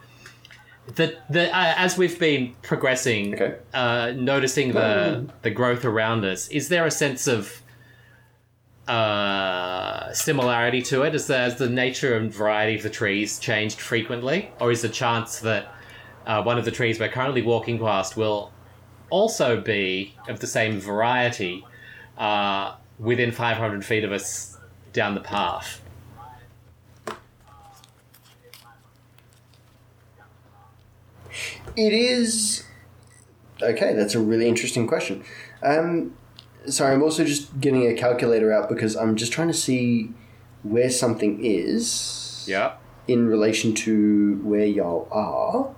The, 0.95 1.15
the, 1.29 1.47
uh, 1.55 1.73
as 1.77 1.97
we've 1.97 2.19
been 2.19 2.55
progressing, 2.63 3.35
Okay. 3.35 3.55
uh, 3.73 4.13
noticing 4.15 4.73
the 4.73 5.25
the 5.41 5.51
growth 5.51 5.85
around 5.85 6.25
us, 6.25 6.47
is 6.49 6.69
there 6.69 6.85
a 6.85 6.91
sense 6.91 7.27
of 7.27 7.61
uh, 8.87 10.11
similarity 10.11 10.81
to 10.81 11.03
it? 11.03 11.15
Is 11.15 11.27
the, 11.27 11.37
has 11.37 11.57
the 11.57 11.69
nature 11.69 12.17
and 12.17 12.33
variety 12.33 12.75
of 12.75 12.83
the 12.83 12.89
trees 12.89 13.39
changed 13.39 13.79
frequently, 13.79 14.49
or 14.59 14.71
is 14.71 14.81
the 14.81 14.89
chance 14.89 15.39
that 15.39 15.73
uh, 16.25 16.41
one 16.43 16.57
of 16.57 16.65
the 16.65 16.71
trees 16.71 16.99
we're 16.99 17.09
currently 17.09 17.41
walking 17.41 17.79
past 17.79 18.17
will 18.17 18.51
also 19.09 19.61
be 19.61 20.15
of 20.27 20.39
the 20.39 20.47
same 20.47 20.79
variety 20.79 21.65
uh, 22.17 22.75
within 22.99 23.31
500 23.31 23.85
feet 23.85 24.03
of 24.03 24.11
us 24.11 24.57
down 24.93 25.13
the 25.15 25.21
path? 25.21 25.79
It 31.75 31.93
is. 31.93 32.63
Okay, 33.61 33.93
that's 33.93 34.15
a 34.15 34.19
really 34.19 34.47
interesting 34.47 34.87
question. 34.87 35.23
Um, 35.61 36.15
sorry, 36.67 36.93
I'm 36.93 37.03
also 37.03 37.23
just 37.23 37.59
getting 37.61 37.87
a 37.87 37.93
calculator 37.93 38.51
out 38.51 38.69
because 38.69 38.95
I'm 38.95 39.15
just 39.15 39.31
trying 39.31 39.47
to 39.49 39.53
see 39.53 40.11
where 40.63 40.89
something 40.89 41.43
is. 41.43 42.45
Yeah. 42.47 42.73
In 43.07 43.27
relation 43.27 43.73
to 43.75 44.39
where 44.43 44.65
y'all 44.65 45.07
are. 45.11 45.73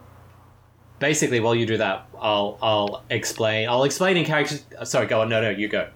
Basically, 0.99 1.39
while 1.39 1.55
you 1.55 1.65
do 1.65 1.77
that, 1.77 2.07
I'll 2.19 2.57
I'll 2.61 3.03
explain. 3.09 3.67
I'll 3.67 3.83
explain 3.83 4.15
in 4.17 4.25
character. 4.25 4.57
Sorry, 4.85 5.05
go 5.07 5.21
on. 5.21 5.29
No, 5.29 5.41
no, 5.41 5.49
you 5.49 5.67
go. 5.67 5.89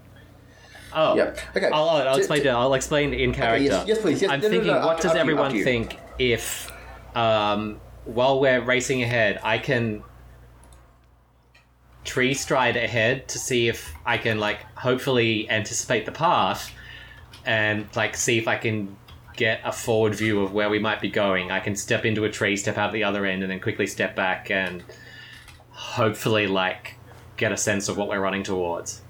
Oh, 0.93 1.15
Yeah. 1.15 1.35
Okay. 1.55 1.67
I'll, 1.67 1.89
I'll, 1.89 2.07
I'll 2.09 2.17
explain. 2.17 2.43
to- 2.43 2.49
I'll 2.49 2.73
explain 2.73 3.13
in 3.13 3.33
character. 3.33 3.63
yes- 3.65 3.87
yes, 3.87 4.01
please. 4.01 4.21
Yes, 4.21 4.31
I'm 4.31 4.39
no, 4.41 4.47
no, 4.47 4.53
no, 4.53 4.59
thinking, 4.59 4.73
up 4.73 4.85
what 4.85 4.97
to- 4.97 5.03
does 5.03 5.11
up 5.11 5.15
you, 5.15 5.19
up 5.19 5.21
everyone 5.21 5.55
you. 5.55 5.63
think 5.63 5.97
if, 6.17 6.71
um, 7.15 7.79
while 8.07 8.39
we're 8.39 8.61
racing 8.61 9.03
ahead, 9.03 9.39
I 9.43 9.57
can 9.57 10.03
tree 12.03 12.33
stride 12.33 12.77
ahead 12.77 13.27
to 13.27 13.37
see 13.37 13.67
if 13.67 13.93
I 14.05 14.17
can 14.17 14.39
like 14.39 14.63
hopefully 14.77 15.49
anticipate 15.49 16.05
the 16.05 16.11
path, 16.11 16.71
and 17.45 17.87
like 17.95 18.15
see 18.15 18.37
if 18.37 18.47
I 18.47 18.57
can 18.57 18.95
get 19.35 19.61
a 19.63 19.71
forward 19.71 20.15
view 20.15 20.41
of 20.41 20.53
where 20.53 20.69
we 20.69 20.79
might 20.79 20.99
be 20.99 21.09
going. 21.09 21.51
I 21.51 21.59
can 21.59 21.75
step 21.75 22.05
into 22.05 22.23
a 22.23 22.29
tree, 22.29 22.57
step 22.57 22.77
out 22.77 22.91
the 22.91 23.03
other 23.03 23.25
end, 23.25 23.43
and 23.43 23.51
then 23.51 23.59
quickly 23.59 23.87
step 23.87 24.15
back 24.15 24.49
and 24.49 24.83
hopefully 25.69 26.47
like 26.47 26.95
get 27.35 27.51
a 27.51 27.57
sense 27.57 27.87
of 27.87 27.97
what 27.97 28.07
we're 28.07 28.19
running 28.19 28.43
towards. 28.43 29.01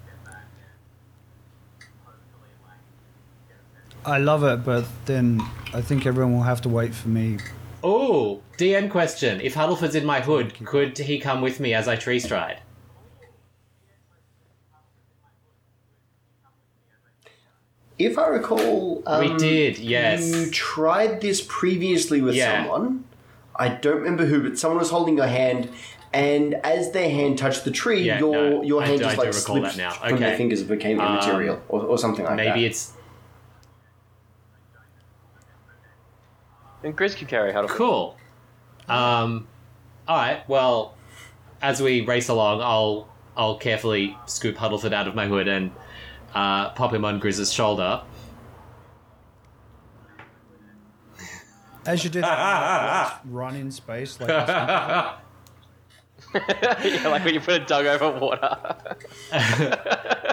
I 4.04 4.18
love 4.18 4.44
it, 4.44 4.64
but 4.64 4.86
then 5.06 5.40
I 5.74 5.80
think 5.82 6.06
everyone 6.06 6.34
will 6.34 6.42
have 6.42 6.62
to 6.62 6.68
wait 6.68 6.94
for 6.94 7.08
me. 7.08 7.38
Oh, 7.82 8.42
DM 8.56 8.90
question. 8.90 9.40
If 9.40 9.54
Huddleford's 9.54 9.94
in 9.94 10.04
my 10.04 10.20
hood, 10.20 10.54
could 10.66 10.98
he 10.98 11.18
come 11.18 11.40
with 11.40 11.60
me 11.60 11.74
as 11.74 11.86
I 11.86 11.96
tree 11.96 12.18
stride? 12.18 12.60
If 17.98 18.16
I 18.16 18.28
recall, 18.28 19.02
um, 19.06 19.20
We 19.20 19.36
did, 19.36 19.78
yes. 19.78 20.30
You 20.32 20.50
tried 20.50 21.20
this 21.20 21.44
previously 21.46 22.20
with 22.20 22.36
Yeah. 22.36 22.62
someone. 22.62 23.04
I 23.56 23.68
don't 23.70 23.96
remember 23.96 24.24
who, 24.26 24.48
but 24.48 24.56
someone 24.58 24.78
was 24.78 24.90
holding 24.90 25.16
your 25.16 25.26
hand, 25.26 25.68
and 26.12 26.54
as 26.62 26.92
their 26.92 27.10
hand 27.10 27.38
touched 27.38 27.64
the 27.64 27.72
tree, 27.72 28.02
Yeah, 28.02 28.20
your 28.20 28.32
no, 28.50 28.62
your 28.62 28.82
I 28.82 28.86
hand 28.86 28.98
do- 28.98 29.04
just 29.04 29.12
I 29.18 29.22
do 29.22 29.26
like 29.26 29.34
recall 29.34 29.56
slipped 29.56 29.76
that 29.76 29.82
now. 29.82 29.90
from 30.08 30.20
their 30.20 30.36
fingers 30.36 30.60
and 30.60 30.68
became 30.68 31.00
Um, 31.00 31.16
immaterial, 31.18 31.60
or, 31.68 31.82
or 31.82 31.98
something 31.98 32.24
like 32.24 32.36
that. 32.36 32.46
Maybe 32.54 32.66
it's 32.66 32.92
And 36.84 36.96
Grizz 36.96 37.16
can 37.16 37.26
carry 37.26 37.52
Huddleford. 37.52 37.68
cool. 37.70 38.16
Um, 38.88 39.46
all 40.06 40.16
right. 40.16 40.48
Well, 40.48 40.94
as 41.60 41.82
we 41.82 42.02
race 42.02 42.28
along, 42.28 42.60
I'll 42.62 43.08
I'll 43.36 43.56
carefully 43.58 44.16
scoop 44.26 44.56
Huddleford 44.56 44.92
out 44.92 45.06
of 45.08 45.14
my 45.14 45.26
hood 45.26 45.48
and 45.48 45.70
uh, 46.34 46.70
pop 46.70 46.92
him 46.94 47.04
on 47.04 47.18
Grizz's 47.20 47.52
shoulder. 47.52 48.02
As 51.86 52.04
you 52.04 52.10
did, 52.10 52.22
run 53.24 53.56
in 53.56 53.70
space 53.70 54.20
like 54.20 54.28
yeah, 54.28 55.14
like 57.08 57.24
when 57.24 57.32
you 57.32 57.40
put 57.40 57.62
a 57.62 57.64
dog 57.64 57.86
over 57.86 58.10
water. 58.18 58.56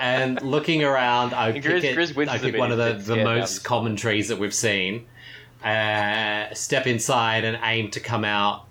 and 0.02 0.42
looking 0.42 0.84
around, 0.84 1.34
I 1.34 1.50
And 1.52 1.64
pick, 1.64 1.72
Grizz- 1.72 1.84
it, 1.86 1.98
Grizz 1.98 2.16
wins 2.16 2.30
I 2.32 2.38
the 2.38 2.52
pick 2.52 2.60
one 2.60 2.72
of 2.74 2.78
the, 2.78 2.92
bit. 2.96 2.98
The 3.00 3.04
scared 3.14 3.24
most 3.24 3.56
down. 3.58 3.64
common 3.64 3.96
trees 3.96 4.28
that 4.28 4.38
we've 4.38 4.54
seen, 4.54 5.06
uh, 5.66 6.54
step 6.54 6.88
inside 6.88 7.44
and 7.44 7.60
aim 7.64 7.92
to 7.92 8.00
come 8.00 8.24
out 8.24 8.66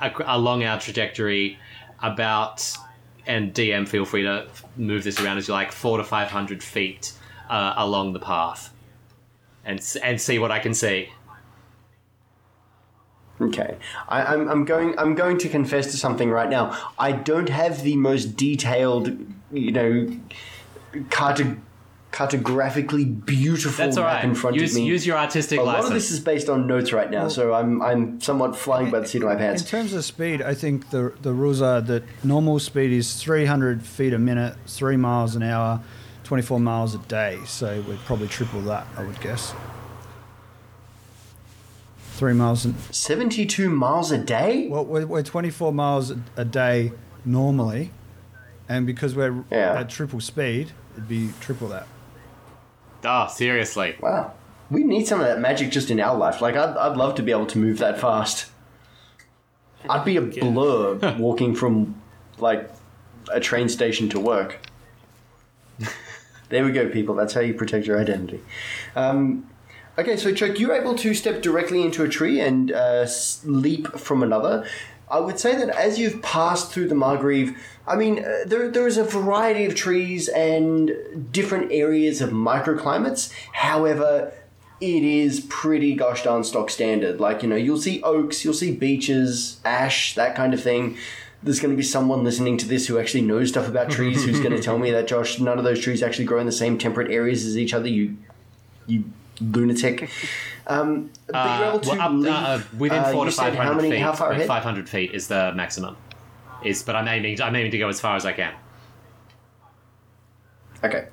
along 0.00 0.64
our 0.64 0.80
trajectory 0.80 1.58
about, 2.02 2.76
and 3.26 3.52
DM 3.52 3.86
feel 3.86 4.04
free 4.04 4.22
to 4.22 4.46
move 4.76 5.04
this 5.04 5.20
around 5.20 5.38
as 5.38 5.48
you 5.48 5.54
like, 5.54 5.70
four 5.70 5.98
to 5.98 6.04
five 6.04 6.30
hundred 6.30 6.62
feet 6.62 7.12
uh, 7.50 7.74
along 7.76 8.12
the 8.12 8.20
path 8.20 8.72
and 9.68 9.96
and 10.02 10.20
see 10.20 10.38
what 10.38 10.50
I 10.50 10.58
can 10.58 10.74
see. 10.74 11.10
Okay, 13.40 13.76
I, 14.08 14.22
I'm, 14.22 14.48
I'm 14.48 14.64
going. 14.64 14.98
I'm 14.98 15.14
going 15.14 15.38
to 15.38 15.48
confess 15.48 15.92
to 15.92 15.96
something 15.96 16.30
right 16.30 16.48
now. 16.48 16.76
I 16.98 17.12
don't 17.12 17.50
have 17.50 17.82
the 17.82 17.96
most 17.96 18.36
detailed, 18.36 19.16
you 19.52 19.70
know, 19.70 20.18
carto- 21.10 21.60
cartographically 22.12 23.04
beautiful 23.26 23.84
That's 23.84 23.96
all 23.98 24.04
map 24.04 24.14
right. 24.14 24.24
in 24.24 24.34
front 24.34 24.56
Use 24.56 24.72
of 24.72 24.76
me. 24.82 24.86
use 24.86 25.06
your 25.06 25.18
artistic 25.18 25.60
a 25.60 25.62
lot 25.62 25.84
of 25.84 25.90
this 25.90 26.10
is 26.10 26.20
based 26.20 26.48
on 26.48 26.66
notes 26.66 26.92
right 26.92 27.10
now, 27.10 27.28
so 27.28 27.52
I'm 27.52 27.82
I'm 27.82 28.20
somewhat 28.20 28.56
flying 28.56 28.90
by 28.90 29.00
the 29.00 29.06
seat 29.06 29.22
of 29.22 29.28
my 29.28 29.36
pants. 29.36 29.62
In 29.62 29.68
terms 29.68 29.92
of 29.92 30.04
speed, 30.04 30.40
I 30.42 30.54
think 30.54 30.88
the 30.90 31.12
the 31.20 31.32
rules 31.32 31.60
are 31.60 31.80
that 31.82 32.02
normal 32.24 32.58
speed 32.60 32.92
is 32.92 33.14
300 33.22 33.82
feet 33.82 34.12
a 34.14 34.18
minute, 34.18 34.56
three 34.66 34.96
miles 34.96 35.36
an 35.36 35.42
hour, 35.42 35.80
24 36.24 36.58
miles 36.60 36.94
a 36.94 36.98
day. 36.98 37.38
So 37.46 37.82
we'd 37.82 37.98
probably 38.06 38.28
triple 38.28 38.62
that, 38.62 38.86
I 38.96 39.04
would 39.04 39.20
guess. 39.20 39.52
Three 42.14 42.32
miles 42.32 42.64
an 42.64 42.74
Seventy-two 42.90 43.70
miles 43.70 44.10
a 44.10 44.18
day. 44.18 44.66
well, 44.68 44.84
we're, 44.84 45.06
we're 45.06 45.22
24 45.22 45.72
miles 45.72 46.10
a, 46.10 46.18
a 46.36 46.44
day 46.44 46.90
normally, 47.24 47.92
and 48.68 48.86
because 48.86 49.14
we're 49.14 49.44
Yeah. 49.52 49.78
at 49.78 49.88
triple 49.88 50.20
speed, 50.20 50.72
it'd 50.94 51.06
be 51.08 51.30
triple 51.40 51.68
that. 51.68 51.86
Oh, 53.04 53.26
seriously. 53.28 53.96
Wow, 54.00 54.32
we 54.70 54.84
need 54.84 55.06
some 55.06 55.20
of 55.20 55.26
that 55.26 55.40
magic 55.40 55.70
just 55.70 55.90
in 55.90 56.00
our 56.00 56.16
life. 56.16 56.40
Like 56.40 56.56
I'd, 56.56 56.76
I'd 56.76 56.96
love 56.96 57.14
to 57.16 57.22
be 57.22 57.30
able 57.32 57.46
to 57.46 57.58
move 57.58 57.78
that 57.78 58.00
fast. 58.00 58.50
I'd 59.88 60.04
be 60.04 60.16
a 60.16 60.22
blur 60.22 61.16
walking 61.18 61.54
from 61.54 62.00
like 62.38 62.70
a 63.32 63.40
train 63.40 63.68
station 63.68 64.08
to 64.10 64.20
work. 64.20 64.58
there 66.48 66.64
we 66.64 66.72
go, 66.72 66.88
people. 66.88 67.14
That's 67.14 67.34
how 67.34 67.40
you 67.40 67.54
protect 67.54 67.86
your 67.86 68.00
identity. 68.00 68.40
Um, 68.96 69.48
okay, 69.96 70.16
so 70.16 70.34
Chuck, 70.34 70.58
you're 70.58 70.74
able 70.74 70.94
to 70.96 71.14
step 71.14 71.42
directly 71.42 71.82
into 71.82 72.02
a 72.04 72.08
tree 72.08 72.40
and 72.40 72.72
uh, 72.72 73.06
leap 73.44 73.88
from 73.98 74.22
another. 74.22 74.66
I 75.10 75.20
would 75.20 75.38
say 75.38 75.56
that 75.56 75.70
as 75.70 75.98
you've 75.98 76.22
passed 76.22 76.70
through 76.70 76.88
the 76.88 76.94
Margreve, 76.94 77.56
I 77.86 77.96
mean, 77.96 78.18
uh, 78.18 78.44
there, 78.46 78.70
there 78.70 78.86
is 78.86 78.98
a 78.98 79.04
variety 79.04 79.64
of 79.64 79.74
trees 79.74 80.28
and 80.28 81.30
different 81.32 81.72
areas 81.72 82.20
of 82.20 82.30
microclimates. 82.30 83.32
However, 83.52 84.32
it 84.80 85.04
is 85.04 85.40
pretty 85.48 85.94
gosh 85.94 86.22
darn 86.22 86.44
stock 86.44 86.70
standard. 86.70 87.20
Like, 87.20 87.42
you 87.42 87.48
know, 87.48 87.56
you'll 87.56 87.80
see 87.80 88.02
oaks, 88.02 88.44
you'll 88.44 88.54
see 88.54 88.74
beeches, 88.74 89.60
ash, 89.64 90.14
that 90.14 90.36
kind 90.36 90.52
of 90.54 90.62
thing. 90.62 90.96
There's 91.42 91.60
going 91.60 91.72
to 91.72 91.76
be 91.76 91.84
someone 91.84 92.24
listening 92.24 92.56
to 92.58 92.68
this 92.68 92.88
who 92.88 92.98
actually 92.98 93.22
knows 93.22 93.50
stuff 93.50 93.68
about 93.68 93.90
trees 93.90 94.24
who's 94.24 94.40
going 94.40 94.56
to 94.56 94.62
tell 94.62 94.78
me 94.78 94.90
that, 94.90 95.06
Josh, 95.06 95.38
none 95.38 95.56
of 95.56 95.64
those 95.64 95.80
trees 95.80 96.02
actually 96.02 96.24
grow 96.24 96.40
in 96.40 96.46
the 96.46 96.52
same 96.52 96.78
temperate 96.78 97.10
areas 97.10 97.46
as 97.46 97.56
each 97.56 97.72
other, 97.72 97.88
you, 97.88 98.16
you 98.86 99.04
lunatic. 99.40 100.10
Um, 100.68 101.10
but 101.26 101.34
you're 101.34 101.66
Uh, 101.66 101.68
able 101.70 101.80
to 101.80 101.88
well, 101.90 102.00
up, 102.00 102.12
leap, 102.12 102.32
uh, 102.32 102.60
within 102.78 102.98
uh, 102.98 103.12
four 103.12 103.24
you 103.24 103.30
to 103.30 103.36
said 103.36 103.44
five 103.44 103.54
how 103.54 103.62
hundred 103.62 103.76
many, 103.76 103.90
feet. 103.92 104.00
How 104.00 104.12
far 104.12 104.32
ahead? 104.32 104.46
Five 104.46 104.62
hundred 104.62 104.88
feet 104.88 105.12
is 105.12 105.28
the 105.28 105.52
maximum. 105.54 105.96
Is 106.62 106.82
but 106.82 106.94
I'm 106.94 107.08
aiming. 107.08 107.40
I'm 107.40 107.56
aiming 107.56 107.70
to 107.70 107.78
go 107.78 107.88
as 107.88 108.00
far 108.00 108.16
as 108.16 108.26
I 108.26 108.32
can. 108.32 108.52
Okay. 110.84 111.08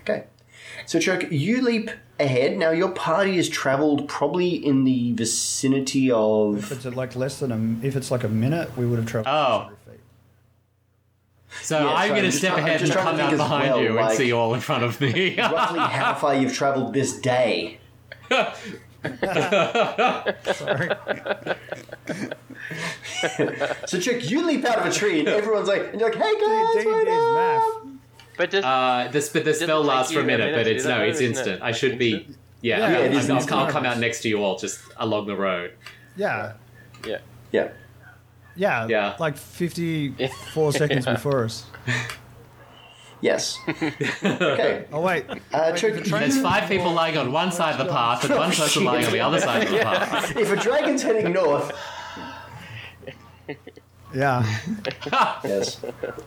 Okay. 0.00 0.24
So, 0.86 0.98
Chuck, 0.98 1.24
you 1.30 1.60
leap 1.60 1.90
ahead. 2.18 2.56
Now, 2.56 2.70
your 2.70 2.90
party 2.90 3.36
has 3.36 3.48
traveled 3.48 4.08
probably 4.08 4.54
in 4.54 4.84
the 4.84 5.12
vicinity 5.12 6.10
of. 6.10 6.58
If 6.58 6.70
of. 6.70 6.86
it's 6.86 6.96
like 6.96 7.14
less 7.16 7.38
than 7.40 7.52
a, 7.52 7.86
if 7.86 7.96
it's 7.96 8.10
like 8.10 8.24
a 8.24 8.28
minute, 8.28 8.76
we 8.76 8.86
would 8.86 8.98
have 8.98 9.06
traveled. 9.06 9.34
Oh. 9.34 9.70
600 11.60 11.62
feet. 11.62 11.66
So 11.66 11.78
Yeah, 11.78 11.86
I'm 11.92 12.08
sorry, 12.08 12.20
going 12.20 12.30
to 12.30 12.36
step 12.36 12.52
try- 12.54 12.60
ahead 12.60 12.82
and 12.82 12.92
come 12.92 13.20
out 13.20 13.30
behind 13.30 13.70
well, 13.70 13.82
you 13.82 13.92
like- 13.92 14.08
and 14.10 14.16
see 14.18 14.26
you 14.26 14.36
all 14.38 14.54
in 14.54 14.60
front 14.60 14.84
of 14.84 15.00
me. 15.00 15.36
roughly 15.36 15.78
how 15.80 16.14
far 16.20 16.34
you've 16.34 16.54
traveled 16.54 16.92
this 16.94 17.18
day. 17.20 17.78
Sorry. 20.54 20.90
So, 23.86 23.98
Chuck, 23.98 24.30
you 24.30 24.46
leap 24.46 24.64
out 24.64 24.78
of 24.78 24.86
a 24.86 24.90
tree, 24.92 25.20
and 25.20 25.28
everyone's 25.28 25.66
like, 25.68 25.90
and 25.92 26.00
you're 26.00 26.10
like, 26.10 26.18
"Hey 26.18 26.34
guys, 26.34 26.84
D&D's 26.84 26.86
wait 26.86 27.08
up!" 27.08 27.86
But 28.36 28.50
just 28.50 28.66
Uh, 28.66 29.08
this 29.10 29.28
but 29.30 29.44
the 29.44 29.54
spell 29.54 29.82
lasts 29.82 30.12
for 30.12 30.20
a 30.20 30.22
you 30.22 30.28
a 30.28 30.30
minute, 30.32 30.52
minute 30.52 30.56
but 30.64 30.66
it's 30.68 30.84
no, 30.84 31.00
it's 31.02 31.20
instant. 31.20 31.62
I 31.62 31.72
should 31.72 31.98
be. 31.98 32.14
Instant? 32.14 32.36
Yeah, 32.62 32.78
Yeah, 32.78 32.86
I'll, 32.98 33.04
it 33.04 33.12
is 33.14 33.30
I'll. 33.30 33.58
I'll 33.58 33.70
come 33.72 33.84
out 33.86 33.98
next 33.98 34.20
to 34.22 34.28
you 34.28 34.42
all, 34.44 34.56
just 34.58 34.80
along 34.98 35.26
the 35.26 35.34
road. 35.36 35.72
Yeah. 36.16 36.52
yeah. 37.06 37.18
Yeah. 37.52 37.68
Yeah. 38.60 38.86
Yeah. 38.88 39.16
Like 39.18 39.36
54 39.38 40.72
seconds 40.82 41.06
before 41.06 41.44
us. 41.44 41.64
Yes. 43.22 43.58
okay. 43.68 44.84
Oh, 44.92 45.00
wait. 45.00 45.24
Uh, 45.30 45.36
Wait, 45.72 45.76
Chuck, 45.76 45.94
the 45.94 46.02
train- 46.02 46.20
There's 46.28 46.40
five 46.42 46.68
people 46.68 46.92
lying 46.92 47.16
on 47.16 47.32
one 47.32 47.52
side 47.52 47.78
of 47.80 47.86
the 47.86 47.90
path 47.92 48.24
and 48.24 48.34
one 48.34 48.50
person 48.50 48.84
lying 48.84 49.06
on 49.06 49.12
the 49.12 49.20
other 49.20 49.40
side 49.40 49.64
of 49.64 49.70
the 49.70 49.78
path. 49.78 50.36
if 50.36 50.50
a 50.52 50.56
dragon's 50.56 51.02
heading 51.02 51.32
north, 51.32 51.72
Yeah. 54.14 54.44
yes. 55.44 55.80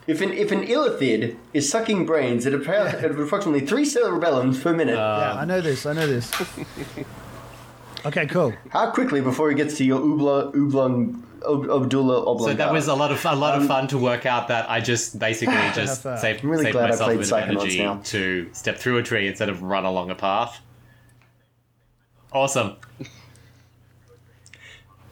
If 0.06 0.20
an 0.22 0.32
if 0.32 0.50
an 0.52 0.62
illithid 0.66 1.36
is 1.52 1.68
sucking 1.68 2.06
brains 2.06 2.46
at, 2.46 2.52
appro- 2.54 2.92
at 2.92 3.04
approximately 3.10 3.66
three 3.66 3.84
cerebellums 3.84 4.60
per 4.62 4.72
minute, 4.72 4.96
yeah, 4.96 5.34
I 5.34 5.44
know 5.44 5.60
this. 5.60 5.84
I 5.84 5.92
know 5.92 6.06
this. 6.06 6.32
Okay, 8.06 8.26
cool. 8.26 8.52
how 8.70 8.90
quickly 8.90 9.20
before 9.20 9.50
he 9.50 9.54
gets 9.56 9.76
to 9.78 9.84
your 9.84 10.00
Ubla 10.00 10.52
Ublung 10.54 11.14
Ob- 11.14 11.22
Abdullah 11.46 12.20
Oblong? 12.20 12.48
So 12.48 12.54
that 12.54 12.72
was 12.72 12.88
a 12.88 12.94
lot 12.94 13.12
of 13.12 13.24
a 13.24 13.34
lot 13.34 13.54
of 13.56 13.62
um, 13.62 13.68
fun 13.68 13.86
to 13.88 13.98
work 13.98 14.26
out 14.26 14.48
that 14.48 14.70
I 14.70 14.80
just 14.80 15.18
basically 15.18 15.54
just 15.74 16.02
saved, 16.02 16.42
I'm 16.42 16.50
really 16.50 16.64
saved 16.64 16.72
glad 16.72 16.86
I 16.86 16.90
myself 16.90 17.10
a 17.10 17.14
played 17.14 17.18
bit 17.18 17.32
of 17.32 17.38
energy 17.50 17.78
now. 17.78 18.00
to 18.04 18.48
step 18.52 18.78
through 18.78 18.98
a 18.98 19.02
tree 19.02 19.26
instead 19.26 19.48
of 19.48 19.62
run 19.62 19.84
along 19.84 20.10
a 20.10 20.14
path. 20.14 20.60
Awesome. 22.32 22.76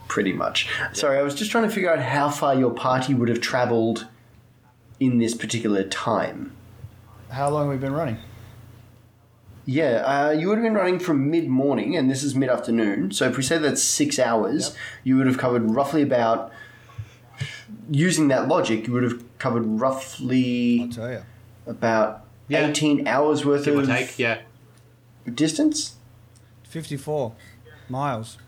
pretty 0.09 0.33
much. 0.33 0.68
Sorry, 0.93 1.18
I 1.18 1.22
was 1.22 1.35
just 1.35 1.51
trying 1.51 1.64
to 1.64 1.70
figure 1.70 1.91
out 1.91 2.01
how 2.01 2.28
far 2.28 2.55
your 2.55 2.70
party 2.70 3.14
would 3.14 3.28
have 3.28 3.41
travelled 3.41 4.07
in 5.01 5.18
this 5.18 5.35
particular 5.35 5.85
time. 5.85 6.53
How 7.30 7.49
long 7.49 7.70
have 7.70 7.80
we 7.80 7.80
been 7.80 7.95
running? 7.95 8.18
Yeah, 9.64 10.02
uh, 10.04 10.30
you 10.30 10.48
would 10.48 10.58
have 10.58 10.64
been 10.64 10.74
running 10.74 10.98
from 10.98 11.30
mid 11.30 11.48
morning, 11.48 11.96
and 11.96 12.10
this 12.10 12.22
is 12.24 12.34
mid 12.34 12.48
afternoon. 12.50 13.12
So 13.12 13.28
if 13.28 13.36
we 13.36 13.42
say 13.42 13.58
that's 13.58 13.82
six 13.82 14.18
hours, 14.18 14.76
you 15.04 15.16
would 15.16 15.26
have 15.26 15.38
covered 15.38 15.70
roughly 15.70 16.02
about. 16.02 16.52
Using 17.90 18.28
that 18.28 18.48
logic, 18.48 18.86
you 18.86 18.92
would 18.92 19.02
have 19.02 19.22
covered 19.38 19.64
roughly 19.66 20.82
I'll 20.82 20.88
tell 20.88 21.10
you. 21.10 21.22
about 21.66 22.24
Yeah. 22.48 22.68
18 22.68 23.08
hours 23.08 23.44
worth 23.44 23.64
Give 23.64 23.76
of 23.78 23.86
take, 23.86 24.18
yeah. 24.18 24.38
distance. 25.34 25.96
54 26.68 27.34
miles. 27.88 28.38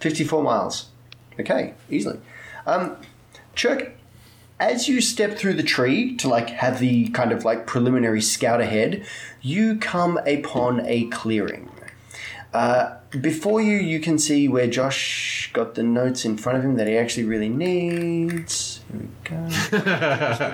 54 0.00 0.42
miles. 0.42 0.88
Okay, 1.38 1.74
easily. 1.90 2.18
Um, 2.66 2.96
Chuck, 3.54 3.88
as 4.60 4.86
you 4.88 5.00
step 5.00 5.36
through 5.36 5.54
the 5.54 5.62
tree 5.64 6.14
to 6.16 6.28
like 6.28 6.50
have 6.50 6.78
the 6.78 7.08
kind 7.08 7.32
of 7.32 7.44
like 7.44 7.66
preliminary 7.66 8.20
scout 8.22 8.60
ahead, 8.60 9.04
you 9.40 9.76
come 9.78 10.18
upon 10.26 10.86
a 10.86 11.06
clearing. 11.06 11.68
Uh, 12.52 12.96
before 13.20 13.60
you, 13.60 13.76
you 13.76 14.00
can 14.00 14.18
see 14.18 14.48
where 14.48 14.66
Josh 14.66 15.50
got 15.52 15.74
the 15.76 15.82
notes 15.82 16.24
in 16.24 16.36
front 16.36 16.58
of 16.58 16.64
him 16.64 16.76
that 16.76 16.86
he 16.88 16.96
actually 16.96 17.24
really 17.24 17.48
needs. 17.48 18.80
Here 18.90 19.00
we 19.00 19.08
go. 19.24 19.48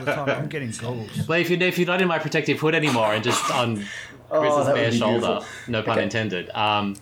Time. 0.04 0.28
I'm 0.28 0.48
getting 0.48 0.70
goggles. 0.70 1.26
Well, 1.26 1.40
if 1.40 1.50
you're, 1.50 1.62
if 1.62 1.78
you're 1.78 1.86
not 1.86 2.00
in 2.00 2.08
my 2.08 2.18
protective 2.18 2.60
hood 2.60 2.74
anymore 2.74 3.12
and 3.14 3.24
just 3.24 3.50
on 3.50 3.76
Grizz's 3.76 3.88
Oh, 4.30 4.74
bare 4.74 4.92
shoulder, 4.92 5.40
no 5.68 5.82
pun 5.82 5.92
Okay. 5.94 6.02
intended. 6.04 6.50
Um, 6.50 6.96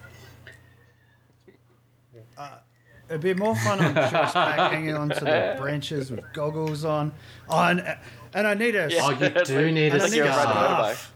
It'd 3.08 3.20
be 3.20 3.34
more 3.34 3.54
fun 3.56 3.80
on 3.84 3.94
Josh 4.10 4.32
back 4.32 4.72
hanging 4.72 4.94
onto 4.94 5.20
the 5.20 5.56
branches 5.58 6.10
with 6.10 6.24
goggles 6.32 6.84
on. 6.84 7.12
Oh, 7.48 7.58
and, 7.58 7.96
and 8.32 8.46
I 8.46 8.54
need 8.54 8.74
a. 8.74 8.88
oh, 9.00 9.10
you 9.10 9.30
do 9.44 9.70
need 9.70 9.94
a 9.94 10.02
I 10.02 10.08
need 10.08 10.20
a 10.20 10.32
scarf. 10.32 10.40
scarf. 10.40 11.12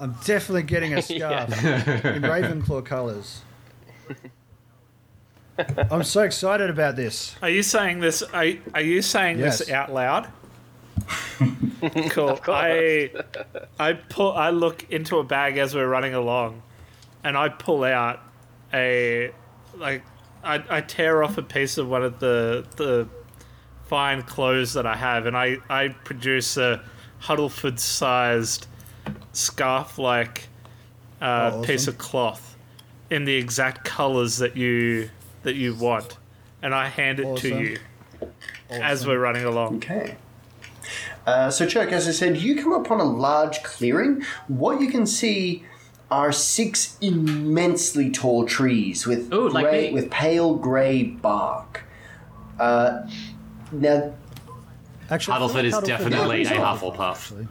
I'm 0.00 0.16
definitely 0.24 0.64
getting 0.64 0.94
a 0.94 1.02
scarf 1.02 1.50
in 1.64 2.22
Ravenclaw 2.22 2.84
colours. 2.84 3.42
I'm 5.90 6.02
so 6.02 6.22
excited 6.22 6.70
about 6.70 6.96
this. 6.96 7.36
Are 7.42 7.50
you 7.50 7.62
saying 7.62 8.00
this? 8.00 8.22
Are, 8.22 8.46
are 8.74 8.80
you 8.80 9.02
saying 9.02 9.38
this 9.38 9.70
out 9.70 9.92
loud? 9.92 10.28
cool. 12.10 12.40
I 12.48 13.10
I 13.78 13.92
pull. 13.92 14.32
I 14.32 14.50
look 14.50 14.90
into 14.90 15.18
a 15.18 15.24
bag 15.24 15.58
as 15.58 15.74
we're 15.74 15.86
running 15.86 16.14
along, 16.14 16.62
and 17.22 17.36
I 17.36 17.48
pull 17.50 17.84
out 17.84 18.20
a 18.72 19.30
like 19.76 20.02
I, 20.44 20.62
I 20.68 20.80
tear 20.80 21.22
off 21.22 21.38
a 21.38 21.42
piece 21.42 21.78
of 21.78 21.88
one 21.88 22.02
of 22.02 22.18
the 22.20 22.66
the 22.76 23.08
fine 23.86 24.22
clothes 24.22 24.72
that 24.74 24.86
I 24.86 24.96
have, 24.96 25.26
and 25.26 25.36
I 25.36 25.58
I 25.68 25.88
produce 25.88 26.56
a 26.56 26.82
Huddleford 27.22 27.78
sized 27.78 28.66
scarf 29.32 29.98
like 29.98 30.48
uh, 31.20 31.24
Oh, 31.24 31.46
awesome. 31.48 31.62
piece 31.62 31.86
of 31.88 31.98
cloth 31.98 32.56
in 33.10 33.24
the 33.24 33.34
exact 33.34 33.84
colors 33.84 34.38
that 34.38 34.56
you 34.56 35.10
that 35.42 35.54
you 35.54 35.74
want, 35.74 36.18
and 36.62 36.74
I 36.74 36.88
hand 36.88 37.20
it 37.20 37.24
to 37.24 37.30
Awesome. 37.52 37.58
you 37.62 37.78
as 38.70 39.06
we're 39.06 39.18
running 39.18 39.44
along. 39.44 39.76
Okay. 39.76 40.16
Uh, 41.26 41.50
so, 41.50 41.66
Chuck, 41.66 41.92
as 41.92 42.08
I 42.08 42.10
said, 42.10 42.36
you 42.36 42.60
come 42.60 42.72
upon 42.72 42.98
a 42.98 43.04
large 43.04 43.62
clearing. 43.62 44.22
What 44.48 44.80
you 44.80 44.88
can 44.88 45.06
see 45.06 45.64
are 46.12 46.32
six 46.32 46.96
immensely 47.00 48.10
tall 48.10 48.44
trees 48.46 49.06
with 49.06 49.32
Ooh, 49.32 49.48
like 49.48 49.64
grey, 49.64 49.88
me. 49.88 49.94
with 49.94 50.10
pale 50.10 50.54
grey 50.54 51.02
bark. 51.02 51.82
Uh, 52.60 53.08
now, 53.72 54.12
Actually, 55.10 55.36
I 55.36 55.40
Huddleford 55.40 55.64
is 55.64 55.74
Huddleford 55.74 55.86
definitely 55.86 56.36
a 56.38 56.40
is 56.42 56.48
Hufflepuff. 56.48 57.14
actually. 57.16 57.48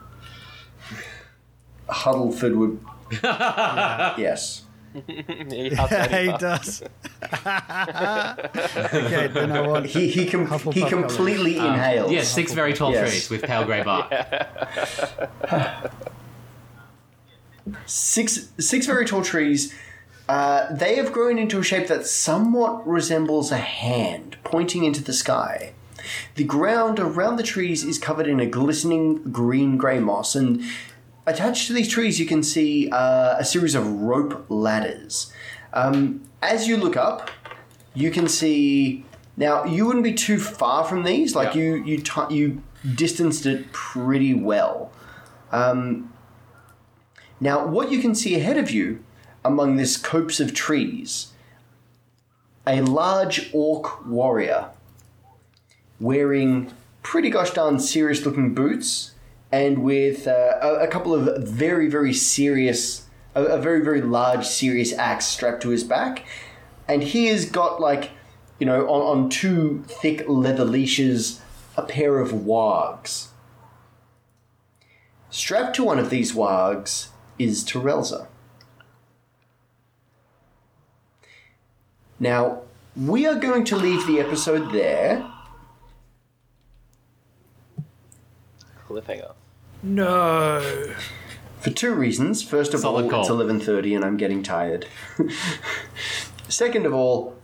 Huddleford 1.88 2.54
would. 2.56 2.80
yes. 4.20 4.62
He 4.94 5.70
has 5.74 6.10
he 6.10 6.26
does. 6.38 6.82
okay, 7.22 7.38
then 9.28 9.50
I 9.52 9.60
want. 9.66 9.86
He 9.86 10.08
he 10.08 10.26
com- 10.28 10.46
Hufflepuff 10.46 10.74
he 10.74 10.80
colours. 10.82 11.16
completely 11.16 11.56
inhales. 11.56 12.12
Yeah, 12.12 12.22
six 12.24 12.52
very 12.52 12.74
tall 12.74 12.92
Yes. 12.92 13.08
trees 13.08 13.30
with 13.30 13.42
pale 13.42 13.64
grey 13.64 13.82
bark. 13.82 14.12
Six 17.86 18.50
six 18.58 18.86
very 18.86 19.04
tall 19.06 19.22
trees. 19.22 19.74
Uh, 20.28 20.72
they 20.72 20.94
have 20.96 21.12
grown 21.12 21.36
into 21.38 21.58
a 21.58 21.62
shape 21.62 21.88
that 21.88 22.06
somewhat 22.06 22.86
resembles 22.86 23.50
a 23.50 23.58
hand 23.58 24.36
pointing 24.44 24.84
into 24.84 25.02
the 25.02 25.12
sky. 25.12 25.72
The 26.36 26.44
ground 26.44 26.98
around 26.98 27.36
the 27.36 27.42
trees 27.42 27.84
is 27.84 27.98
covered 27.98 28.26
in 28.26 28.40
a 28.40 28.46
glistening 28.46 29.22
green 29.30 29.76
grey 29.76 29.98
moss, 30.00 30.34
and 30.34 30.62
attached 31.26 31.66
to 31.68 31.72
these 31.72 31.88
trees, 31.88 32.18
you 32.18 32.26
can 32.26 32.42
see 32.42 32.88
uh, 32.90 33.36
a 33.38 33.44
series 33.44 33.74
of 33.74 33.86
rope 33.86 34.46
ladders. 34.48 35.32
Um, 35.72 36.22
as 36.40 36.66
you 36.66 36.76
look 36.76 36.96
up, 36.96 37.30
you 37.94 38.10
can 38.10 38.28
see. 38.28 39.04
Now, 39.36 39.64
you 39.64 39.86
wouldn't 39.86 40.04
be 40.04 40.12
too 40.12 40.38
far 40.38 40.84
from 40.84 41.04
these. 41.04 41.34
Like 41.34 41.54
Yeah. 41.54 41.62
you, 41.62 41.74
you, 41.84 41.98
ti 41.98 42.20
you 42.30 42.62
distanced 42.94 43.46
it 43.46 43.72
pretty 43.72 44.34
well. 44.34 44.92
Um, 45.52 46.12
now, 47.42 47.66
what 47.66 47.90
you 47.90 48.00
can 48.00 48.14
see 48.14 48.36
ahead 48.36 48.56
of 48.56 48.70
you, 48.70 49.02
among 49.44 49.74
this 49.74 49.96
copse 49.96 50.38
of 50.38 50.54
trees, 50.54 51.32
a 52.64 52.82
large 52.82 53.50
orc 53.52 54.06
warrior 54.06 54.70
wearing 55.98 56.72
pretty 57.02 57.30
gosh 57.30 57.50
darn 57.50 57.80
serious 57.80 58.24
looking 58.24 58.54
boots 58.54 59.14
and 59.50 59.82
with 59.82 60.28
uh, 60.28 60.58
a, 60.62 60.84
a 60.84 60.86
couple 60.86 61.12
of 61.12 61.42
very, 61.42 61.88
very 61.88 62.12
serious, 62.12 63.08
a, 63.34 63.42
a 63.42 63.58
very, 63.58 63.82
very 63.82 64.02
large, 64.02 64.46
serious 64.46 64.92
axe 64.92 65.26
strapped 65.26 65.62
to 65.62 65.70
his 65.70 65.82
back. 65.82 66.24
And 66.86 67.02
he 67.02 67.26
has 67.26 67.44
got, 67.44 67.80
like, 67.80 68.12
you 68.60 68.66
know, 68.66 68.86
on, 68.86 69.24
on 69.24 69.28
two 69.30 69.82
thick 69.88 70.28
leather 70.28 70.64
leashes, 70.64 71.40
a 71.76 71.82
pair 71.82 72.20
of 72.20 72.30
wargs. 72.30 73.30
Strapped 75.28 75.74
to 75.74 75.82
one 75.82 75.98
of 75.98 76.08
these 76.08 76.32
wargs 76.32 77.08
is 77.44 77.64
Terelza. 77.64 78.26
Now, 82.18 82.62
we 82.96 83.26
are 83.26 83.34
going 83.34 83.64
to 83.64 83.76
leave 83.76 84.06
the 84.06 84.20
episode 84.20 84.72
there. 84.72 85.26
Cliffhanger. 88.88 89.32
No. 89.82 90.94
For 91.60 91.70
two 91.70 91.94
reasons. 91.94 92.42
First 92.42 92.74
of 92.74 92.80
Solid 92.80 93.04
all, 93.04 93.10
call. 93.10 93.20
it's 93.22 93.30
eleven 93.30 93.58
thirty, 93.60 93.94
and 93.94 94.04
I'm 94.04 94.16
getting 94.16 94.42
tired. 94.42 94.86
Second 96.48 96.86
of 96.86 96.92
all, 96.92 97.36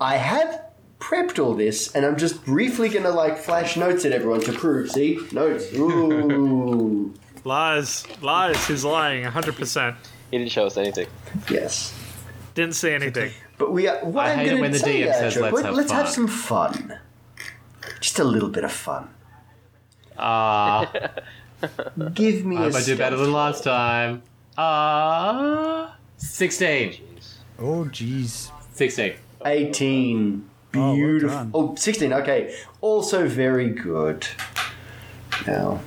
I 0.00 0.16
have 0.16 0.62
prepped 1.00 1.42
all 1.42 1.54
this, 1.54 1.94
and 1.94 2.04
I'm 2.04 2.16
just 2.16 2.44
briefly 2.44 2.88
gonna 2.88 3.10
like 3.10 3.38
flash 3.38 3.76
notes 3.76 4.04
at 4.04 4.12
everyone 4.12 4.40
to 4.42 4.52
prove. 4.52 4.90
See 4.90 5.18
notes. 5.32 5.72
Ooh, 5.74 7.14
Lies. 7.44 8.06
Lies. 8.22 8.66
He's 8.66 8.84
lying 8.84 9.24
100%. 9.24 9.96
He 10.30 10.38
didn't 10.38 10.50
show 10.50 10.66
us 10.66 10.76
anything. 10.76 11.06
yes. 11.50 11.98
Didn't 12.54 12.74
say 12.74 12.94
anything. 12.94 13.32
But 13.58 13.72
we 13.72 13.86
are. 13.88 14.04
What 14.04 14.26
I 14.26 14.30
am 14.30 14.38
hate 14.38 14.46
it 14.46 14.50
gonna 14.50 14.60
when 14.62 14.72
the 14.72 14.78
say, 14.78 15.02
DM 15.02 15.12
says, 15.12 15.34
Joe, 15.34 15.40
"Let's 15.42 15.54
let- 15.56 15.64
have 15.66 15.74
let's 15.74 15.92
have 15.92 16.04
fun." 16.06 16.12
some 16.12 16.28
fun. 16.28 16.98
Just 18.00 18.18
a 18.18 18.24
little 18.24 18.48
bit 18.48 18.64
of 18.64 18.72
fun. 18.72 19.08
Ah, 20.18 20.90
Give 22.14 22.44
me 22.44 22.56
I 22.56 22.60
a 22.60 22.62
hope 22.64 22.74
I 22.74 22.82
do 22.82 22.96
better 22.96 23.16
stealth 23.16 23.20
than 23.26 23.32
last 23.32 23.64
time. 23.64 24.22
Ah, 24.56 25.96
16. 26.16 26.94
Oh, 27.58 27.84
jeez. 27.90 28.50
16. 28.72 29.14
18. 29.44 30.48
Oh, 30.74 30.78
well 30.80 30.94
Beautiful. 30.94 31.36
done. 31.36 31.50
Oh, 31.54 31.74
16. 31.74 32.12
Okay. 32.12 32.54
Also 32.80 33.26
very 33.28 33.70
good. 33.70 34.26
Now, 35.46 35.80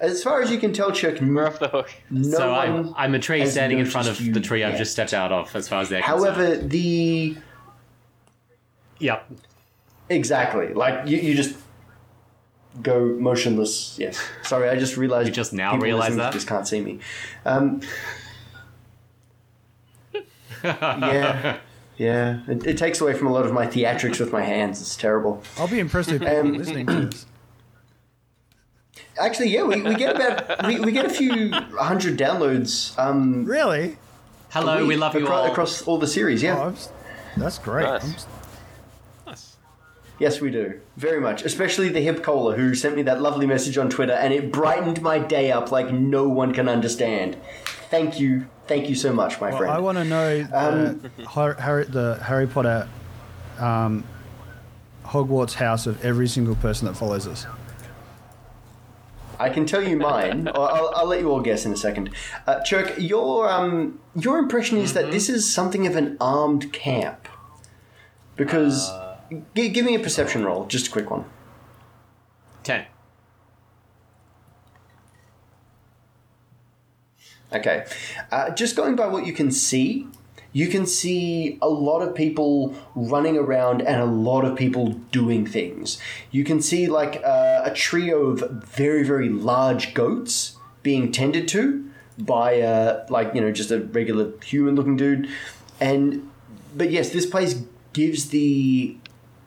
as 0.00 0.22
far 0.22 0.40
as 0.42 0.50
you 0.50 0.58
can 0.58 0.72
tell, 0.72 0.90
Chuck, 0.92 1.20
We're 1.20 1.46
off 1.46 1.58
the 1.58 1.68
hook. 1.68 1.90
so 2.22 2.52
I'm, 2.54 2.92
I'm 2.96 3.14
a 3.14 3.18
tree 3.18 3.44
standing 3.46 3.78
in 3.78 3.86
front 3.86 4.08
of 4.08 4.18
the 4.34 4.40
tree 4.40 4.64
I've 4.64 4.78
just 4.78 4.92
stepped 4.92 5.12
out 5.14 5.30
of, 5.32 5.54
as 5.54 5.68
far 5.68 5.80
as 5.82 5.88
they're 5.88 6.02
concerned. 6.02 6.34
However, 6.36 6.56
the 6.56 7.36
Yep. 8.98 9.30
exactly 10.10 10.74
like 10.74 11.08
you, 11.08 11.16
you 11.18 11.34
just 11.34 11.56
go 12.82 13.06
motionless. 13.18 13.96
Yes. 13.98 14.20
Sorry, 14.42 14.68
I 14.68 14.76
just 14.76 14.96
realized. 14.96 15.28
You 15.28 15.34
just 15.34 15.52
now 15.52 15.72
people 15.72 15.84
realize 15.84 16.10
listening 16.10 16.18
that? 16.24 16.32
Just 16.32 16.46
can't 16.46 16.68
see 16.68 16.80
me. 16.82 16.98
Um, 17.46 17.80
yeah, 20.64 21.58
yeah. 21.96 22.40
It, 22.48 22.66
it 22.66 22.78
takes 22.78 23.00
away 23.00 23.14
from 23.14 23.26
a 23.28 23.32
lot 23.32 23.46
of 23.46 23.52
my 23.52 23.66
theatrics 23.66 24.20
with 24.20 24.32
my 24.32 24.42
hands. 24.42 24.80
It's 24.80 24.96
terrible. 24.96 25.42
I'll 25.58 25.68
be 25.68 25.78
impressed 25.78 26.10
if 26.12 26.20
people 26.20 26.36
Um, 26.36 26.52
listening 26.54 26.86
to 26.86 27.06
this. 27.06 27.26
Actually, 29.20 29.50
yeah, 29.50 29.62
we, 29.64 29.82
we 29.82 29.94
get 29.94 30.16
about 30.16 30.66
we, 30.66 30.80
we 30.80 30.92
get 30.92 31.04
a 31.06 31.10
few 31.10 31.52
hundred 31.52 32.18
downloads. 32.18 32.98
Um, 32.98 33.44
Really? 33.44 33.96
Hello, 34.50 34.78
a 34.78 34.80
we 34.80 34.88
week 34.88 34.98
love 34.98 35.14
you 35.14 35.28
all. 35.28 35.46
across 35.50 35.82
all 35.82 35.98
the 35.98 36.06
series. 36.06 36.42
Yeah. 36.42 36.58
Oh, 36.58 36.74
that's 37.36 37.58
great. 37.58 37.84
Nice. 37.84 38.26
I'm 39.26 39.32
s- 39.32 39.56
Yes, 40.18 40.40
we 40.40 40.50
do. 40.50 40.80
Very 40.96 41.20
much. 41.20 41.42
Especially 41.44 41.88
the 41.88 42.00
hip 42.00 42.22
cola 42.22 42.54
who 42.56 42.74
sent 42.74 42.96
me 42.96 43.02
that 43.02 43.22
lovely 43.22 43.46
message 43.46 43.78
on 43.78 43.88
Twitter 43.88 44.12
and 44.12 44.34
it 44.34 44.52
brightened 44.52 45.00
my 45.00 45.18
day 45.18 45.50
up 45.52 45.70
like 45.72 45.92
no 45.92 46.28
one 46.28 46.52
can 46.52 46.68
understand. 46.68 47.36
Thank 47.90 48.18
you. 48.20 48.46
Thank 48.66 48.88
you 48.88 48.94
so 48.94 49.12
much, 49.12 49.40
my 49.40 49.48
Well, 49.50 49.58
friend. 49.58 49.72
I 49.72 49.78
want 49.78 49.98
to 49.98 50.04
know 50.04 50.46
Um, 50.52 51.00
the, 51.16 51.54
Harry, 51.58 51.84
the 51.84 52.18
Harry 52.22 52.46
Potter 52.46 52.86
um, 53.58 54.04
Hogwarts 55.06 55.54
house 55.54 55.86
of 55.86 56.04
every 56.04 56.28
single 56.28 56.54
person 56.56 56.86
that 56.86 56.94
follows 56.94 57.26
us. 57.26 57.46
I 59.40 59.48
can 59.48 59.64
tell 59.64 59.82
you 59.82 59.96
mine. 59.96 60.48
I'll, 60.54 60.62
I'll, 60.62 60.92
I'll 60.96 61.06
let 61.06 61.20
you 61.20 61.30
all 61.30 61.40
guess 61.40 61.64
in 61.64 61.72
a 61.72 61.76
second. 61.76 62.10
Uh, 62.46 62.60
Chirk, 62.60 62.94
your 62.98 63.50
um, 63.50 63.98
your 64.14 64.38
impression 64.38 64.76
is 64.76 64.92
that 64.92 65.10
this 65.10 65.28
is 65.30 65.50
something 65.52 65.86
of 65.86 65.96
an 65.96 66.16
armed 66.20 66.72
camp. 66.72 67.26
Because 68.36 68.90
gi- 69.54 69.70
give 69.70 69.84
me 69.84 69.94
a 69.94 69.98
perception 69.98 70.44
roll, 70.44 70.66
just 70.66 70.88
a 70.88 70.90
quick 70.90 71.10
one. 71.10 71.24
10. 72.62 72.84
Okay. 77.52 77.86
Uh, 78.30 78.50
just 78.50 78.76
going 78.76 78.94
by 78.94 79.06
what 79.06 79.26
you 79.26 79.32
can 79.32 79.50
see, 79.50 80.06
you 80.52 80.68
can 80.68 80.86
see 80.86 81.58
a 81.62 81.68
lot 81.68 82.00
of 82.00 82.14
people 82.14 82.74
running 82.94 83.36
around 83.36 83.82
and 83.82 84.00
a 84.00 84.06
lot 84.06 84.44
of 84.44 84.56
people 84.56 84.92
doing 85.12 85.46
things. 85.46 86.00
You 86.30 86.44
can 86.44 86.60
see 86.60 86.86
like 86.88 87.22
uh, 87.24 87.62
a 87.64 87.72
trio 87.72 88.26
of 88.26 88.64
very, 88.64 89.04
very 89.04 89.28
large 89.28 89.94
goats 89.94 90.56
being 90.82 91.12
tended 91.12 91.46
to 91.48 91.88
by 92.18 92.60
uh, 92.60 93.06
like, 93.08 93.34
you 93.34 93.40
know, 93.40 93.52
just 93.52 93.70
a 93.70 93.80
regular 93.80 94.32
human 94.44 94.74
looking 94.74 94.96
dude. 94.96 95.28
And, 95.80 96.28
but 96.74 96.90
yes, 96.90 97.10
this 97.10 97.26
place 97.26 97.62
gives 97.92 98.30
the 98.30 98.96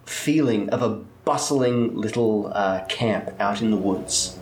feeling 0.06 0.70
of 0.70 0.82
a 0.82 1.01
bustling 1.26 1.95
little 1.95 2.51
uh, 2.54 2.84
camp 2.86 3.30
out 3.39 3.62
in 3.62 3.72
the 3.72 3.78
woods 3.78 4.38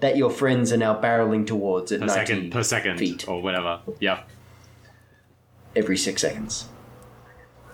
that 0.00 0.16
your 0.16 0.30
friends 0.30 0.72
are 0.72 0.76
now 0.76 0.98
barreling 0.98 1.46
towards 1.46 1.92
at 1.92 2.00
Per 2.00 2.06
90 2.06 2.26
second, 2.26 2.52
per 2.52 2.62
second, 2.62 2.98
feet 2.98 3.28
or 3.28 3.42
whatever. 3.42 3.80
Yep. 4.00 4.28
Every 5.76 5.96
six 5.96 6.22
seconds. 6.22 6.68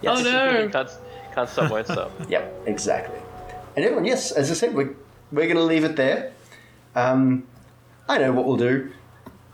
Yes. 0.03 0.19
Oh 0.19 0.23
no! 0.23 0.69
can't, 0.69 0.91
can't 1.35 1.49
stop, 1.49 1.71
won't 1.71 1.87
stop. 1.87 2.11
Yep, 2.29 2.63
exactly. 2.67 3.19
And 3.77 3.85
everyone, 3.85 4.05
yes, 4.05 4.33
as 4.33 4.51
I 4.51 4.55
said, 4.55 4.75
we're, 4.75 4.95
we're 5.33 5.47
going 5.47 5.57
to 5.57 5.63
leave 5.63 5.85
it 5.85 5.97
there. 5.97 6.33
Um, 6.95 7.47
I 8.09 8.19
know 8.19 8.33
what 8.33 8.47
we'll 8.47 8.57
do. 8.57 8.93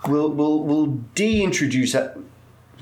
We'll 0.06 0.30
we'll 0.30 0.60
we'll 0.60 0.86
de-introduce 1.14 1.94
our- 1.94 2.16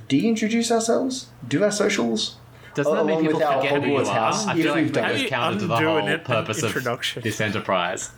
de-introduce 0.09 0.71
ourselves. 0.71 1.29
Do 1.47 1.63
our 1.65 1.71
socials. 1.71 2.37
Doesn't 2.75 2.95
that 2.95 3.05
make 3.05 3.21
people 3.21 3.41
forget 3.41 3.83
who 3.83 3.91
you 3.91 3.97
are? 3.97 4.05
house, 4.05 4.47
I 4.47 4.55
feel 4.55 4.73
like 4.73 4.85
we've 4.85 4.93
done 4.93 5.03
that 5.09 5.17
it. 5.17 5.25
is 5.25 5.31
counter 5.31 5.59
to 5.61 5.67
the 5.67 5.77
whole 5.77 6.19
purpose 6.19 6.63
of 6.63 7.23
this 7.23 7.41
enterprise. 7.41 8.11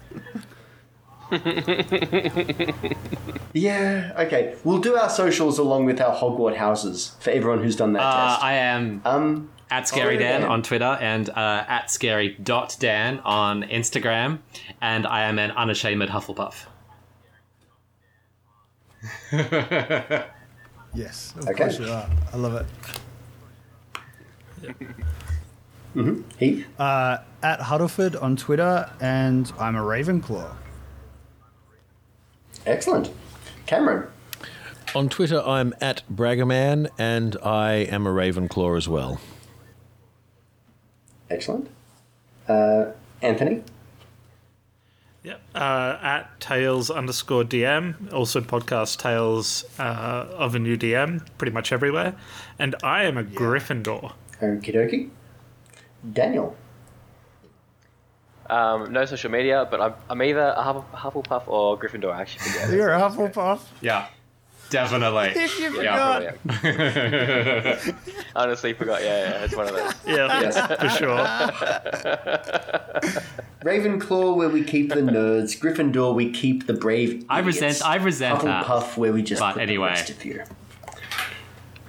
Yeah. 3.54 4.12
Okay. 4.18 4.56
We'll 4.64 4.78
do 4.80 4.96
our 4.96 5.10
socials 5.10 5.58
along 5.58 5.84
with 5.84 6.00
our 6.00 6.14
Hogwarts 6.14 6.56
houses 6.56 7.16
for 7.20 7.30
everyone 7.30 7.62
who's 7.62 7.76
done 7.76 7.92
that 7.94 8.02
Uh, 8.02 8.28
test. 8.30 8.42
I 8.44 8.52
am 8.54 9.02
um. 9.04 9.50
at 9.70 9.86
Scary 9.88 10.16
Oh, 10.16 10.20
Dan 10.20 10.40
yeah. 10.42 10.48
on 10.48 10.62
Twitter 10.62 10.96
and 11.00 11.28
uh, 11.30 11.64
at 11.68 11.90
Scary.Dan 11.90 13.20
on 13.24 13.62
Instagram. 13.64 14.38
And 14.80 15.06
I 15.06 15.22
am 15.24 15.38
an 15.38 15.50
unashamed 15.52 16.08
Hufflepuff. 16.08 16.66
Yes, 20.94 21.32
of 21.38 21.48
Okay. 21.48 21.54
course 21.64 21.78
you 21.78 21.86
are. 21.90 22.06
I 22.34 22.36
love 22.36 22.66
it. 25.94 26.24
Heath? 26.38 26.66
Uh, 26.78 27.16
at 27.42 27.60
Huddleford 27.60 28.22
on 28.22 28.36
Twitter, 28.36 28.90
and 29.00 29.50
I'm 29.58 29.74
a 29.74 29.80
Ravenclaw. 29.80 30.54
Excellent. 32.66 33.10
Cameron? 33.66 34.08
On 34.94 35.08
Twitter, 35.08 35.42
I'm 35.44 35.74
at 35.80 36.02
Braggerman, 36.12 36.88
and 36.98 37.36
I 37.42 37.72
am 37.72 38.06
a 38.06 38.10
Ravenclaw 38.10 38.76
as 38.76 38.88
well. 38.88 39.20
Excellent. 41.30 41.68
Uh, 42.46 42.86
Anthony? 43.22 43.62
Yep. 45.22 45.40
Uh, 45.54 45.98
at 46.02 46.40
Tales 46.40 46.90
underscore 46.90 47.44
DM, 47.44 48.12
also 48.12 48.40
podcast 48.40 48.98
Tales 48.98 49.64
uh, 49.78 50.26
of 50.32 50.54
a 50.54 50.58
New 50.58 50.76
DM, 50.76 51.26
pretty 51.38 51.52
much 51.52 51.72
everywhere. 51.72 52.14
And 52.58 52.74
I 52.82 53.04
am 53.04 53.16
a 53.16 53.24
Gryffindor. 53.24 54.12
Okie 54.40 54.74
dokie. 54.74 55.10
Daniel? 56.12 56.56
Um, 58.52 58.92
no 58.92 59.04
social 59.06 59.30
media, 59.30 59.66
but 59.70 59.80
I'm, 59.80 59.94
I'm 60.10 60.22
either 60.22 60.52
a 60.56 60.62
Hufflepuff 60.94 61.44
or 61.48 61.78
Gryffindor. 61.78 62.12
I 62.12 62.20
actually 62.20 62.50
forget. 62.50 62.70
You're 62.76 62.92
a 62.92 63.00
Hufflepuff. 63.00 63.60
Yeah, 63.80 64.08
definitely. 64.68 65.32
You 65.58 65.82
Yeah. 65.82 66.32
forgot. 66.32 67.94
Honestly, 68.36 68.72
forgot. 68.74 69.02
Yeah, 69.02 69.18
yeah, 69.30 69.44
it's 69.44 69.56
one 69.56 69.68
of 69.68 69.74
those. 69.74 69.94
Yeah, 70.06 70.50
for 70.76 70.88
sure. 70.90 71.24
Ravenclaw, 73.64 74.36
where 74.36 74.48
we 74.48 74.64
keep 74.64 74.88
the 74.90 74.96
nerds. 74.96 75.58
Gryffindor, 75.58 76.14
we 76.14 76.30
keep 76.30 76.66
the 76.66 76.72
brave. 76.74 77.24
I 77.28 77.38
resent- 77.40 77.82
I 77.84 77.96
resent 77.96 78.42
that. 78.42 78.66
Hufflepuff, 78.66 78.96
where 78.96 79.12
we 79.12 79.22
just 79.22 79.40
But 79.40 79.54
put 79.54 79.62
anyway. 79.62 79.88
the 79.88 79.94
rest 79.94 80.10
of 80.10 80.24
you. 80.24 80.42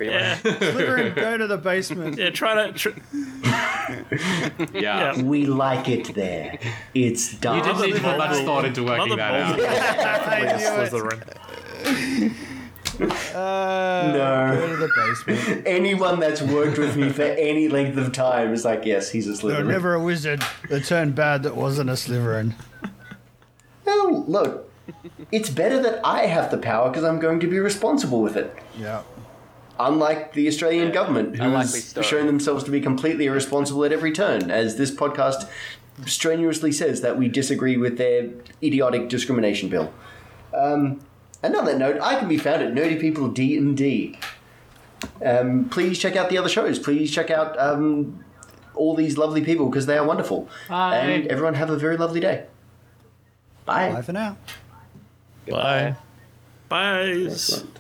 Pretty 0.10 0.16
Yeah, 0.16 0.40
much. 0.44 0.54
Slytherin, 0.60 1.16
go 1.16 1.38
to 1.38 1.48
the 1.48 1.58
basement. 1.58 2.18
yeah. 2.18 2.30
Try 2.30 2.68
to. 2.68 2.74
Tr- 2.74 2.90
Yeah. 4.74 5.16
Yeah. 5.16 5.22
We 5.22 5.46
like 5.46 5.90
it 5.90 6.14
there. 6.16 6.58
It's 6.94 7.34
done. 7.36 7.58
You 7.58 7.64
dark. 7.64 7.78
didn't 7.78 7.90
need 7.92 7.96
to 7.98 8.04
put 8.08 8.18
much 8.18 8.46
thought 8.46 8.66
into 8.66 8.84
working 8.84 9.10
Mother 9.10 9.16
that 9.18 9.34
out. 9.34 9.60
Voldemort 9.60 9.96
definitely 9.96 11.00
Slytherin. 11.00 12.34
Uh, 13.34 14.12
No. 14.14 14.56
Go 14.60 14.68
to 14.68 14.76
the 14.78 14.90
basement. 14.96 15.64
Anyone 15.68 16.20
that's 16.20 16.42
worked 16.42 16.78
with 16.78 16.96
me 16.96 17.10
for 17.10 17.24
any 17.24 17.68
length 17.68 17.98
of 17.98 18.12
time 18.12 18.54
is 18.54 18.64
like, 18.66 18.86
yes, 18.86 19.10
he's 19.10 19.28
a 19.28 19.32
There 19.32 19.58
Slytherin. 19.58 19.66
was 19.66 19.68
never 19.74 19.94
a 19.96 20.00
wizard 20.04 20.44
that 20.70 20.86
turned 20.86 21.16
bad 21.16 21.44
that 21.44 21.56
wasn't 21.56 21.90
a 21.90 21.94
Slytherin. 21.94 22.54
No, 23.86 24.24
look, 24.28 24.70
it's 25.32 25.50
better 25.50 25.82
that 25.82 26.00
I 26.06 26.28
have 26.28 26.52
the 26.52 26.58
power 26.58 26.90
because 26.90 27.04
I'm 27.04 27.20
going 27.20 27.40
to 27.42 27.48
be 27.48 27.60
responsible 27.60 28.22
with 28.22 28.36
it. 28.38 28.56
Yeah. 28.78 29.02
Unlike 29.88 30.34
the 30.34 30.48
Australian 30.48 30.92
government, 30.92 31.36
who 31.36 31.44
Unlikely 31.44 31.82
has 31.96 32.06
shown 32.06 32.28
themselves 32.28 32.64
to 32.64 32.72
be 32.72 32.80
completely 32.82 33.26
irresponsible 33.26 33.84
at 33.86 33.92
every 33.92 34.12
turn, 34.12 34.50
as 34.50 34.78
this 34.78 34.92
podcast 34.92 35.48
strenuously 36.06 36.72
says 36.72 37.02
that 37.02 37.18
we 37.18 37.28
disagree 37.28 37.78
with 37.78 37.98
their 37.98 38.30
idiotic 38.64 39.10
discrimination 39.10 39.70
bill. 39.70 39.94
Um, 40.54 41.02
and 41.42 41.56
on 41.56 41.66
that 41.66 41.78
note, 41.78 42.00
I 42.02 42.18
can 42.18 42.28
be 42.28 42.38
found 42.38 42.62
at 42.62 42.74
Nerdy 42.74 43.00
People 43.00 43.28
D 43.30 43.58
and 43.58 43.76
D. 43.76 44.18
Um, 45.24 45.68
please 45.70 46.00
check 46.00 46.16
out 46.16 46.30
the 46.30 46.38
other 46.38 46.50
shows. 46.50 46.80
Please 46.80 47.12
check 47.12 47.30
out 47.30 47.60
um, 47.60 48.24
all 48.76 48.96
these 48.96 49.18
lovely 49.18 49.44
people 49.44 49.70
because 49.70 49.86
they 49.86 49.98
are 49.98 50.06
wonderful. 50.06 50.50
Bye. 50.70 50.98
And 50.98 51.28
everyone 51.28 51.56
have 51.56 51.70
a 51.70 51.78
very 51.78 51.98
lovely 51.98 52.20
day. 52.20 52.46
Bye. 53.66 53.92
Bye 53.92 54.02
for 54.02 54.14
now. 54.14 54.38
Bye. 55.48 55.96
Bye. 56.70 57.26
Excellent. 57.30 57.80